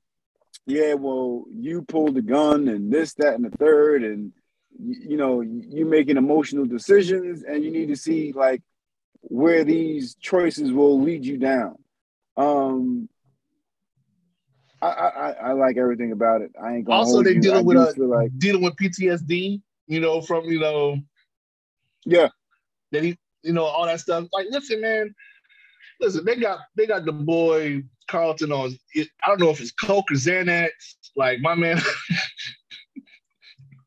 yeah, 0.64 0.94
well, 0.94 1.44
you 1.50 1.82
pulled 1.82 2.14
the 2.14 2.22
gun 2.22 2.68
and 2.68 2.92
this, 2.92 3.14
that, 3.14 3.34
and 3.34 3.44
the 3.44 3.56
third, 3.56 4.04
and 4.04 4.32
y- 4.79 4.95
you 5.09 5.16
know, 5.16 5.41
you're 5.41 5.87
making 5.87 6.16
emotional 6.16 6.64
decisions, 6.66 7.43
and 7.43 7.64
you 7.64 7.70
need 7.70 7.89
to 7.89 7.97
see 7.97 8.33
like 8.33 8.62
where 9.22 9.64
these 9.64 10.14
choices 10.16 10.72
will 10.72 11.01
lead 11.01 11.24
you 11.24 11.37
down. 11.37 11.76
Um, 12.37 13.09
I, 14.81 14.87
I, 14.89 15.31
I- 15.49 15.53
like 15.53 15.76
everything 15.76 16.12
about 16.12 16.41
it. 16.43 16.53
I 16.62 16.76
ain't 16.76 16.85
gonna 16.85 17.01
Also, 17.01 17.22
they 17.22 17.35
you. 17.35 17.41
dealing 17.41 17.64
with 17.64 17.76
a- 17.76 18.05
like 18.05 18.31
Dealing 18.39 18.62
with 18.62 18.76
PTSD, 18.76 19.61
you 19.87 20.01
know, 20.01 20.20
from 20.20 20.45
you 20.45 20.61
know 20.61 20.99
yeah, 22.05 22.29
that 22.93 23.03
he, 23.03 23.18
you 23.43 23.53
know, 23.53 23.64
all 23.64 23.85
that 23.87 24.01
stuff. 24.01 24.26
Like, 24.33 24.47
listen, 24.51 24.81
man, 24.81 25.14
listen, 26.01 26.24
they 26.24 26.37
got 26.37 26.61
they 26.76 26.87
got 26.87 27.05
the 27.05 27.12
boy 27.12 27.83
Carlton 28.07 28.53
on. 28.53 28.79
I 28.97 29.07
don't 29.26 29.41
know 29.41 29.51
if 29.51 29.61
it's 29.61 29.72
Coke 29.72 30.11
or 30.11 30.14
Xanax. 30.14 30.70
Like 31.16 31.41
my 31.41 31.55
man, 31.55 31.81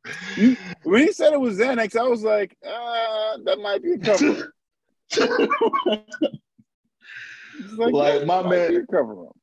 when 0.84 1.02
he 1.02 1.12
said 1.12 1.34
it 1.34 1.40
was 1.40 1.58
Xanax, 1.58 1.96
I 1.96 2.04
was 2.08 2.24
like, 2.24 2.56
uh, 2.66 3.38
that 3.46 3.60
might 3.60 3.84
be 3.84 3.94
a 3.94 3.98
cover. 4.00 4.54
Like, 7.78 7.94
Like, 7.94 8.26
my 8.26 8.42
man- 8.42 8.88
cover 8.92 9.28
up. 9.28 9.36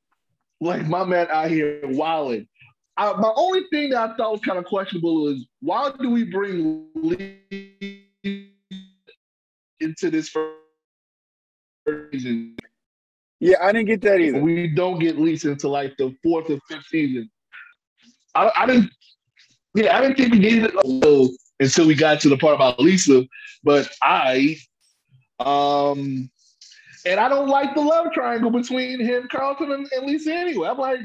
like 0.61 0.87
my 0.89 1.05
man 1.05 1.29
out 1.31 1.51
here 1.51 1.81
wilding. 1.85 2.49
I, 2.97 3.13
my 3.13 3.31
only 3.37 3.63
thing 3.71 3.91
that 3.91 4.11
I 4.11 4.17
thought 4.17 4.33
was 4.33 4.41
kind 4.41 4.59
of 4.59 4.65
questionable 4.65 5.29
is 5.29 5.47
why 5.61 5.93
do 6.01 6.11
we 6.11 6.25
bring 6.25 6.89
Lee 6.97 7.39
into 9.79 10.11
this 10.11 10.29
first 10.31 10.57
season? 12.13 12.57
Yeah, 13.39 13.59
I 13.63 13.71
didn't 13.71 13.87
get 13.87 14.01
that 14.01 14.19
either. 14.19 14.41
We 14.41 14.67
don't 14.67 14.99
get 14.99 15.17
Lisa 15.19 15.53
until 15.53 15.71
like 15.71 15.95
the 15.97 16.13
fourth 16.25 16.51
or 16.51 16.59
fifth 16.69 16.87
season. 16.87 17.31
I, 18.35 18.51
I 18.57 18.67
didn't. 18.67 18.91
Yeah, 19.75 19.97
I 19.97 20.01
didn't 20.01 20.16
think 20.16 20.33
we 20.33 20.39
needed 20.39 20.64
it 20.64 20.75
until, 20.85 21.31
until 21.61 21.87
we 21.87 21.95
got 21.95 22.21
to 22.21 22.29
the 22.29 22.37
part 22.37 22.55
about 22.55 22.81
Lisa. 22.81 23.25
But 23.62 23.89
I, 24.03 24.57
um, 25.41 26.31
and 27.07 27.21
I 27.21 27.29
don't 27.29 27.49
like 27.49 27.75
the 27.75 27.81
love 27.81 28.12
triangle 28.12 28.51
between 28.51 29.01
him, 29.01 29.29
Carlton, 29.31 29.73
and, 29.73 29.89
and 29.93 30.07
Lisa 30.07 30.33
anyway. 30.35 30.69
I'm 30.69 30.79
like, 30.79 31.01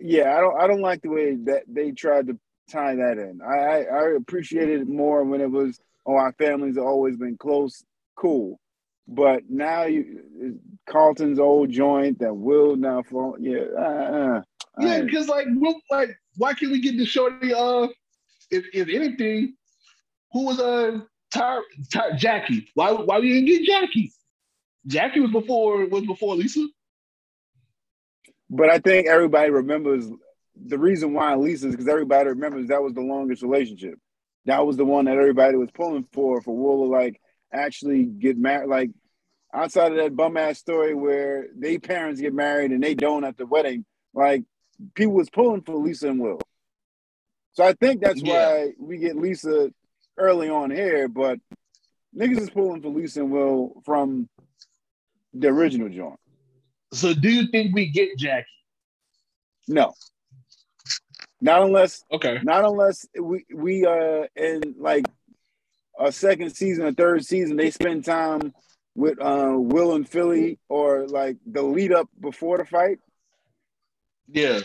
Yeah, 0.00 0.36
I 0.36 0.40
don't. 0.40 0.60
I 0.60 0.66
don't 0.66 0.80
like 0.80 1.02
the 1.02 1.08
way 1.08 1.34
that 1.44 1.64
they 1.66 1.90
tried 1.90 2.28
to 2.28 2.38
tie 2.70 2.94
that 2.94 3.18
in. 3.18 3.40
I, 3.42 3.56
I, 3.56 3.78
I 3.82 4.16
appreciated 4.16 4.82
it 4.82 4.88
more 4.88 5.24
when 5.24 5.40
it 5.40 5.50
was, 5.50 5.80
oh, 6.06 6.14
our 6.14 6.32
families 6.32 6.76
have 6.76 6.84
always 6.84 7.16
been 7.16 7.36
close. 7.36 7.82
Cool, 8.16 8.58
But 9.06 9.44
now 9.48 9.84
you 9.84 10.58
Carlton's 10.88 11.38
old 11.38 11.70
joint 11.70 12.18
that 12.20 12.34
will 12.34 12.76
now 12.76 13.02
fall. 13.02 13.36
Yeah, 13.38 13.64
uh, 13.76 13.82
uh, 13.82 14.42
Yeah, 14.80 15.02
because 15.02 15.28
like, 15.28 15.46
like, 15.90 16.16
why 16.38 16.54
can't 16.54 16.72
we 16.72 16.80
get 16.80 16.96
the 16.96 17.04
shorty? 17.04 17.52
Uh, 17.52 17.88
if 18.50 18.64
if 18.72 18.88
anything, 18.88 19.54
who 20.32 20.46
was 20.46 20.58
uh 20.58 21.00
Ty, 21.32 21.60
Ty, 21.92 22.16
Jackie? 22.16 22.68
Why 22.74 22.92
why 22.92 23.18
we 23.18 23.28
didn't 23.28 23.46
get 23.46 23.64
Jackie? 23.64 24.12
Jackie 24.86 25.20
was 25.20 25.30
before 25.30 25.86
was 25.86 26.06
before 26.06 26.36
Lisa. 26.36 26.66
But 28.48 28.70
I 28.70 28.78
think 28.78 29.06
everybody 29.06 29.50
remembers 29.50 30.08
the 30.56 30.78
reason 30.78 31.12
why 31.12 31.34
Lisa's 31.34 31.72
because 31.72 31.88
everybody 31.88 32.30
remembers 32.30 32.68
that 32.68 32.82
was 32.82 32.94
the 32.94 33.02
longest 33.02 33.42
relationship. 33.42 33.98
That 34.46 34.64
was 34.64 34.76
the 34.76 34.84
one 34.84 35.04
that 35.04 35.18
everybody 35.18 35.56
was 35.56 35.70
pulling 35.72 36.06
for 36.12 36.40
for 36.40 36.56
Will 36.56 36.86
to 36.86 36.90
like 36.90 37.20
actually 37.52 38.04
get 38.04 38.38
married. 38.38 38.68
Like 38.68 38.90
outside 39.52 39.92
of 39.92 39.98
that 39.98 40.16
bum 40.16 40.36
ass 40.36 40.58
story 40.58 40.94
where 40.94 41.48
they 41.54 41.78
parents 41.78 42.20
get 42.20 42.32
married 42.32 42.70
and 42.70 42.82
they 42.82 42.94
don't 42.94 43.24
at 43.24 43.36
the 43.36 43.46
wedding, 43.46 43.84
like 44.14 44.44
people 44.94 45.14
was 45.14 45.30
pulling 45.30 45.62
for 45.62 45.76
Lisa 45.76 46.08
and 46.10 46.20
Will. 46.20 46.40
So 47.52 47.64
I 47.64 47.72
think 47.72 48.00
that's 48.00 48.22
Yeah. 48.22 48.32
why 48.32 48.72
we 48.78 48.98
get 48.98 49.16
Lisa 49.16 49.72
early 50.16 50.48
on 50.48 50.70
here, 50.70 51.08
but 51.08 51.38
niggas 52.16 52.38
is 52.40 52.50
pulling 52.50 52.82
for 52.82 52.88
Lisa 52.88 53.20
and 53.20 53.30
Will 53.32 53.82
from 53.84 54.28
the 55.34 55.48
original 55.48 55.88
joint. 55.88 56.18
So 56.92 57.12
do 57.14 57.30
you 57.30 57.48
think 57.48 57.74
we 57.74 57.86
get 57.90 58.16
Jackie? 58.16 58.46
No. 59.66 59.92
Not 61.40 61.62
unless 61.62 62.02
Okay. 62.10 62.38
not 62.42 62.64
unless 62.64 63.06
we 63.20 63.44
we 63.54 63.84
uh 63.86 64.26
in 64.34 64.74
like 64.78 65.06
a 65.98 66.10
second 66.10 66.50
season 66.54 66.86
a 66.86 66.92
third 66.92 67.24
season 67.24 67.56
they 67.56 67.70
spend 67.70 68.04
time 68.04 68.52
with 68.94 69.20
uh 69.20 69.54
Will 69.56 69.94
and 69.94 70.08
Philly 70.08 70.58
or 70.68 71.06
like 71.06 71.36
the 71.46 71.62
lead 71.62 71.92
up 71.92 72.08
before 72.20 72.58
the 72.58 72.64
fight 72.64 72.98
Yeah. 74.30 74.60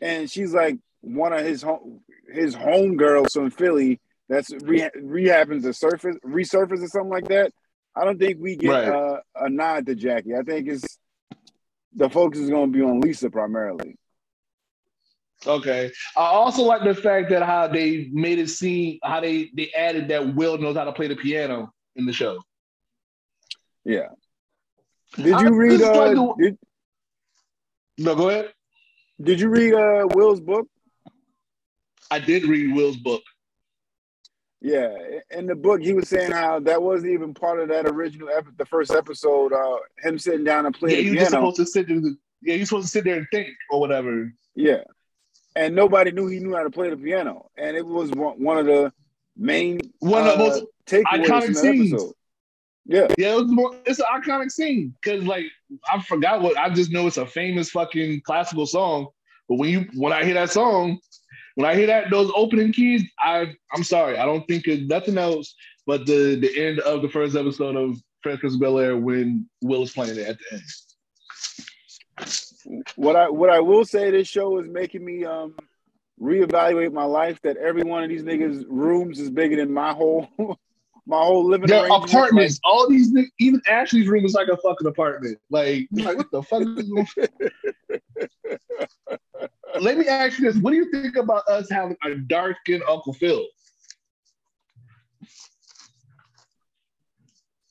and 0.00 0.30
she's 0.30 0.52
like 0.52 0.78
one 1.00 1.32
of 1.32 1.44
his 1.44 1.62
home 1.62 2.00
his 2.32 2.54
home 2.54 2.96
girls 2.96 3.32
from 3.32 3.50
Philly 3.50 4.00
that's 4.28 4.50
re- 4.62 4.90
rehabbing 4.96 5.62
to 5.62 5.72
surface 5.72 6.16
resurface 6.24 6.82
or 6.82 6.88
something 6.88 7.08
like 7.10 7.28
that. 7.28 7.52
I 7.96 8.04
don't 8.04 8.18
think 8.18 8.38
we 8.40 8.56
get 8.56 8.68
Right. 8.70 8.88
uh, 8.88 9.20
a 9.36 9.48
nod 9.48 9.86
to 9.86 9.94
Jackie. 9.94 10.34
I 10.36 10.42
think 10.42 10.68
it's 10.68 10.98
the 11.94 12.10
focus 12.10 12.40
is 12.40 12.50
going 12.50 12.70
to 12.72 12.78
be 12.78 12.84
on 12.84 13.00
Lisa 13.00 13.30
primarily. 13.30 13.96
Okay. 15.46 15.90
I 16.16 16.20
also 16.26 16.62
like 16.62 16.82
the 16.84 16.94
fact 16.94 17.30
that 17.30 17.42
how 17.44 17.68
they 17.68 18.08
made 18.12 18.38
it 18.38 18.48
seem 18.50 18.98
how 19.02 19.20
they 19.20 19.50
they 19.56 19.70
added 19.72 20.08
that 20.08 20.34
Will 20.34 20.58
knows 20.58 20.76
how 20.76 20.84
to 20.84 20.92
play 20.92 21.06
the 21.08 21.16
piano 21.16 21.72
in 21.96 22.04
the 22.06 22.12
show. 22.12 22.42
Yeah. 23.84 24.08
Did 25.16 25.32
I- 25.32 25.42
you 25.42 25.54
read? 25.54 25.70
this 25.72 25.80
is 25.82 25.86
like 25.96 26.16
Uh, 26.16 26.34
the- 26.34 26.34
did, 26.38 26.58
No, 27.98 28.14
go 28.14 28.28
ahead. 28.28 28.52
Did 29.22 29.40
you 29.40 29.48
read 29.48 29.74
uh, 29.74 30.06
Will's 30.14 30.40
book? 30.40 30.66
I 32.10 32.18
did 32.18 32.44
read 32.44 32.74
Will's 32.74 32.96
book. 32.96 33.22
Yeah, 34.60 34.92
in 35.30 35.46
the 35.46 35.54
book, 35.54 35.80
he 35.82 35.92
was 35.92 36.08
saying 36.08 36.32
how 36.32 36.58
that 36.60 36.82
wasn't 36.82 37.12
even 37.12 37.32
part 37.32 37.60
of 37.60 37.68
that 37.68 37.86
original, 37.86 38.28
ep- 38.28 38.56
the 38.56 38.66
first 38.66 38.90
episode. 38.90 39.52
Uh, 39.52 39.76
him 40.02 40.18
sitting 40.18 40.42
down 40.44 40.66
and 40.66 40.74
playing 40.74 41.10
was 41.10 41.14
just 41.14 41.30
piano. 41.30 41.52
supposed 41.52 41.56
to 41.58 41.66
sit 41.66 41.86
there. 41.86 42.00
Yeah, 42.42 42.58
was 42.58 42.68
supposed 42.68 42.86
to 42.86 42.90
sit 42.90 43.04
there 43.04 43.16
and 43.18 43.26
think 43.30 43.48
or 43.70 43.78
whatever. 43.78 44.32
Yeah, 44.56 44.82
and 45.54 45.76
nobody 45.76 46.10
knew 46.10 46.26
he 46.26 46.40
knew 46.40 46.56
how 46.56 46.64
to 46.64 46.70
play 46.70 46.90
the 46.90 46.96
piano, 46.96 47.50
and 47.56 47.76
it 47.76 47.86
was 47.86 48.10
one, 48.10 48.58
of 48.58 48.66
the 48.66 48.92
main 49.36 49.78
One 50.00 50.26
of 50.26 50.38
the 50.38 50.44
uh, 50.44 50.48
most 50.48 50.64
takeaways 50.86 51.26
iconic 51.26 51.54
scenes. 51.54 51.92
episode. 51.92 52.12
Yeah, 52.88 53.06
Yeah, 53.18 53.34
it 53.34 53.42
was 53.42 53.52
more, 53.52 53.76
it's 53.84 53.98
an 53.98 54.06
iconic 54.10 54.50
scene 54.50 54.94
because 55.00 55.24
like 55.24 55.44
I 55.92 56.00
forgot 56.02 56.40
what 56.40 56.56
I 56.56 56.70
just 56.70 56.90
know 56.90 57.06
it's 57.06 57.18
a 57.18 57.26
famous 57.26 57.70
fucking 57.70 58.22
classical 58.22 58.66
song. 58.66 59.08
But 59.48 59.58
when 59.58 59.70
you 59.70 59.86
when 59.94 60.12
I 60.12 60.24
hear 60.24 60.34
that 60.34 60.50
song, 60.50 60.98
when 61.54 61.66
I 61.66 61.74
hear 61.74 61.86
that 61.86 62.10
those 62.10 62.32
opening 62.34 62.72
keys, 62.72 63.04
I 63.22 63.54
I'm 63.74 63.84
sorry, 63.84 64.16
I 64.16 64.24
don't 64.24 64.46
think 64.48 64.66
of 64.66 64.80
nothing 64.88 65.18
else 65.18 65.54
but 65.86 66.06
the 66.06 66.36
the 66.36 66.66
end 66.66 66.80
of 66.80 67.02
the 67.02 67.08
first 67.08 67.34
episode 67.34 67.74
of 67.74 67.96
Fresh 68.22 68.40
Prince 68.40 68.54
of 68.54 68.60
Bel 68.60 68.78
Air 68.78 68.96
when 68.96 69.48
Will 69.62 69.82
is 69.82 69.92
playing 69.92 70.18
it 70.18 70.28
at 70.28 70.38
the 70.38 70.56
end. 70.56 72.28
what 72.96 73.16
I 73.16 73.28
what 73.28 73.50
I 73.50 73.60
will 73.60 73.84
say, 73.84 74.10
this 74.10 74.28
show 74.28 74.58
is 74.58 74.68
making 74.68 75.04
me 75.04 75.24
um 75.24 75.54
reevaluate 76.20 76.92
my 76.92 77.04
life. 77.04 77.40
That 77.42 77.56
every 77.56 77.82
one 77.82 78.02
of 78.02 78.10
these 78.10 78.22
niggas' 78.22 78.64
rooms 78.68 79.18
is 79.18 79.30
bigger 79.30 79.56
than 79.56 79.72
my 79.72 79.92
whole 79.92 80.28
my 81.08 81.22
whole 81.24 81.48
living 81.48 81.68
arrangement. 81.84 82.10
apartments, 82.12 82.60
all 82.64 82.88
these 82.88 83.12
even 83.40 83.60
Ashley's 83.66 84.06
room 84.08 84.24
is 84.26 84.34
like 84.34 84.48
a 84.48 84.56
fucking 84.58 84.86
apartment. 84.86 85.38
Like, 85.50 85.88
like 85.92 86.18
what 86.18 86.30
the 86.30 86.42
fuck? 86.42 86.62
Let 89.80 89.96
me 89.98 90.06
ask 90.06 90.38
you 90.38 90.44
this: 90.52 90.60
What 90.60 90.70
do 90.72 90.76
you 90.76 90.90
think 90.90 91.16
about 91.16 91.48
us 91.48 91.70
having 91.70 91.96
a 92.04 92.14
dark 92.14 92.56
skinned 92.60 92.82
Uncle 92.88 93.14
Phil? 93.14 93.44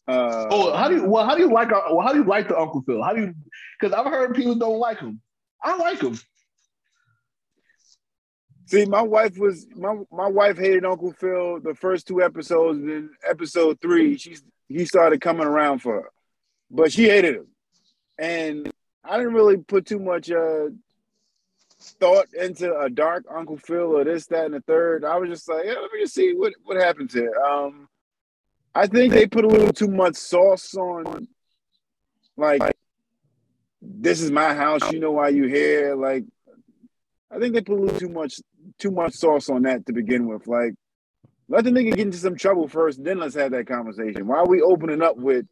Uh, 0.07 0.47
Oh, 0.49 0.75
how 0.75 0.87
do 0.87 0.95
you 0.95 1.05
well? 1.05 1.25
How 1.25 1.35
do 1.35 1.41
you 1.41 1.51
like? 1.51 1.71
our- 1.71 1.93
Well, 1.95 2.05
how 2.05 2.13
do 2.13 2.19
you 2.19 2.25
like 2.25 2.47
the 2.47 2.57
Uncle 2.57 2.81
Phil? 2.81 3.03
How 3.03 3.13
do 3.13 3.21
you? 3.21 3.33
Because 3.79 3.93
I've 3.93 4.11
heard 4.11 4.35
people 4.35 4.55
don't 4.55 4.79
like 4.79 4.99
him. 4.99 5.21
I 5.63 5.75
like 5.77 6.01
him. 6.01 6.17
See, 8.67 8.85
my 8.85 9.01
wife 9.01 9.37
was 9.37 9.65
my 9.75 9.95
my 10.11 10.27
wife 10.27 10.57
hated 10.57 10.85
Uncle 10.85 11.13
Phil 11.13 11.59
the 11.61 11.73
first 11.73 12.05
two 12.05 12.21
episodes. 12.21 12.79
And 12.79 12.89
then 12.89 13.09
episode 13.27 13.79
three, 13.81 14.17
she's 14.17 14.43
he 14.67 14.85
started 14.85 15.21
coming 15.21 15.47
around 15.47 15.79
for 15.79 15.93
her, 16.01 16.11
but 16.69 16.91
she 16.91 17.05
hated 17.05 17.35
him, 17.35 17.47
and 18.17 18.69
I 19.05 19.17
didn't 19.17 19.33
really 19.33 19.57
put 19.57 19.85
too 19.85 19.99
much 19.99 20.29
uh 20.29 20.67
thought 21.79 22.25
into 22.33 22.77
a 22.77 22.89
dark 22.89 23.23
Uncle 23.33 23.55
Phil 23.57 23.97
or 23.97 24.03
this, 24.03 24.25
that, 24.27 24.45
and 24.45 24.53
the 24.55 24.61
third. 24.61 25.05
I 25.05 25.15
was 25.17 25.29
just 25.29 25.47
like, 25.47 25.63
yeah, 25.63 25.73
let 25.73 25.91
me 25.93 26.01
just 26.01 26.15
see 26.15 26.33
what 26.33 26.53
what 26.65 26.75
happens 26.75 27.13
here. 27.13 27.33
Um, 27.35 27.87
I 28.75 28.87
think 28.87 29.13
they 29.13 29.27
put 29.27 29.45
a 29.45 29.47
little 29.47 29.71
too 29.71 29.87
much 29.87 30.15
sauce 30.15 30.75
on, 30.75 31.27
like, 32.35 32.61
this 33.81 34.21
is 34.21 34.29
my 34.29 34.53
house. 34.53 34.91
You 34.91 34.99
know 34.99 35.13
why 35.13 35.29
you 35.29 35.45
here? 35.45 35.95
Like, 35.95 36.25
I 37.31 37.39
think 37.39 37.53
they 37.53 37.61
put 37.61 37.77
a 37.77 37.81
little 37.81 37.99
too 37.99 38.09
much 38.09 38.39
too 38.79 38.91
much 38.91 39.13
sauce 39.13 39.49
on 39.49 39.63
that 39.63 39.85
to 39.85 39.93
begin 39.93 40.27
with. 40.27 40.47
Like, 40.47 40.73
let 41.49 41.63
the 41.63 41.71
nigga 41.71 41.91
get 41.91 41.99
into 41.99 42.17
some 42.17 42.35
trouble 42.35 42.67
first, 42.67 43.03
then 43.03 43.19
let's 43.19 43.35
have 43.35 43.51
that 43.51 43.67
conversation. 43.67 44.27
Why 44.27 44.37
are 44.37 44.47
we 44.47 44.61
opening 44.61 45.01
up 45.01 45.17
with 45.17 45.45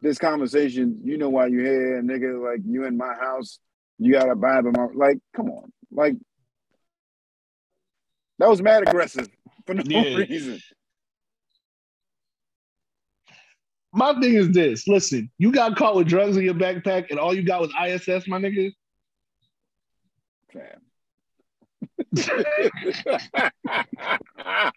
this 0.00 0.18
conversation? 0.18 1.00
You 1.04 1.18
know 1.18 1.28
why 1.28 1.46
you 1.46 1.60
here, 1.60 2.02
nigga? 2.02 2.42
Like, 2.42 2.60
you 2.64 2.84
in 2.84 2.96
my 2.96 3.14
house, 3.14 3.58
you 3.98 4.12
got 4.12 4.30
a 4.30 4.34
Bible. 4.34 4.72
My, 4.72 4.88
like, 4.94 5.18
come 5.34 5.50
on, 5.50 5.72
like, 5.90 6.14
that 8.38 8.48
was 8.48 8.62
mad 8.62 8.82
aggressive 8.82 9.28
for 9.66 9.74
no 9.74 9.82
Yeah. 9.84 10.16
reason. 10.16 10.60
My 13.92 14.18
thing 14.20 14.34
is 14.34 14.50
this: 14.50 14.86
Listen, 14.86 15.30
you 15.38 15.52
got 15.52 15.76
caught 15.76 15.96
with 15.96 16.06
drugs 16.06 16.36
in 16.36 16.44
your 16.44 16.54
backpack, 16.54 17.10
and 17.10 17.18
all 17.18 17.34
you 17.34 17.42
got 17.42 17.60
was 17.60 17.72
ISS, 17.74 18.28
my 18.28 18.38
nigga. 18.38 18.72
Fam. 20.52 20.80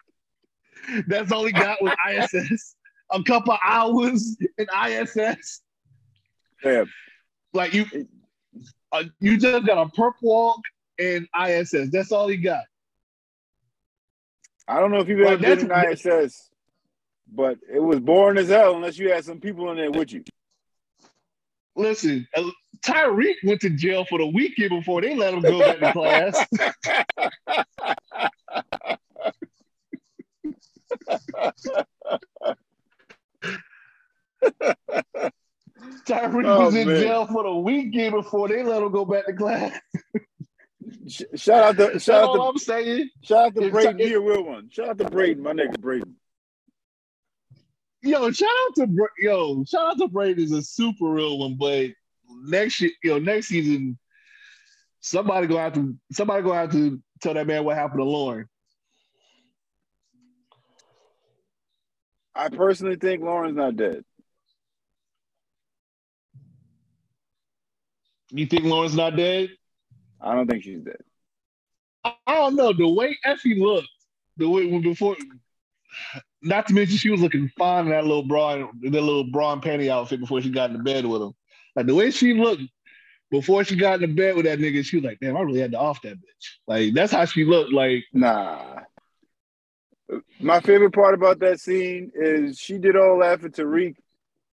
That's 1.08 1.32
all 1.32 1.44
he 1.44 1.52
got 1.52 1.82
was 1.82 1.92
ISS. 2.10 2.76
A 3.10 3.22
couple 3.22 3.56
hours 3.64 4.36
in 4.58 4.66
ISS. 4.86 5.62
Fam. 6.62 6.86
Like 7.52 7.74
you, 7.74 7.86
uh, 8.92 9.04
you 9.20 9.38
just 9.38 9.66
got 9.66 9.78
a 9.78 9.90
perp 9.90 10.12
walk 10.22 10.60
and 10.98 11.26
ISS. 11.48 11.90
That's 11.90 12.12
all 12.12 12.28
he 12.28 12.36
got. 12.36 12.64
I 14.66 14.80
don't 14.80 14.90
know 14.90 15.00
if 15.00 15.08
you've 15.08 15.20
ever 15.20 15.36
Like, 15.36 15.40
been 15.40 15.70
in 15.70 15.92
ISS, 15.92 16.50
but 17.32 17.58
it 17.72 17.80
was 17.80 18.00
boring 18.00 18.38
as 18.38 18.48
hell 18.48 18.76
unless 18.76 18.98
you 18.98 19.10
had 19.10 19.24
some 19.24 19.40
people 19.40 19.70
in 19.70 19.76
there 19.76 19.90
with 19.90 20.12
you. 20.12 20.24
Listen, 21.76 22.26
uh, 22.36 22.50
Tariq 22.86 23.34
went 23.44 23.60
to 23.62 23.70
jail 23.70 24.04
for 24.04 24.18
the 24.18 24.26
weekend 24.26 24.70
before 24.70 25.00
they 25.00 25.14
let 25.16 25.34
him 25.34 25.40
go 25.40 25.58
back 25.58 25.78
to 25.80 25.92
class. 25.92 26.46
Tariq 36.06 36.44
Oh, 36.46 36.66
was 36.66 36.74
in 36.74 36.88
man. 36.88 37.00
jail 37.00 37.26
for 37.26 37.42
the 37.44 37.54
weekend 37.54 38.14
before 38.14 38.48
they 38.48 38.62
let 38.62 38.82
him 38.82 38.90
go 38.92 39.04
back 39.04 39.26
to 39.26 39.32
class. 39.32 39.78
Shout 41.34 41.62
out 41.64 41.76
to 41.76 41.92
That's 41.92 42.04
shout 42.04 42.22
out 42.24 42.28
all 42.30 42.36
to 42.36 42.42
I'm 42.50 42.58
saying. 42.58 43.10
shout 43.22 43.46
out 43.46 43.54
to 43.56 43.62
It's- 43.64 43.84
Brayden. 43.84 44.08
You're 44.08 44.22
a 44.22 44.34
real 44.34 44.44
one. 44.44 44.68
Shout 44.70 44.88
out 44.90 44.98
to 44.98 45.04
Brayden, 45.04 45.38
my 45.38 45.52
nigga 45.52 45.76
Brayden 45.78 46.12
yo, 48.04 48.30
shout 48.30 48.48
out 48.48 48.74
to 48.76 49.08
yo, 49.18 49.64
shout 49.64 49.92
out 49.92 49.98
to 49.98 50.08
Brayden 50.08 50.38
is 50.38 50.52
a 50.52 50.62
super 50.62 51.06
real 51.06 51.38
one, 51.38 51.56
but 51.58 51.90
next 52.42 52.80
year, 52.80 52.90
yo, 53.02 53.18
next 53.18 53.48
season, 53.48 53.98
somebody 55.00 55.46
gonna 55.46 55.60
have 55.60 55.74
to 55.74 55.96
somebody 56.12 56.42
gonna 56.42 56.60
have 56.60 56.72
to 56.72 57.02
tell 57.20 57.34
that 57.34 57.46
man 57.46 57.64
what 57.64 57.76
happened 57.76 58.00
to 58.00 58.04
Lauren. 58.04 58.48
I 62.34 62.48
personally 62.48 62.96
think 62.96 63.22
Lauren's 63.22 63.56
not 63.56 63.76
dead. 63.76 64.04
You 68.30 68.46
think 68.46 68.64
Lauren's 68.64 68.96
not 68.96 69.16
dead? 69.16 69.50
I 70.20 70.34
don't 70.34 70.50
think 70.50 70.64
she's 70.64 70.80
dead. 70.80 71.02
I 72.04 72.14
don't 72.26 72.56
know. 72.56 72.72
The 72.72 72.88
way 72.88 73.16
Effie 73.24 73.60
looked, 73.60 73.88
the 74.36 74.48
way 74.48 74.78
before 74.80 75.16
not 76.44 76.68
to 76.68 76.74
mention 76.74 76.96
she 76.96 77.10
was 77.10 77.20
looking 77.20 77.50
fine 77.58 77.86
in 77.86 77.90
that 77.90 78.04
little 78.04 78.22
bra 78.22 78.54
and 78.54 78.68
that 78.82 79.00
little 79.00 79.24
bra 79.24 79.52
and 79.52 79.62
panty 79.62 79.88
outfit 79.88 80.20
before 80.20 80.40
she 80.40 80.50
got 80.50 80.70
into 80.70 80.82
bed 80.82 81.06
with 81.06 81.22
him. 81.22 81.32
Like 81.74 81.86
the 81.86 81.94
way 81.94 82.10
she 82.10 82.34
looked 82.34 82.62
before 83.30 83.64
she 83.64 83.76
got 83.76 84.02
into 84.02 84.14
bed 84.14 84.36
with 84.36 84.44
that 84.44 84.58
nigga, 84.58 84.84
she 84.84 84.96
was 84.96 85.04
like, 85.04 85.18
damn, 85.20 85.36
I 85.36 85.40
really 85.40 85.60
had 85.60 85.72
to 85.72 85.78
off 85.78 86.02
that 86.02 86.16
bitch. 86.16 86.58
Like 86.66 86.94
that's 86.94 87.12
how 87.12 87.24
she 87.24 87.44
looked. 87.44 87.72
Like 87.72 88.04
Nah. 88.12 88.80
My 90.38 90.60
favorite 90.60 90.92
part 90.92 91.14
about 91.14 91.38
that 91.40 91.60
scene 91.60 92.12
is 92.14 92.58
she 92.58 92.76
did 92.76 92.94
all 92.94 93.20
that 93.20 93.40
for 93.40 93.48
Tariq, 93.48 93.96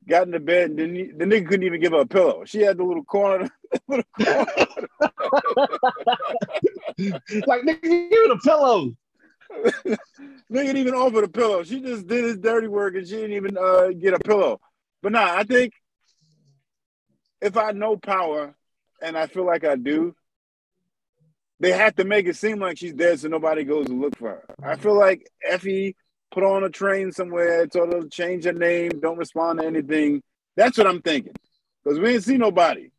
got 0.07 0.27
into 0.27 0.41
bed, 0.41 0.71
and 0.71 0.79
then 0.79 1.15
the 1.17 1.25
nigga 1.25 1.49
couldn't 1.49 1.67
even 1.67 1.81
give 1.81 1.93
her 1.93 2.01
a 2.01 2.07
pillow. 2.07 2.45
She 2.45 2.61
had 2.61 2.77
the 2.77 2.85
little 2.85 3.05
corner, 3.05 3.49
little 3.89 4.05
corner. 4.15 4.47
like 7.47 7.63
nigga, 7.63 7.81
give 7.83 8.13
it 8.13 8.31
a 8.31 8.39
pillow. 8.45 8.95
nigga 9.87 9.99
didn't 10.51 10.77
even 10.77 10.95
offer 10.95 11.21
the 11.21 11.29
pillow. 11.29 11.63
She 11.63 11.81
just 11.81 12.07
did 12.07 12.25
his 12.25 12.39
dirty 12.39 12.69
work 12.69 12.95
and 12.95 13.07
she 13.07 13.17
didn't 13.17 13.37
even 13.37 13.57
uh, 13.57 13.89
get 13.99 14.15
a 14.15 14.19
pillow. 14.19 14.61
But 15.03 15.13
nah, 15.13 15.35
I 15.37 15.45
think 15.45 15.73
if 17.41 17.57
I 17.57 17.73
know 17.73 17.97
power, 17.97 18.55
and 19.01 19.17
I 19.17 19.27
feel 19.27 19.47
like 19.47 19.65
I 19.65 19.77
do, 19.77 20.15
they 21.61 21.73
have 21.73 21.97
to 21.97 22.05
make 22.05 22.27
it 22.27 22.37
seem 22.37 22.59
like 22.59 22.79
she's 22.79 22.93
dead 22.93 23.21
so 23.21 23.29
nobody 23.29 23.65
goes 23.65 23.87
to 23.87 23.95
look 23.95 24.17
for 24.17 24.31
her. 24.31 24.45
I 24.63 24.77
feel 24.77 24.99
like 24.99 25.29
Effie 25.45 25.97
put 26.31 26.45
on 26.45 26.65
a 26.65 26.71
train 26.71 27.13
somewhere, 27.13 27.67
told 27.67 27.93
her 27.93 28.03
to 28.03 28.09
change 28.09 28.45
her 28.45 28.53
name, 28.53 28.91
don't 29.01 29.19
respond 29.19 29.61
to 29.61 29.67
anything. 29.67 30.23
That's 30.57 30.79
what 30.79 30.87
I'm 30.87 31.03
thinking. 31.03 31.35
Because 31.83 31.99
we 31.99 32.13
didn't 32.13 32.25
see 32.25 32.37
nobody. 32.37 32.91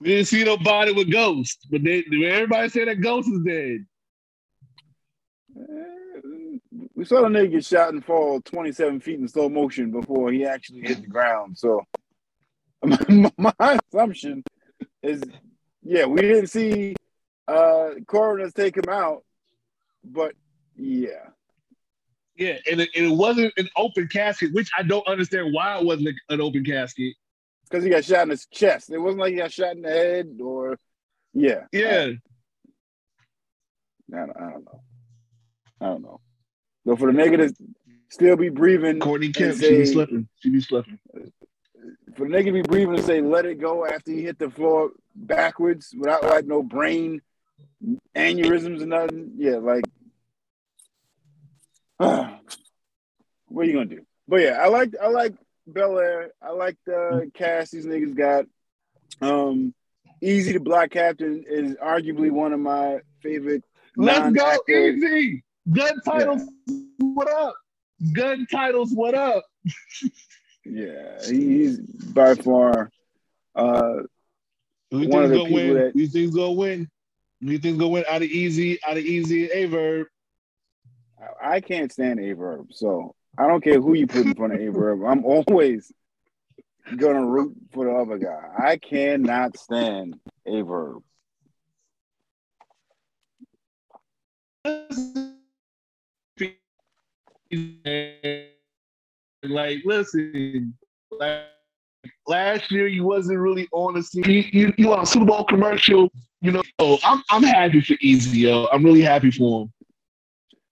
We 0.00 0.08
didn't 0.08 0.28
see 0.28 0.44
nobody 0.44 0.92
with 0.92 1.12
ghosts, 1.12 1.66
but 1.70 1.84
they 1.84 2.04
everybody 2.24 2.68
said 2.70 2.88
that 2.88 3.02
Ghost 3.02 3.28
is 3.28 3.42
dead. 3.44 3.86
We 7.00 7.06
saw 7.06 7.22
the 7.22 7.28
nigga 7.28 7.52
get 7.52 7.64
shot 7.64 7.94
and 7.94 8.04
fall 8.04 8.42
27 8.42 9.00
feet 9.00 9.18
in 9.20 9.26
slow 9.26 9.48
motion 9.48 9.90
before 9.90 10.30
he 10.30 10.44
actually 10.44 10.82
hit 10.82 11.00
the 11.00 11.06
ground. 11.06 11.56
So 11.56 11.82
my 13.38 13.78
assumption 13.90 14.44
is, 15.02 15.22
yeah, 15.82 16.04
we 16.04 16.20
didn't 16.20 16.48
see 16.48 16.94
uh 17.48 17.92
coroners 18.06 18.52
take 18.52 18.76
him 18.76 18.90
out, 18.90 19.24
but 20.04 20.34
yeah, 20.76 21.30
Yeah, 22.36 22.58
and 22.70 22.82
it, 22.82 22.90
and 22.94 23.06
it 23.06 23.16
wasn't 23.16 23.54
an 23.56 23.70
open 23.78 24.06
casket, 24.08 24.52
which 24.52 24.68
I 24.76 24.82
don't 24.82 25.08
understand 25.08 25.54
why 25.54 25.78
it 25.78 25.86
wasn't 25.86 26.16
an 26.28 26.42
open 26.42 26.64
casket. 26.66 27.14
because 27.64 27.82
he 27.82 27.88
got 27.88 28.04
shot 28.04 28.24
in 28.24 28.28
his 28.28 28.44
chest. 28.44 28.90
It 28.90 28.98
wasn't 28.98 29.20
like 29.20 29.30
he 29.30 29.38
got 29.38 29.52
shot 29.52 29.74
in 29.74 29.80
the 29.80 29.88
head 29.88 30.38
or, 30.38 30.78
yeah, 31.32 31.64
Yeah, 31.72 32.10
I, 34.12 34.16
don't, 34.18 34.36
I 34.36 34.50
don't 34.50 34.64
know, 34.66 34.80
I 35.80 35.86
don't 35.86 36.02
know. 36.02 36.20
But 36.84 36.98
for 36.98 37.12
the 37.12 37.18
nigga 37.18 37.48
to 37.48 37.54
still 38.08 38.36
be 38.36 38.48
breathing, 38.48 39.00
Courtney 39.00 39.30
Kemp, 39.30 39.52
and 39.52 39.60
she 39.60 39.70
be 39.70 39.84
say- 39.86 39.92
slipping. 39.92 40.28
She 40.40 40.50
be 40.50 40.60
slipping. 40.60 40.98
for 42.16 42.28
the 42.28 42.34
nigga 42.34 42.46
to 42.46 42.52
be 42.52 42.62
breathing 42.62 42.94
and 42.94 43.04
say 43.04 43.20
let 43.20 43.46
it 43.46 43.60
go 43.60 43.86
after 43.86 44.10
he 44.10 44.22
hit 44.22 44.38
the 44.38 44.50
floor 44.50 44.90
backwards 45.14 45.94
without 45.96 46.22
like 46.22 46.46
no 46.46 46.62
brain 46.62 47.20
aneurysms 48.16 48.80
and 48.80 48.90
nothing. 48.90 49.32
Yeah, 49.36 49.56
like 49.56 49.84
what 53.48 53.62
are 53.62 53.64
you 53.64 53.72
gonna 53.72 53.86
do? 53.86 54.02
But 54.26 54.40
yeah, 54.42 54.58
I 54.60 54.68
like 54.68 54.94
I 55.00 55.08
like 55.08 55.34
Bel 55.66 55.98
Air. 55.98 56.30
I 56.42 56.52
like 56.52 56.76
the 56.86 57.30
cast 57.34 57.72
these 57.72 57.86
niggas 57.86 58.16
got. 58.16 58.46
Um 59.20 59.74
Eazy 60.22 60.52
the 60.52 60.60
Block 60.60 60.90
Captain 60.90 61.44
is 61.48 61.74
arguably 61.76 62.30
one 62.30 62.52
of 62.52 62.60
my 62.60 63.00
favorite. 63.22 63.64
Let's 63.96 64.34
go 64.34 64.58
easy. 64.68 65.44
Gun 65.70 66.00
titles, 66.04 66.42
what 66.98 67.30
up? 67.30 67.54
Gun 68.12 68.46
titles, 68.50 68.92
what 68.92 69.14
up? 69.14 69.44
Yeah, 70.66 71.18
he's 71.26 71.78
by 71.78 72.34
far 72.34 72.90
uh 73.56 73.94
Who 74.90 75.08
One 75.08 75.24
of 75.24 75.30
the 75.30 75.36
gonna 75.38 75.48
people 75.48 75.52
win? 75.54 75.74
that- 75.74 75.92
Who 75.94 76.00
you 76.00 76.06
think's 76.06 76.34
gonna 76.36 76.52
win? 76.52 76.88
Who 77.40 77.50
you 77.52 77.58
think's 77.58 77.78
gonna 77.78 77.88
win 77.88 78.04
out 78.08 78.22
of 78.22 78.28
Eazy, 78.28 78.78
out 78.86 78.98
of 78.98 79.02
Eazy 79.02 79.50
and 79.50 79.52
Aye 79.64 79.66
Verb? 79.70 80.06
I- 81.42 81.54
I 81.56 81.60
can't 81.62 81.90
stand 81.90 82.20
Aye 82.20 82.34
Verb, 82.34 82.68
so 82.72 83.14
I 83.38 83.46
don't 83.48 83.64
care 83.64 83.80
who 83.80 83.94
you 83.94 84.06
put 84.06 84.26
in 84.26 84.34
front 84.34 84.52
of 84.52 84.60
Aye 84.60 84.68
Verb. 84.68 85.02
I'm 85.02 85.24
always 85.24 85.90
gonna 86.94 87.26
root 87.26 87.56
for 87.72 87.86
the 87.86 87.92
other 87.92 88.18
guy. 88.18 88.50
I 88.58 88.76
cannot 88.76 89.56
stand 89.56 90.20
Aye 90.46 90.60
Verb. 90.62 91.02
Like, 99.42 99.78
listen, 99.84 100.74
like 101.10 101.42
last 102.26 102.70
year 102.70 102.86
you 102.86 103.04
wasn't 103.04 103.38
really 103.38 103.68
on 103.72 103.94
the 103.94 104.02
scene. 104.02 104.24
You, 104.24 104.44
you, 104.52 104.72
you 104.76 104.92
on 104.92 105.00
a 105.00 105.06
Super 105.06 105.24
Bowl 105.26 105.44
commercial, 105.44 106.10
you 106.40 106.52
know. 106.52 106.62
Oh, 106.78 106.98
I'm 107.04 107.22
I'm 107.30 107.42
happy 107.42 107.80
for 107.80 107.94
Eazy, 107.94 108.42
yo. 108.42 108.68
I'm 108.72 108.84
really 108.84 109.02
happy 109.02 109.30
for 109.30 109.62
him. 109.62 109.72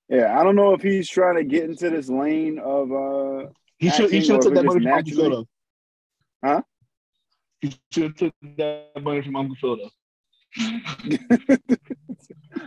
Yeah, 0.08 0.38
I 0.38 0.44
don't 0.44 0.56
know 0.56 0.72
if 0.72 0.82
he's 0.82 1.08
trying 1.08 1.36
to 1.36 1.44
get 1.44 1.64
into 1.64 1.90
this 1.90 2.08
lane 2.08 2.58
of 2.58 2.92
uh 2.92 3.50
He 3.78 3.90
should 3.90 4.10
he 4.10 4.20
should 4.20 4.36
have 4.36 4.44
took 4.44 4.54
that 4.54 4.64
money 4.64 4.80
from 4.80 4.92
Uncle 4.92 5.16
Phil 5.16 5.30
though. 5.30 5.46
Huh? 6.44 6.62
He 7.60 7.74
should 7.92 8.02
have 8.04 8.14
took 8.14 8.34
that 8.56 9.02
money 9.02 9.22
from 9.22 9.36
Uncle 9.36 9.56
Phil 9.60 9.76
though. 9.76 9.90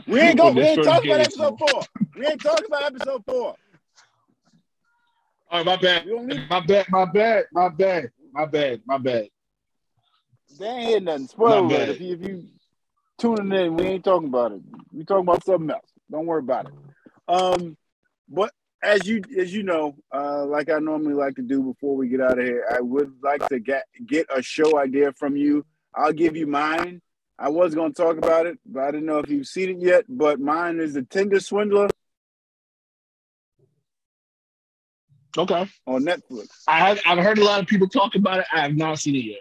we 0.08 0.20
ain't 0.20 0.38
go 0.38 0.52
we 0.52 0.62
ain't 0.62 0.84
talking 0.84 1.12
about 1.12 1.22
episode 1.22 1.58
four. 1.58 1.82
We 2.16 2.28
ain't 2.28 2.42
talking 2.42 2.66
about 2.68 2.84
episode 2.84 3.24
four. 3.26 3.56
All 5.52 5.58
right, 5.58 5.66
my 5.66 5.76
bad. 5.76 6.06
We 6.06 6.12
don't 6.12 6.28
need 6.28 6.50
My 6.50 6.62
bad, 6.62 6.86
my 6.90 7.04
bad, 7.04 7.44
my 7.52 7.68
bad, 7.68 8.10
my 8.32 8.46
bad, 8.46 8.82
my 8.86 8.98
bad. 8.98 9.28
they 10.58 10.66
ain't 10.66 10.84
hear 10.88 11.00
nothing. 11.02 11.28
Spoiler 11.28 11.58
alert. 11.58 11.90
If 11.90 12.00
you 12.00 12.14
if 12.14 12.22
you 12.22 12.48
tuning 13.18 13.52
in, 13.52 13.76
we 13.76 13.84
ain't 13.84 14.06
talking 14.06 14.30
about 14.30 14.54
it. 14.54 14.62
We 14.94 15.04
talking 15.04 15.28
about 15.28 15.44
something 15.44 15.70
else. 15.70 15.92
Don't 16.10 16.26
worry 16.26 16.40
about 16.40 16.68
it. 16.68 16.74
Um 17.28 17.76
but 18.30 18.54
as 18.82 19.06
you 19.06 19.22
as 19.38 19.54
you 19.54 19.64
know, 19.64 19.98
uh, 20.16 20.46
like 20.46 20.70
I 20.70 20.80
normally 20.80 21.16
like 21.16 21.36
to 21.36 21.42
do 21.42 21.62
before 21.62 21.98
we 21.98 22.08
get 22.08 22.22
out 22.22 22.40
of 22.40 22.46
here, 22.46 22.66
I 22.74 22.80
would 22.80 23.12
like 23.22 23.46
to 23.50 23.60
get 23.60 23.84
get 24.08 24.28
a 24.34 24.42
show 24.42 24.80
idea 24.80 25.12
from 25.12 25.36
you. 25.36 25.66
I'll 25.94 26.14
give 26.14 26.38
you 26.38 26.48
mine. 26.48 27.02
I 27.38 27.50
was 27.50 27.76
going 27.76 27.94
to 27.94 28.02
talk 28.02 28.18
about 28.18 28.46
it, 28.46 28.58
but 28.66 28.84
I 28.84 28.92
didn't 28.92 29.06
know 29.06 29.18
if 29.18 29.30
you've 29.30 29.48
seen 29.48 29.70
it 29.70 29.80
yet. 29.82 30.06
But 30.08 30.40
mine 30.40 30.80
is 30.80 30.94
the 30.94 31.04
Tinder 31.04 31.42
Swindler 31.42 31.90
Okay. 35.38 35.70
on 35.88 36.04
Netflix. 36.04 36.48
I 36.68 36.80
have 36.80 37.00
I've 37.06 37.20
heard 37.20 37.38
a 37.38 37.44
lot 37.44 37.62
of 37.62 37.68
people 37.68 37.88
talk 37.88 38.16
about 38.16 38.40
it. 38.40 38.46
I 38.52 38.62
have 38.62 38.76
not 38.76 39.00
seen 39.00 39.16
it 39.16 39.38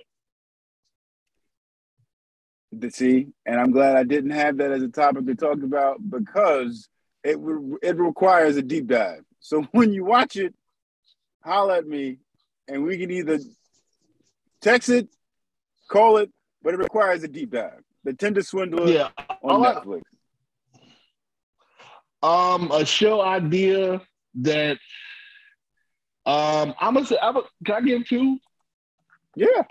yet. 2.75 2.95
see, 2.95 3.27
and 3.47 3.61
I'm 3.61 3.73
glad 3.73 3.97
I 3.97 4.05
didn't 4.05 4.31
have 4.31 4.59
that 4.59 4.71
as 4.71 4.83
a 4.83 4.89
topic 4.89 5.27
to 5.27 5.35
talk 5.35 5.63
about 5.63 5.99
because 6.09 6.89
it 7.25 7.39
it 7.83 7.97
requires 7.99 8.57
a 8.57 8.63
deep 8.63 8.87
dive. 8.87 9.25
So 9.41 9.63
when 9.73 9.93
you 9.93 10.05
watch 10.05 10.37
it, 10.37 10.55
holler 11.43 11.75
at 11.77 11.87
me, 11.87 12.19
and 12.69 12.85
we 12.85 12.99
can 12.99 13.11
either 13.11 13.39
text 14.61 14.89
it, 14.91 15.09
call 15.89 16.19
it, 16.19 16.31
but 16.63 16.75
it 16.75 16.79
requires 16.79 17.23
a 17.25 17.29
deep 17.29 17.51
dive. 17.51 17.83
The 18.05 18.13
Tinder 18.15 18.43
Swindler 18.43 18.89
Yeah. 18.89 19.09
on 19.43 19.51
all 19.51 19.67
I- 19.67 19.75
Netflix. 19.75 20.03
Um, 22.23 22.71
a 22.71 22.85
show 22.85 23.23
idea 23.23 24.03
that 24.43 24.77
um 26.27 26.75
I'm 26.81 26.95
gonna 26.95 27.07
say 27.07 27.19
I'm 27.21 27.37
a, 27.37 27.43
can 27.65 27.75
I 27.77 27.81
give 27.81 28.07
two? 28.07 28.39
Yeah, 29.37 29.63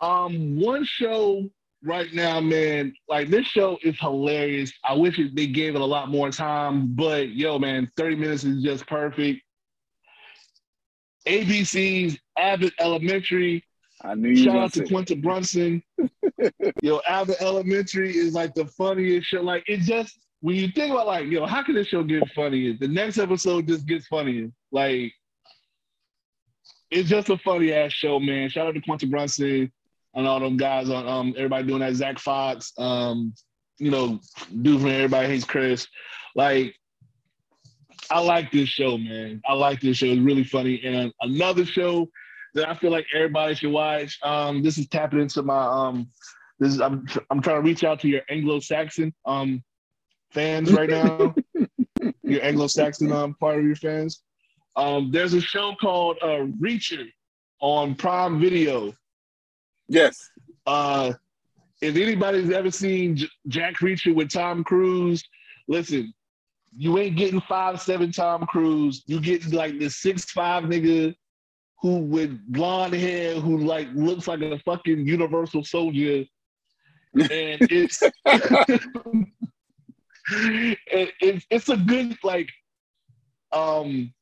Um, 0.00 0.60
one 0.60 0.84
show 0.84 1.48
right 1.82 2.12
now, 2.12 2.40
man, 2.40 2.92
like 3.08 3.28
this 3.28 3.46
show 3.46 3.78
is 3.82 3.98
hilarious. 3.98 4.72
I 4.84 4.94
wish 4.94 5.18
it, 5.18 5.34
they 5.34 5.46
gave 5.46 5.74
it 5.74 5.80
a 5.80 5.84
lot 5.84 6.08
more 6.10 6.30
time, 6.30 6.94
but 6.94 7.30
yo, 7.30 7.58
man, 7.58 7.90
30 7.96 8.16
minutes 8.16 8.44
is 8.44 8.62
just 8.62 8.86
perfect. 8.86 9.40
ABC's 11.26 12.18
Abbott 12.38 12.74
Elementary. 12.78 13.64
I 14.02 14.14
knew 14.14 14.30
you 14.30 14.44
Shout 14.44 14.56
out 14.56 14.72
to. 14.74 14.84
Quinta 14.86 15.16
Brunson. 15.16 15.82
yo, 16.82 17.00
Abbott 17.06 17.36
Elementary 17.40 18.16
is 18.16 18.34
like 18.34 18.54
the 18.54 18.66
funniest 18.66 19.28
show. 19.28 19.42
Like 19.42 19.64
it 19.68 19.80
just 19.80 20.18
when 20.40 20.56
you 20.56 20.68
think 20.68 20.92
about 20.92 21.06
like, 21.06 21.26
yo, 21.26 21.44
how 21.46 21.62
can 21.62 21.74
this 21.74 21.88
show 21.88 22.02
get 22.02 22.26
funnier? 22.30 22.74
The 22.78 22.88
next 22.88 23.18
episode 23.18 23.66
just 23.68 23.86
gets 23.86 24.06
funnier. 24.06 24.50
Like 24.72 25.12
it's 26.90 27.08
just 27.08 27.28
a 27.28 27.38
funny 27.38 27.72
ass 27.72 27.92
show, 27.92 28.18
man. 28.18 28.48
Shout 28.48 28.66
out 28.66 28.74
to 28.74 28.80
Quinta 28.80 29.06
Brunson 29.06 29.72
and 30.14 30.26
all 30.26 30.40
them 30.40 30.56
guys 30.56 30.90
on 30.90 31.06
um 31.06 31.34
everybody 31.36 31.66
doing 31.66 31.80
that. 31.80 31.94
Zach 31.94 32.18
Fox, 32.18 32.72
um, 32.78 33.32
you 33.78 33.90
know, 33.90 34.20
dude 34.62 34.80
from 34.80 34.90
Everybody 34.90 35.28
Hates 35.28 35.44
Chris. 35.44 35.86
Like, 36.34 36.74
I 38.10 38.20
like 38.20 38.50
this 38.50 38.68
show, 38.68 38.98
man. 38.98 39.40
I 39.46 39.54
like 39.54 39.80
this 39.80 39.98
show. 39.98 40.06
It's 40.06 40.20
really 40.20 40.44
funny. 40.44 40.80
And 40.84 41.12
another 41.20 41.64
show 41.64 42.08
that 42.54 42.68
I 42.68 42.74
feel 42.74 42.90
like 42.90 43.06
everybody 43.14 43.54
should 43.54 43.70
watch. 43.70 44.18
Um, 44.22 44.62
this 44.62 44.78
is 44.78 44.88
tapping 44.88 45.20
into 45.20 45.42
my 45.42 45.62
um, 45.62 46.10
this 46.58 46.74
is 46.74 46.80
I'm 46.80 47.06
I'm 47.30 47.40
trying 47.40 47.56
to 47.56 47.62
reach 47.62 47.84
out 47.84 48.00
to 48.00 48.08
your 48.08 48.22
Anglo-Saxon 48.28 49.14
um 49.24 49.62
fans 50.32 50.72
right 50.72 50.90
now. 50.90 51.34
your 52.22 52.42
Anglo-Saxon 52.42 53.12
um 53.12 53.34
part 53.34 53.58
of 53.58 53.64
your 53.64 53.76
fans. 53.76 54.22
Um, 54.76 55.10
there's 55.10 55.34
a 55.34 55.40
show 55.40 55.74
called 55.80 56.18
uh, 56.22 56.46
Reacher 56.60 57.06
on 57.60 57.94
Prime 57.94 58.40
Video. 58.40 58.94
Yes. 59.88 60.30
Uh, 60.66 61.12
if 61.82 61.96
anybody's 61.96 62.50
ever 62.50 62.70
seen 62.70 63.16
J- 63.16 63.28
Jack 63.48 63.76
Reacher 63.76 64.14
with 64.14 64.30
Tom 64.30 64.62
Cruise, 64.62 65.24
listen, 65.68 66.12
you 66.76 66.98
ain't 66.98 67.16
getting 67.16 67.40
five 67.42 67.80
seven 67.80 68.12
Tom 68.12 68.46
Cruise. 68.46 69.02
You 69.06 69.20
get 69.20 69.52
like 69.52 69.78
this 69.78 69.96
six 69.96 70.24
five 70.30 70.64
nigga 70.64 71.14
who 71.80 71.98
with 71.98 72.38
blonde 72.52 72.94
hair 72.94 73.34
who 73.40 73.58
like 73.58 73.88
looks 73.94 74.28
like 74.28 74.40
a 74.42 74.58
fucking 74.60 75.06
Universal 75.06 75.64
Soldier, 75.64 76.24
and 77.14 77.60
it's 77.70 78.02
it, 80.32 81.10
it, 81.20 81.44
it's 81.50 81.68
a 81.68 81.76
good 81.76 82.16
like 82.22 82.50
um 83.52 84.12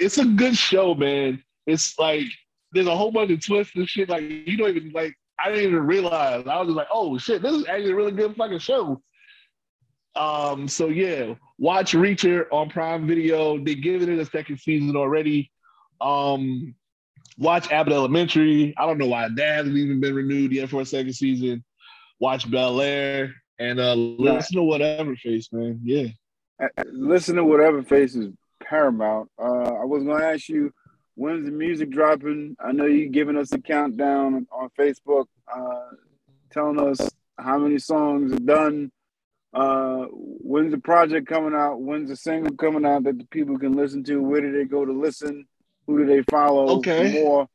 it's 0.00 0.18
a 0.18 0.24
good 0.24 0.56
show, 0.56 0.94
man. 0.94 1.42
It's 1.66 1.98
like 1.98 2.26
there's 2.72 2.86
a 2.86 2.96
whole 2.96 3.12
bunch 3.12 3.30
of 3.30 3.44
twists 3.44 3.76
and 3.76 3.88
shit. 3.88 4.08
Like 4.08 4.22
you 4.22 4.56
don't 4.56 4.74
even 4.76 4.92
like. 4.92 5.14
I 5.42 5.50
didn't 5.50 5.70
even 5.70 5.86
realize. 5.86 6.46
I 6.46 6.58
was 6.58 6.68
just 6.68 6.76
like, 6.76 6.88
oh 6.92 7.16
shit, 7.16 7.40
this 7.40 7.54
is 7.54 7.66
actually 7.66 7.92
a 7.92 7.94
really 7.94 8.12
good 8.12 8.34
fucking 8.34 8.58
show. 8.58 9.00
Um. 10.16 10.66
So 10.66 10.88
yeah, 10.88 11.34
watch 11.58 11.92
Reacher 11.92 12.46
on 12.50 12.70
Prime 12.70 13.06
Video. 13.06 13.62
They 13.62 13.74
giving 13.74 14.10
it 14.10 14.18
a 14.18 14.26
second 14.26 14.58
season 14.58 14.96
already. 14.96 15.50
Um. 16.00 16.74
Watch 17.38 17.70
Abbott 17.70 17.92
Elementary. 17.92 18.74
I 18.76 18.86
don't 18.86 18.98
know 18.98 19.06
why 19.06 19.28
that 19.34 19.56
hasn't 19.56 19.76
even 19.76 20.00
been 20.00 20.14
renewed 20.14 20.52
yet 20.52 20.68
for 20.68 20.82
a 20.82 20.86
second 20.86 21.14
season. 21.14 21.64
Watch 22.18 22.50
Bel 22.50 22.80
Air 22.82 23.34
and 23.58 23.80
uh 23.80 23.94
listen 23.94 24.56
to 24.56 24.62
whatever 24.62 25.16
face, 25.16 25.50
man. 25.52 25.80
Yeah. 25.82 26.08
Listen 26.92 27.36
to 27.36 27.44
whatever 27.44 27.82
face 27.82 28.14
is 28.14 28.34
paramount. 28.70 29.28
Uh, 29.38 29.74
I 29.74 29.84
was 29.84 30.04
gonna 30.04 30.24
ask 30.24 30.48
you 30.48 30.72
when's 31.16 31.44
the 31.44 31.50
music 31.50 31.90
dropping. 31.90 32.56
I 32.64 32.72
know 32.72 32.86
you 32.86 33.08
giving 33.08 33.36
us 33.36 33.52
a 33.52 33.60
countdown 33.60 34.46
on 34.52 34.70
Facebook, 34.78 35.26
uh, 35.54 35.96
telling 36.50 36.80
us 36.80 37.10
how 37.36 37.58
many 37.58 37.78
songs 37.78 38.32
are 38.32 38.38
done. 38.38 38.92
Uh, 39.52 40.04
when's 40.12 40.70
the 40.70 40.78
project 40.78 41.26
coming 41.26 41.54
out? 41.54 41.80
When's 41.80 42.08
the 42.08 42.16
single 42.16 42.54
coming 42.54 42.86
out 42.86 43.02
that 43.02 43.18
the 43.18 43.26
people 43.26 43.58
can 43.58 43.72
listen 43.72 44.04
to? 44.04 44.22
Where 44.22 44.40
do 44.40 44.52
they 44.52 44.64
go 44.64 44.84
to 44.84 44.92
listen? 44.92 45.46
Who 45.86 45.98
do 45.98 46.06
they 46.06 46.22
follow? 46.30 46.78
Okay. 46.78 47.20
More. 47.20 47.48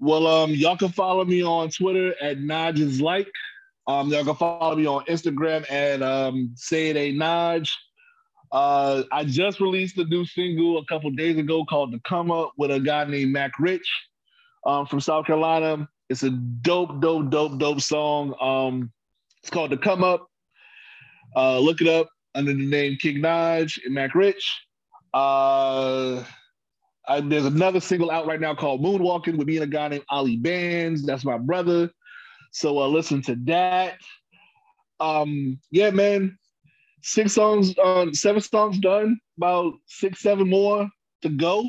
Well, 0.00 0.26
um, 0.26 0.50
y'all 0.50 0.76
can 0.76 0.88
follow 0.88 1.24
me 1.24 1.44
on 1.44 1.70
Twitter 1.70 2.14
at 2.20 2.38
is 2.76 3.00
like. 3.00 3.30
Um, 3.86 4.08
y'all 4.08 4.24
can 4.24 4.34
follow 4.34 4.74
me 4.74 4.86
on 4.86 5.04
Instagram 5.04 5.70
at 5.70 6.02
um, 6.02 6.52
say 6.56 6.88
it 6.88 6.96
ain't 6.96 7.18
Naj. 7.18 7.70
Uh, 8.52 9.04
I 9.12 9.24
just 9.24 9.60
released 9.60 9.96
a 9.98 10.04
new 10.04 10.24
single 10.24 10.78
a 10.78 10.84
couple 10.86 11.10
days 11.10 11.38
ago 11.38 11.64
called 11.64 11.92
"The 11.92 12.00
Come 12.00 12.30
Up" 12.30 12.52
with 12.56 12.70
a 12.70 12.80
guy 12.80 13.04
named 13.04 13.32
Mac 13.32 13.58
Rich 13.58 13.88
um, 14.66 14.86
from 14.86 15.00
South 15.00 15.26
Carolina. 15.26 15.88
It's 16.08 16.24
a 16.24 16.30
dope, 16.30 17.00
dope, 17.00 17.30
dope, 17.30 17.58
dope 17.58 17.80
song. 17.80 18.34
Um, 18.40 18.92
it's 19.40 19.50
called 19.50 19.70
"The 19.70 19.76
Come 19.76 20.02
Up." 20.02 20.26
Uh, 21.36 21.60
look 21.60 21.80
it 21.80 21.86
up 21.86 22.08
under 22.34 22.52
the 22.52 22.66
name 22.66 22.96
King 23.00 23.18
Naj 23.18 23.78
and 23.84 23.94
Mac 23.94 24.14
Rich. 24.14 24.60
Uh, 25.14 26.24
I, 27.06 27.20
there's 27.20 27.44
another 27.44 27.80
single 27.80 28.10
out 28.10 28.26
right 28.26 28.40
now 28.40 28.54
called 28.54 28.82
Moonwalking 28.82 29.36
with 29.36 29.46
me 29.46 29.56
and 29.56 29.64
a 29.64 29.66
guy 29.66 29.88
named 29.88 30.04
Ali 30.10 30.36
Bands. 30.36 31.04
That's 31.04 31.24
my 31.24 31.38
brother. 31.38 31.90
So 32.52 32.78
uh, 32.80 32.88
listen 32.88 33.22
to 33.22 33.36
that. 33.46 33.98
Um, 34.98 35.58
yeah, 35.70 35.90
man. 35.90 36.38
Six 37.02 37.32
songs, 37.32 37.76
uh, 37.78 38.06
seven 38.12 38.40
songs 38.40 38.78
done. 38.78 39.18
About 39.36 39.74
six, 39.86 40.20
seven 40.20 40.48
more 40.48 40.88
to 41.22 41.28
go. 41.28 41.66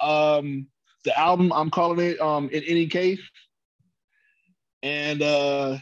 Um, 0.00 0.66
the 1.04 1.18
album 1.18 1.52
I'm 1.52 1.70
calling 1.70 2.04
it 2.06 2.20
um, 2.20 2.48
in 2.50 2.62
any 2.64 2.86
case. 2.86 3.20
And 4.82 5.22
uh, 5.22 5.78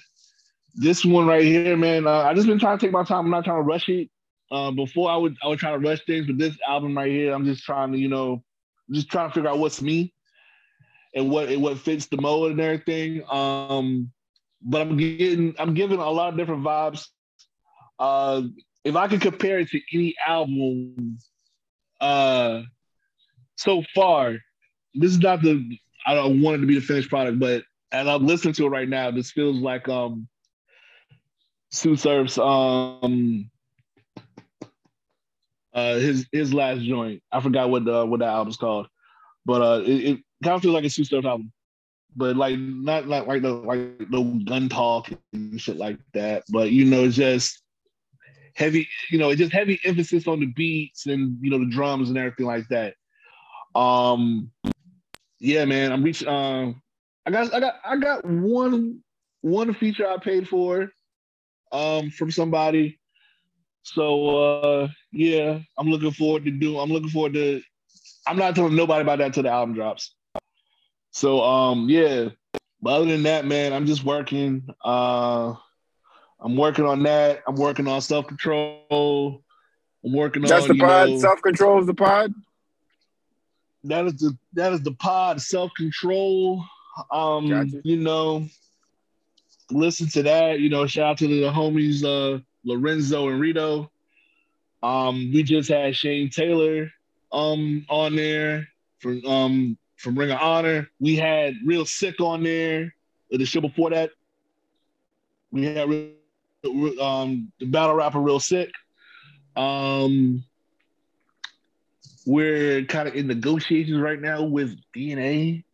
this 0.74 1.04
one 1.04 1.26
right 1.26 1.44
here, 1.44 1.76
man. 1.76 2.06
Uh, 2.06 2.22
I 2.22 2.34
just 2.34 2.46
been 2.46 2.58
trying 2.58 2.78
to 2.78 2.86
take 2.86 2.92
my 2.92 3.04
time. 3.04 3.26
I'm 3.26 3.30
not 3.30 3.44
trying 3.44 3.58
to 3.58 3.62
rush 3.62 3.88
it. 3.88 4.08
Uh, 4.50 4.70
before 4.70 5.10
I 5.10 5.16
would 5.16 5.36
I 5.42 5.48
would 5.48 5.58
try 5.58 5.72
to 5.72 5.78
rush 5.78 6.04
things, 6.06 6.26
but 6.26 6.38
this 6.38 6.56
album 6.66 6.96
right 6.96 7.10
here, 7.10 7.34
I'm 7.34 7.44
just 7.44 7.64
trying 7.64 7.92
to 7.92 7.98
you 7.98 8.08
know 8.08 8.42
just 8.90 9.10
trying 9.10 9.28
to 9.28 9.34
figure 9.34 9.50
out 9.50 9.58
what's 9.58 9.82
me 9.82 10.14
and 11.14 11.30
what 11.30 11.54
what 11.58 11.78
fits 11.78 12.06
the 12.06 12.16
mold 12.16 12.52
and 12.52 12.60
everything. 12.60 13.22
Um, 13.30 14.10
but 14.62 14.80
I'm 14.80 14.96
getting 14.96 15.54
I'm 15.58 15.74
giving 15.74 15.98
a 15.98 16.10
lot 16.10 16.32
of 16.32 16.38
different 16.38 16.64
vibes. 16.64 17.06
Uh, 17.98 18.42
if 18.88 18.96
I 18.96 19.06
could 19.06 19.20
compare 19.20 19.58
it 19.58 19.68
to 19.68 19.80
any 19.92 20.14
album, 20.26 21.18
uh, 22.00 22.62
so 23.56 23.82
far, 23.94 24.38
this 24.94 25.10
is 25.10 25.18
not 25.18 25.42
the 25.42 25.78
I 26.06 26.14
don't 26.14 26.40
want 26.40 26.56
it 26.56 26.60
to 26.62 26.66
be 26.66 26.76
the 26.76 26.80
finished 26.80 27.10
product, 27.10 27.38
but 27.38 27.64
as 27.92 28.06
I'm 28.06 28.26
listening 28.26 28.54
to 28.54 28.66
it 28.66 28.70
right 28.70 28.88
now, 28.88 29.10
this 29.10 29.30
feels 29.30 29.58
like 29.58 29.88
um 29.88 30.26
Sue 31.70 31.96
Surf's 31.96 32.38
um 32.38 33.50
uh 35.74 35.96
his 35.96 36.26
his 36.32 36.54
last 36.54 36.80
joint. 36.80 37.22
I 37.30 37.40
forgot 37.40 37.68
what 37.68 37.84
the 37.84 38.06
what 38.06 38.20
that 38.20 38.28
album's 38.28 38.56
called, 38.56 38.88
but 39.44 39.60
uh 39.60 39.82
it, 39.82 40.04
it 40.04 40.18
kind 40.42 40.54
of 40.54 40.62
feels 40.62 40.74
like 40.74 40.84
a 40.84 40.90
Sue 40.90 41.04
Surf 41.04 41.26
album, 41.26 41.52
but 42.16 42.36
like 42.36 42.58
not 42.58 43.06
like 43.06 43.26
like 43.26 43.42
the 43.42 43.52
like 43.52 44.08
no 44.08 44.24
gun 44.46 44.70
talk 44.70 45.10
and 45.34 45.60
shit 45.60 45.76
like 45.76 45.98
that. 46.14 46.44
But 46.48 46.70
you 46.70 46.86
know, 46.86 47.10
just 47.10 47.62
heavy. 48.58 48.88
You 49.10 49.18
know, 49.18 49.34
just 49.34 49.52
heavy 49.52 49.80
emphasis 49.84 50.26
on 50.26 50.40
the 50.40 50.46
beats 50.46 51.06
and 51.06 51.38
you 51.40 51.50
know 51.50 51.58
the 51.58 51.70
drums 51.70 52.08
and 52.08 52.18
everything 52.18 52.46
like 52.46 52.68
that. 52.68 52.94
Um, 53.74 54.50
yeah, 55.40 55.64
man, 55.64 55.92
I'm 55.92 56.02
reaching. 56.02 56.28
Um, 56.28 56.82
I 57.26 57.30
got 57.30 57.54
I 57.54 57.60
got 57.60 57.74
I 57.84 57.96
got 57.96 58.24
one 58.24 59.00
one 59.42 59.74
feature 59.74 60.08
I 60.08 60.16
paid 60.18 60.48
for 60.48 60.90
um 61.72 62.10
from 62.10 62.30
somebody. 62.30 62.98
So 63.82 64.36
uh 64.36 64.88
yeah, 65.12 65.60
I'm 65.78 65.88
looking 65.88 66.12
forward 66.12 66.44
to 66.46 66.50
do 66.50 66.78
I'm 66.78 66.90
looking 66.90 67.10
forward 67.10 67.34
to 67.34 67.62
I'm 68.26 68.36
not 68.36 68.54
telling 68.54 68.76
nobody 68.76 69.02
about 69.02 69.18
that 69.18 69.26
until 69.26 69.44
the 69.44 69.50
album 69.50 69.74
drops. 69.74 70.14
So 71.10 71.42
um 71.42 71.88
yeah. 71.88 72.30
But 72.80 72.90
other 72.90 73.06
than 73.06 73.24
that, 73.24 73.44
man, 73.44 73.72
I'm 73.72 73.86
just 73.86 74.04
working. 74.04 74.66
Uh 74.84 75.54
I'm 76.40 76.56
working 76.56 76.84
on 76.86 77.02
that. 77.02 77.42
I'm 77.46 77.56
working 77.56 77.86
on 77.88 78.00
self-control. 78.00 79.42
I'm 80.04 80.12
working 80.12 80.42
That's 80.42 80.52
on 80.52 80.58
That's 80.60 80.68
the 80.68 80.74
you 80.74 80.80
pod. 80.82 81.08
know, 81.10 81.18
Self 81.18 81.42
control 81.42 81.80
is 81.80 81.86
the 81.86 81.94
pod. 81.94 82.32
that 83.84 84.04
is 84.06 84.14
the 84.18 84.36
that 84.54 84.72
is 84.72 84.82
the 84.82 84.92
pod 84.92 85.40
self-control. 85.40 86.64
Um, 87.10 87.48
Gotcha. 87.48 87.80
you 87.84 87.96
know, 87.96 88.46
listen 89.70 90.08
to 90.10 90.22
that. 90.24 90.60
You 90.60 90.68
know, 90.70 90.86
shout 90.86 91.10
out 91.10 91.18
to 91.18 91.26
the 91.28 91.42
homies 91.50 92.04
uh 92.04 92.40
Lorenzo 92.64 93.28
and 93.28 93.40
Rito. 93.40 93.90
Um, 94.82 95.30
we 95.34 95.42
just 95.42 95.68
had 95.68 95.96
Shane 95.96 96.30
Taylor 96.30 96.90
um 97.32 97.84
on 97.90 98.14
there 98.16 98.68
from 99.00 99.24
um 99.26 99.78
from 99.96 100.16
Ring 100.16 100.30
of 100.30 100.38
Honor. 100.40 100.88
We 101.00 101.16
had 101.16 101.54
Real 101.66 101.84
Sick 101.84 102.20
on 102.20 102.44
there. 102.44 102.94
The 103.30 103.44
show 103.44 103.60
before 103.60 103.90
that, 103.90 104.10
we 105.50 105.64
had 105.66 105.88
Real- 105.88 106.12
um 106.64 107.52
the 107.60 107.66
battle 107.66 107.94
rapper 107.94 108.20
Real 108.20 108.40
Sick. 108.40 108.70
Um, 109.56 110.44
we're 112.26 112.84
kind 112.84 113.08
of 113.08 113.14
in 113.14 113.26
negotiations 113.26 113.98
right 113.98 114.20
now 114.20 114.42
with 114.42 114.76
DNA. 114.94 115.64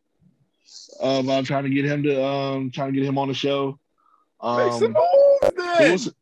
Um, 1.00 1.28
I'm 1.28 1.44
trying 1.44 1.64
to 1.64 1.70
get 1.70 1.84
him 1.84 2.02
to 2.04 2.24
um 2.24 2.70
trying 2.70 2.92
to 2.92 2.98
get 2.98 3.06
him 3.08 3.18
on 3.18 3.28
the 3.28 3.34
show. 3.34 3.78
Make 4.56 4.72
some 4.72 4.92
Um, 4.92 4.94
moves 4.94 5.54
so 5.78 5.84
we'll 5.88 6.14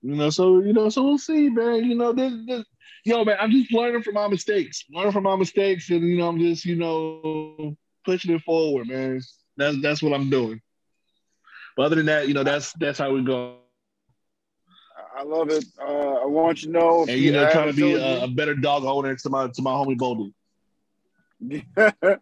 you 0.00 0.14
know, 0.14 0.30
so 0.30 0.60
you 0.60 0.72
know, 0.72 0.88
so 0.88 1.02
we'll 1.02 1.18
see, 1.18 1.48
man. 1.50 1.84
You 1.84 1.96
know, 1.96 2.12
this, 2.12 2.32
this, 2.46 2.64
yo, 3.04 3.24
man, 3.24 3.36
I'm 3.40 3.50
just 3.50 3.72
learning 3.72 4.02
from 4.02 4.14
my 4.14 4.28
mistakes, 4.28 4.84
learning 4.90 5.12
from 5.12 5.24
my 5.24 5.36
mistakes, 5.36 5.90
and 5.90 6.02
you 6.02 6.16
know, 6.16 6.28
I'm 6.28 6.38
just 6.38 6.64
you 6.64 6.76
know 6.76 7.76
pushing 8.04 8.34
it 8.34 8.42
forward, 8.42 8.88
man. 8.88 9.20
That's 9.56 9.82
that's 9.82 10.02
what 10.02 10.14
I'm 10.14 10.30
doing. 10.30 10.60
But 11.78 11.84
other 11.84 11.94
than 11.94 12.06
that, 12.06 12.26
you 12.26 12.34
know, 12.34 12.42
that's 12.42 12.72
that's 12.72 12.98
how 12.98 13.12
we 13.12 13.22
go. 13.22 13.54
I 15.16 15.22
love 15.22 15.48
it. 15.50 15.64
Uh, 15.80 15.84
I 16.22 16.26
want 16.26 16.62
you 16.62 16.72
to 16.72 16.72
know. 16.72 17.02
if 17.04 17.10
And 17.10 17.20
you 17.20 17.30
know, 17.30 17.44
I 17.44 17.52
trying 17.52 17.68
to 17.68 17.72
be 17.76 17.94
a, 17.94 18.24
a 18.24 18.28
better 18.28 18.54
dog 18.56 18.82
owner 18.84 19.14
to 19.14 19.30
my 19.30 19.46
to 19.46 19.62
my 19.62 19.70
homie 19.70 19.96
Boldy. 19.96 20.32
you- 21.38 21.62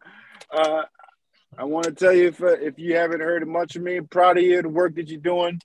uh, 0.50 0.82
I 1.58 1.64
want 1.64 1.86
to 1.86 1.92
tell 1.92 2.12
you 2.12 2.28
if 2.28 2.42
uh, 2.42 2.48
if 2.48 2.78
you 2.78 2.96
haven't 2.96 3.20
heard 3.20 3.48
much 3.48 3.76
of 3.76 3.82
me, 3.82 3.98
proud 4.02 4.36
of 4.36 4.44
you, 4.44 4.60
the 4.60 4.68
work 4.68 4.94
that 4.96 5.08
you're 5.08 5.18
doing, 5.20 5.58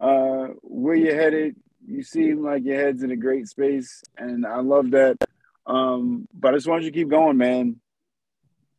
uh, 0.00 0.48
where 0.62 0.96
you're 0.96 1.14
headed. 1.14 1.54
You 1.86 2.02
seem 2.02 2.42
like 2.42 2.64
your 2.64 2.74
head's 2.74 3.04
in 3.04 3.12
a 3.12 3.16
great 3.16 3.46
space, 3.46 4.02
and 4.18 4.44
I 4.44 4.58
love 4.58 4.90
that. 4.90 5.18
Um, 5.66 6.26
but 6.34 6.52
I 6.52 6.56
just 6.56 6.66
want 6.66 6.82
you 6.82 6.90
to 6.90 6.98
keep 6.98 7.08
going, 7.08 7.36
man. 7.36 7.76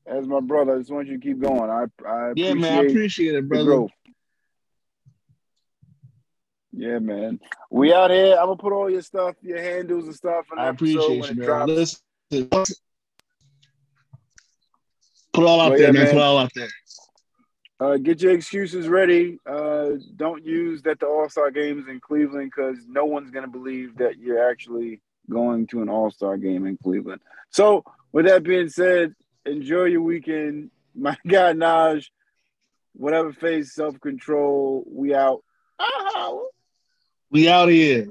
as 0.06 0.28
my 0.28 0.42
brother. 0.42 0.76
I 0.76 0.80
just 0.80 0.92
want 0.92 1.08
you 1.08 1.18
to 1.18 1.26
keep 1.26 1.40
going. 1.40 1.70
I 1.70 1.86
I 2.06 2.32
Yeah, 2.36 2.54
appreciate 2.54 2.56
man, 2.56 2.74
I 2.74 2.90
appreciate 2.90 3.36
it, 3.36 3.50
the 3.50 3.64
brother. 3.66 3.88
Yeah, 6.78 7.00
man. 7.00 7.40
We 7.72 7.92
out 7.92 8.12
here. 8.12 8.36
I'm 8.40 8.46
gonna 8.46 8.56
put 8.58 8.72
all 8.72 8.88
your 8.90 9.02
stuff, 9.02 9.36
your 9.42 9.60
handles 9.60 10.06
and 10.06 10.16
stuff. 10.16 10.46
In 10.54 10.60
I 10.60 10.68
appreciate 10.68 11.10
you, 11.10 11.22
man. 11.22 11.36
drops. 11.36 11.72
Listen, 11.72 12.48
put 12.50 12.70
it 15.44 15.44
all 15.48 15.60
out 15.60 15.70
Well, 15.72 15.78
there, 15.80 15.88
yeah, 15.88 15.92
man. 15.92 16.04
man. 16.04 16.06
Put 16.14 16.18
it 16.18 16.22
all 16.24 16.38
out 16.38 16.52
there. 16.54 16.68
Uh, 17.80 17.98
get 17.98 18.22
your 18.22 18.32
excuses 18.32 18.88
ready. 18.88 19.40
Uh, 19.46 19.92
don't 20.16 20.44
use 20.46 20.84
that 20.84 21.00
the 21.00 21.08
All 21.08 21.28
Star 21.30 21.50
games 21.50 21.88
in 21.88 22.00
Cleveland 22.00 22.52
because 22.56 22.78
no 22.88 23.06
one's 23.06 23.32
gonna 23.32 23.48
believe 23.48 23.98
that 23.98 24.20
you're 24.20 24.48
actually 24.50 25.02
going 25.30 25.66
to 25.68 25.82
an 25.82 25.90
All 25.90 26.12
Star 26.12 26.38
game 26.38 26.68
in 26.68 26.78
Cleveland. 26.78 27.22
So, 27.50 27.84
with 28.12 28.26
that 28.28 28.44
being 28.44 28.70
said, 28.70 29.16
enjoy 29.48 29.86
your 29.86 30.02
weekend. 30.02 30.70
My 30.96 31.18
guy 31.28 31.54
Naj, 31.54 32.06
whatever 32.94 33.34
phase 33.34 33.74
self 33.74 34.00
control. 34.00 34.84
We 34.88 35.16
out. 35.16 35.44
Ah, 35.80 36.36
We 37.32 37.50
out 37.50 37.70
here. 37.70 38.08